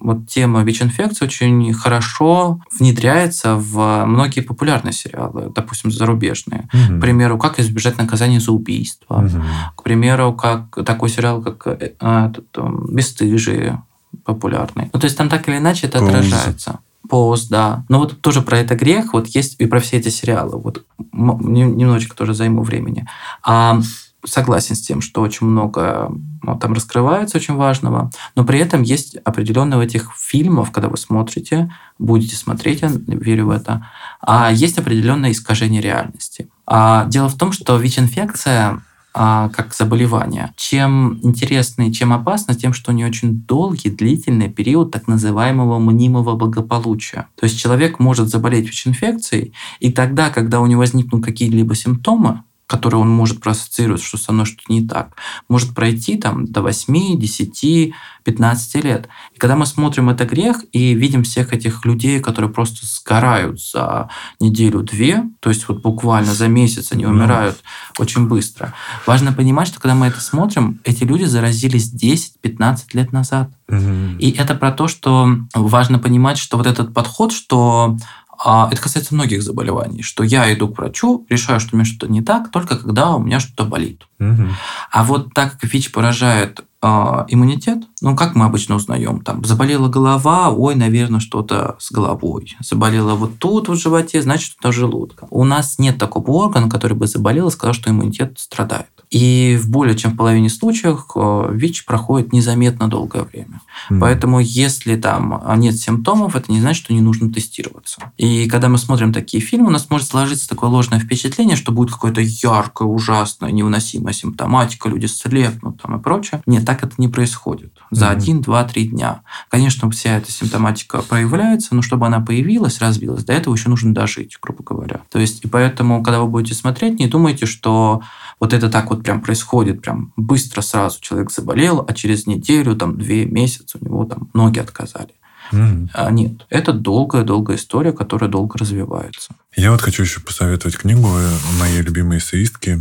вот 0.00 0.28
тема 0.28 0.62
ВИЧ-инфекции 0.62 1.24
очень 1.24 1.72
хорошо 1.72 2.60
внедряется 2.78 3.56
в 3.56 4.04
многие 4.04 4.40
популярные 4.40 4.92
сериалы, 4.92 5.50
допустим, 5.54 5.90
зарубежные. 5.90 6.68
Мгм. 6.72 6.98
К 6.98 7.00
примеру, 7.00 7.38
«Как 7.38 7.58
избежать 7.58 7.96
наказания 7.98 8.40
за 8.40 8.52
убийство». 8.52 9.18
Мгм. 9.20 9.42
К 9.74 9.82
примеру, 9.82 10.34
как 10.34 10.84
такой 10.84 11.08
сериал, 11.08 11.40
как 11.42 11.66
э, 11.66 11.92
этот, 12.00 12.46
«Бесстыжие» 12.90 13.82
популярный. 14.24 14.90
Ну, 14.92 15.00
то 15.00 15.06
есть 15.06 15.16
там 15.16 15.28
так 15.28 15.48
или 15.48 15.58
иначе 15.58 15.86
это 15.86 15.98
Pose. 15.98 16.08
отражается. 16.08 16.78
Пост, 17.08 17.50
да. 17.50 17.84
Но 17.88 17.98
вот 17.98 18.20
тоже 18.20 18.42
про 18.42 18.58
это 18.58 18.74
грех, 18.74 19.12
вот 19.12 19.26
есть 19.28 19.56
и 19.58 19.66
про 19.66 19.80
все 19.80 19.98
эти 19.98 20.08
сериалы. 20.08 20.58
Вот 20.58 20.84
немножечко 21.12 22.16
тоже 22.16 22.34
займу 22.34 22.62
времени. 22.62 23.06
А, 23.42 23.80
согласен 24.24 24.74
с 24.74 24.80
тем, 24.80 25.00
что 25.00 25.20
очень 25.20 25.46
много 25.46 26.10
ну, 26.42 26.58
там 26.58 26.72
раскрывается 26.72 27.36
очень 27.36 27.54
важного, 27.54 28.10
но 28.34 28.44
при 28.44 28.58
этом 28.58 28.82
есть 28.82 29.16
определенные 29.16 29.78
в 29.78 29.80
этих 29.80 30.12
фильмах, 30.16 30.72
когда 30.72 30.88
вы 30.88 30.96
смотрите, 30.96 31.70
будете 31.98 32.36
смотреть, 32.36 32.82
я 32.82 32.90
верю 33.06 33.46
в 33.46 33.50
это, 33.50 33.86
а 34.20 34.50
есть 34.50 34.78
определенное 34.78 35.32
искажение 35.32 35.80
реальности. 35.80 36.48
А 36.66 37.04
дело 37.06 37.28
в 37.28 37.36
том, 37.36 37.52
что 37.52 37.76
ВИЧ-инфекция 37.76 38.80
а, 39.16 39.48
как 39.50 39.72
заболевание. 39.74 40.52
Чем 40.56 41.20
интересно 41.22 41.88
и 41.88 41.92
чем 41.92 42.12
опасно, 42.12 42.54
тем, 42.56 42.72
что 42.72 42.90
у 42.90 42.94
нее 42.94 43.06
очень 43.06 43.42
долгий, 43.42 43.88
длительный 43.88 44.48
период 44.48 44.90
так 44.90 45.06
называемого 45.06 45.78
мнимого 45.78 46.34
благополучия. 46.34 47.28
То 47.38 47.44
есть 47.44 47.58
человек 47.58 48.00
может 48.00 48.28
заболеть 48.28 48.66
ВИЧ-инфекцией, 48.66 49.52
и 49.78 49.92
тогда, 49.92 50.30
когда 50.30 50.60
у 50.60 50.66
него 50.66 50.80
возникнут 50.80 51.24
какие-либо 51.24 51.76
симптомы, 51.76 52.42
которые 52.66 53.00
он 53.00 53.10
может 53.10 53.40
проассоциировать, 53.40 54.02
что 54.02 54.16
со 54.16 54.32
мной 54.32 54.46
что-то 54.46 54.72
не 54.72 54.86
так, 54.86 55.14
может 55.48 55.74
пройти 55.74 56.16
там 56.16 56.46
до 56.46 56.62
8, 56.62 57.18
10, 57.18 57.94
15 58.24 58.84
лет. 58.84 59.08
И 59.34 59.38
когда 59.38 59.54
мы 59.54 59.66
смотрим 59.66 60.08
это 60.08 60.24
грех 60.24 60.64
и 60.72 60.94
видим 60.94 61.24
всех 61.24 61.52
этих 61.52 61.84
людей, 61.84 62.20
которые 62.20 62.50
просто 62.50 62.86
сгорают 62.86 63.60
за 63.60 64.08
неделю-две, 64.40 65.24
то 65.40 65.50
есть 65.50 65.68
вот 65.68 65.82
буквально 65.82 66.32
за 66.32 66.48
месяц 66.48 66.92
они 66.92 67.04
Ну. 67.04 67.10
умирают 67.12 67.62
очень 67.98 68.26
быстро. 68.28 68.72
Важно 69.06 69.32
понимать, 69.32 69.68
что 69.68 69.80
когда 69.80 69.94
мы 69.94 70.06
это 70.06 70.20
смотрим, 70.20 70.80
эти 70.84 71.04
люди 71.04 71.24
заразились 71.24 71.92
10-15 71.92 72.94
лет 72.94 73.12
назад. 73.12 73.50
Мгм. 73.68 74.16
И 74.18 74.30
это 74.30 74.54
про 74.54 74.72
то, 74.72 74.88
что 74.88 75.28
важно 75.54 75.98
понимать, 75.98 76.38
что 76.38 76.56
вот 76.56 76.66
этот 76.66 76.94
подход, 76.94 77.32
что 77.32 77.96
это 78.38 78.80
касается 78.80 79.14
многих 79.14 79.42
заболеваний, 79.42 80.02
что 80.02 80.24
я 80.24 80.52
иду 80.52 80.68
к 80.68 80.78
врачу, 80.78 81.26
решаю, 81.28 81.60
что 81.60 81.70
у 81.72 81.76
меня 81.76 81.84
что-то 81.84 82.10
не 82.10 82.22
так, 82.22 82.50
только 82.50 82.76
когда 82.76 83.14
у 83.14 83.18
меня 83.18 83.40
что-то 83.40 83.64
болит. 83.64 84.02
Мгм. 84.18 84.54
А 84.90 85.04
вот 85.04 85.34
так 85.34 85.58
как 85.58 85.72
ВИЧ 85.72 85.92
поражает 85.92 86.64
а, 86.86 87.24
иммунитет, 87.28 87.78
ну, 88.02 88.14
как 88.14 88.34
мы 88.34 88.44
обычно 88.44 88.74
узнаем, 88.74 89.20
там, 89.20 89.42
заболела 89.44 89.88
голова, 89.88 90.50
ой, 90.50 90.74
наверное, 90.74 91.20
что-то 91.20 91.76
с 91.78 91.90
головой. 91.90 92.56
Заболела 92.60 93.14
вот 93.14 93.38
тут, 93.38 93.68
в 93.68 93.74
животе, 93.74 94.20
значит, 94.20 94.52
что-то 94.52 94.70
желудка. 94.70 95.26
У 95.30 95.44
нас 95.44 95.78
нет 95.78 95.98
такого 95.98 96.30
органа, 96.32 96.68
который 96.68 96.94
бы 96.94 97.06
заболел 97.06 97.48
и 97.48 97.50
сказал, 97.50 97.72
что 97.72 97.90
иммунитет 97.90 98.38
страдает. 98.38 98.88
И 99.10 99.58
в 99.60 99.70
более 99.70 99.96
чем 99.96 100.12
в 100.12 100.16
половине 100.16 100.48
случаев 100.48 101.06
э, 101.14 101.48
ВИЧ 101.52 101.84
проходит 101.84 102.32
незаметно 102.32 102.88
долгое 102.88 103.22
время. 103.22 103.60
Мгм. 103.90 104.00
Поэтому, 104.00 104.40
если 104.40 104.96
там 104.96 105.42
нет 105.56 105.76
симптомов, 105.76 106.36
это 106.36 106.50
не 106.50 106.60
значит, 106.60 106.84
что 106.84 106.94
не 106.94 107.00
нужно 107.00 107.32
тестироваться. 107.32 108.12
И 108.16 108.48
когда 108.48 108.68
мы 108.68 108.78
смотрим 108.78 109.12
такие 109.12 109.42
фильмы, 109.42 109.68
у 109.68 109.70
нас 109.70 109.88
может 109.90 110.08
сложиться 110.08 110.48
такое 110.48 110.70
ложное 110.70 111.00
впечатление, 111.00 111.56
что 111.56 111.72
будет 111.72 111.92
какая-то 111.92 112.20
яркая, 112.20 112.88
ужасная, 112.88 113.50
невыносимая 113.50 114.12
симптоматика, 114.12 114.88
люди 114.88 115.06
слепнут 115.06 115.80
там 115.80 115.96
и 115.96 116.02
прочее. 116.02 116.42
Нет, 116.46 116.64
так 116.64 116.82
это 116.82 116.94
не 116.98 117.08
происходит. 117.08 117.72
За 117.90 118.10
один, 118.10 118.40
два, 118.40 118.64
три 118.64 118.88
дня. 118.88 119.22
Конечно, 119.48 119.90
вся 119.90 120.16
эта 120.16 120.30
симптоматика 120.32 121.02
проявляется, 121.02 121.74
но 121.74 121.82
чтобы 121.82 122.06
она 122.06 122.20
появилась, 122.20 122.80
развилась, 122.80 123.24
до 123.24 123.32
этого 123.32 123.54
еще 123.54 123.68
нужно 123.68 123.94
дожить, 123.94 124.38
грубо 124.40 124.62
говоря. 124.64 125.02
То 125.10 125.18
есть, 125.18 125.44
и 125.44 125.48
поэтому, 125.48 126.02
когда 126.02 126.20
вы 126.20 126.28
будете 126.28 126.54
смотреть, 126.54 126.98
не 126.98 127.06
думайте, 127.06 127.46
что 127.46 128.02
вот 128.44 128.52
это 128.52 128.68
так 128.68 128.90
вот 128.90 129.02
прям 129.02 129.22
происходит, 129.22 129.80
прям 129.80 130.12
быстро 130.16 130.60
сразу 130.60 131.00
человек 131.00 131.30
заболел, 131.30 131.82
а 131.88 131.94
через 131.94 132.26
неделю, 132.26 132.76
там, 132.76 132.98
две 132.98 133.24
месяца 133.24 133.78
у 133.80 133.84
него 133.84 134.04
там 134.04 134.28
ноги 134.34 134.58
отказали. 134.58 135.14
Мгм. 135.50 135.88
А 135.94 136.10
нет, 136.10 136.46
это 136.50 136.74
долгая-долгая 136.74 137.56
история, 137.56 137.92
которая 137.92 138.30
долго 138.30 138.58
развивается. 138.58 139.34
Я 139.56 139.70
вот 139.70 139.80
хочу 139.80 140.02
еще 140.02 140.20
посоветовать 140.20 140.76
книгу 140.76 141.08
э, 141.08 141.30
моей 141.58 141.80
любимой 141.80 142.18
эссеистки 142.18 142.80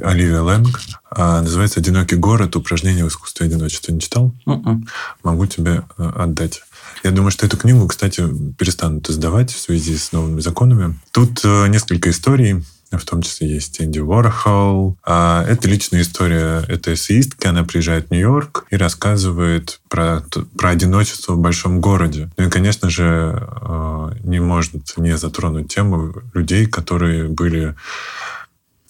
Оливия 0.00 0.40
Лэнг. 0.40 0.80
А, 1.10 1.42
Называется 1.42 1.80
«Одинокий 1.80 2.16
город. 2.16 2.56
Упражнение 2.56 3.04
в 3.04 3.08
искусстве 3.08 3.46
одиночества». 3.46 3.92
Не 3.92 4.00
читал? 4.00 4.34
Мгм. 4.46 4.86
Могу 5.22 5.44
тебе 5.44 5.82
э, 5.98 6.12
отдать. 6.16 6.62
Я 7.04 7.10
думаю, 7.10 7.30
что 7.30 7.44
эту 7.44 7.58
книгу, 7.58 7.86
кстати, 7.88 8.22
перестанут 8.58 9.10
издавать 9.10 9.52
в 9.52 9.60
связи 9.60 9.98
с 9.98 10.12
новыми 10.12 10.40
законами. 10.40 10.98
Тут 11.10 11.40
э, 11.44 11.66
несколько 11.68 12.08
историй, 12.08 12.64
в 12.98 13.04
том 13.04 13.22
числе 13.22 13.48
есть 13.48 13.80
Энди 13.80 13.98
Уорхол. 13.98 14.96
А 15.04 15.44
Это 15.44 15.68
личная 15.68 16.02
история 16.02 16.64
этой 16.68 16.94
эссеистки. 16.94 17.46
Она 17.46 17.64
приезжает 17.64 18.08
в 18.08 18.10
Нью-Йорк 18.10 18.66
и 18.70 18.76
рассказывает 18.76 19.80
про, 19.88 20.22
про 20.56 20.70
одиночество 20.70 21.34
в 21.34 21.38
большом 21.38 21.80
городе. 21.80 22.30
Ну 22.36 22.46
и, 22.46 22.50
конечно 22.50 22.90
же, 22.90 23.46
э, 23.50 24.10
не 24.24 24.40
может 24.40 24.96
не 24.96 25.16
затронуть 25.16 25.72
тему 25.72 26.14
людей, 26.34 26.66
которые 26.66 27.28
были 27.28 27.74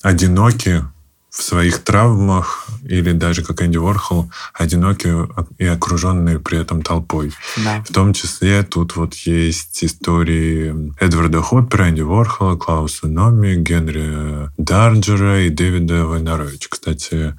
одиноки 0.03 0.85
в 1.33 1.43
своих 1.43 1.79
травмах 1.79 2.67
или 2.85 3.13
даже, 3.13 3.43
как 3.43 3.63
Энди 3.63 3.79
Уорхол, 3.79 4.31
одиноки 4.53 5.09
и 5.57 5.65
окруженные 5.65 6.39
при 6.39 6.59
этом 6.59 6.83
толпой. 6.83 7.33
Да. 7.57 7.83
В 7.89 7.93
том 7.93 8.13
числе 8.13 8.63
тут 8.63 8.97
вот 8.97 9.15
есть 9.15 9.83
истории 9.83 10.93
Эдварда 11.01 11.41
Хоппера, 11.41 11.89
Энди 11.89 12.03
Уорхола, 12.03 12.57
Клауса 12.57 13.09
Номи, 13.09 13.55
Генри 13.55 14.51
Дарджера 14.59 15.47
и 15.47 15.49
Дэвида 15.49 16.05
Войнаровича. 16.05 16.69
Кстати, 16.69 17.35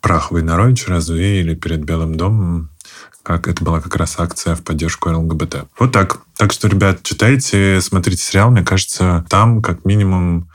прах 0.00 0.30
Войнаровича 0.30 0.90
развеяли 0.90 1.54
перед 1.54 1.84
Белым 1.84 2.14
домом 2.16 2.70
как 3.22 3.48
это 3.48 3.64
была 3.64 3.80
как 3.80 3.96
раз 3.96 4.20
акция 4.20 4.54
в 4.54 4.62
поддержку 4.62 5.10
ЛГБТ. 5.10 5.64
Вот 5.80 5.90
так. 5.90 6.20
Так 6.36 6.52
что, 6.52 6.68
ребят, 6.68 7.02
читайте, 7.02 7.80
смотрите 7.80 8.22
сериал. 8.22 8.52
Мне 8.52 8.62
кажется, 8.62 9.26
там 9.28 9.62
как 9.62 9.84
минимум 9.84 10.48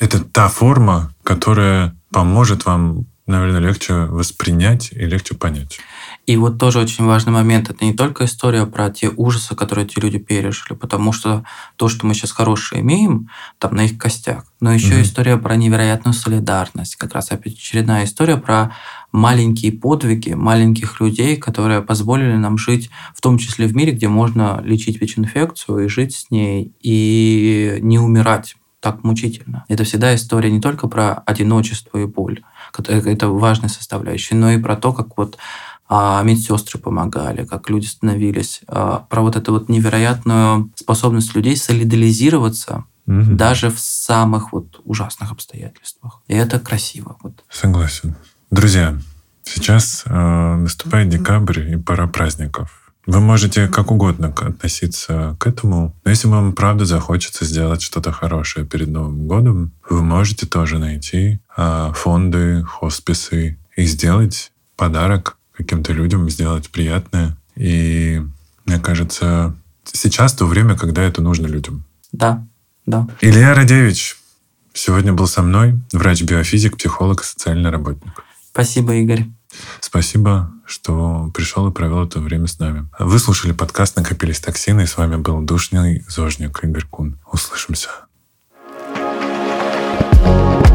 это 0.00 0.18
та 0.18 0.48
форма, 0.48 1.14
которая 1.22 1.97
поможет 2.10 2.64
вам, 2.64 3.06
наверное, 3.26 3.60
легче 3.60 3.94
воспринять 3.94 4.92
и 4.92 5.04
легче 5.04 5.34
понять. 5.34 5.78
И 6.26 6.36
вот 6.36 6.58
тоже 6.58 6.78
очень 6.78 7.06
важный 7.06 7.32
момент. 7.32 7.70
Это 7.70 7.84
не 7.86 7.94
только 7.94 8.26
история 8.26 8.66
про 8.66 8.90
те 8.90 9.08
ужасы, 9.08 9.54
которые 9.54 9.86
эти 9.86 9.98
люди 9.98 10.18
пережили, 10.18 10.76
потому 10.76 11.12
что 11.12 11.44
то, 11.76 11.88
что 11.88 12.06
мы 12.06 12.12
сейчас 12.12 12.32
хорошее 12.32 12.82
имеем, 12.82 13.30
там 13.58 13.74
на 13.74 13.86
их 13.86 13.96
костях, 13.96 14.44
но 14.60 14.72
еще 14.72 14.94
Мгм. 14.94 15.02
история 15.02 15.36
про 15.38 15.56
невероятную 15.56 16.12
солидарность. 16.12 16.96
Как 16.96 17.14
раз 17.14 17.30
опять 17.30 17.54
очередная 17.54 18.04
история 18.04 18.36
про 18.36 18.74
маленькие 19.10 19.72
подвиги 19.72 20.34
маленьких 20.34 21.00
людей, 21.00 21.36
которые 21.36 21.80
позволили 21.80 22.34
нам 22.36 22.58
жить, 22.58 22.90
в 23.14 23.22
том 23.22 23.38
числе 23.38 23.66
в 23.66 23.74
мире, 23.74 23.92
где 23.92 24.08
можно 24.08 24.60
лечить 24.62 25.00
ВИЧ-инфекцию 25.00 25.86
и 25.86 25.88
жить 25.88 26.14
с 26.14 26.30
ней, 26.30 26.72
и 26.82 27.78
не 27.80 27.98
умирать 27.98 28.56
так 28.80 29.04
мучительно. 29.04 29.64
Это 29.68 29.84
всегда 29.84 30.14
история 30.14 30.50
не 30.50 30.60
только 30.60 30.88
про 30.88 31.14
одиночество 31.26 31.98
и 31.98 32.06
боль, 32.06 32.42
это 32.76 33.28
важная 33.28 33.68
составляющая, 33.68 34.36
но 34.36 34.50
и 34.52 34.60
про 34.60 34.76
то, 34.76 34.92
как 34.92 35.16
вот 35.16 35.38
а, 35.88 36.22
медсестры 36.22 36.78
помогали, 36.78 37.44
как 37.44 37.70
люди 37.70 37.86
становились, 37.86 38.60
а, 38.68 39.06
про 39.08 39.22
вот 39.22 39.36
эту 39.36 39.52
вот 39.52 39.68
невероятную 39.68 40.70
способность 40.76 41.34
людей 41.34 41.56
солидаризироваться 41.56 42.84
угу. 43.06 43.22
даже 43.32 43.70
в 43.70 43.80
самых 43.80 44.52
вот 44.52 44.80
ужасных 44.84 45.32
обстоятельствах. 45.32 46.22
И 46.28 46.34
это 46.34 46.60
красиво. 46.60 47.16
Вот. 47.22 47.42
Согласен. 47.50 48.16
Друзья, 48.50 48.96
сейчас 49.42 50.04
э, 50.06 50.56
наступает 50.56 51.08
декабрь 51.08 51.72
и 51.72 51.76
пора 51.76 52.06
праздников. 52.06 52.87
Вы 53.08 53.20
можете 53.20 53.68
как 53.68 53.90
угодно 53.90 54.34
относиться 54.36 55.34
к 55.40 55.46
этому, 55.46 55.94
но 56.04 56.10
если 56.10 56.28
вам 56.28 56.52
правда 56.52 56.84
захочется 56.84 57.46
сделать 57.46 57.80
что-то 57.80 58.12
хорошее 58.12 58.66
перед 58.66 58.88
Новым 58.88 59.26
годом, 59.26 59.72
вы 59.88 60.02
можете 60.02 60.44
тоже 60.44 60.78
найти 60.78 61.40
э, 61.56 61.92
фонды, 61.94 62.62
хосписы 62.64 63.56
и 63.76 63.86
сделать 63.86 64.52
подарок 64.76 65.38
каким-то 65.52 65.94
людям, 65.94 66.28
сделать 66.28 66.68
приятное. 66.68 67.34
И 67.56 68.20
мне 68.66 68.78
кажется, 68.78 69.56
сейчас 69.90 70.34
то 70.34 70.44
время, 70.44 70.76
когда 70.76 71.02
это 71.02 71.22
нужно 71.22 71.46
людям. 71.46 71.84
Да, 72.12 72.44
да. 72.84 73.08
Илья 73.22 73.54
Радевич 73.54 74.18
сегодня 74.74 75.14
был 75.14 75.26
со 75.26 75.40
мной, 75.40 75.80
врач-биофизик, 75.94 76.76
психолог 76.76 77.22
и 77.22 77.24
социальный 77.24 77.70
работник. 77.70 78.22
Спасибо, 78.52 78.94
Игорь. 78.96 79.24
Спасибо, 79.80 80.52
что 80.66 81.30
пришел 81.34 81.68
и 81.68 81.72
провел 81.72 82.04
это 82.04 82.20
время 82.20 82.46
с 82.46 82.58
нами. 82.58 82.88
Вы 82.98 83.18
слушали 83.18 83.52
подкаст 83.52 83.96
«Накопились 83.96 84.40
токсины», 84.40 84.82
и 84.82 84.86
с 84.86 84.96
вами 84.96 85.16
был 85.16 85.40
душный 85.40 86.04
зожник 86.08 86.62
Игорь 86.62 86.84
Кун. 86.84 87.18
Услышимся. 87.30 87.90
thank 90.24 90.66
you 90.66 90.67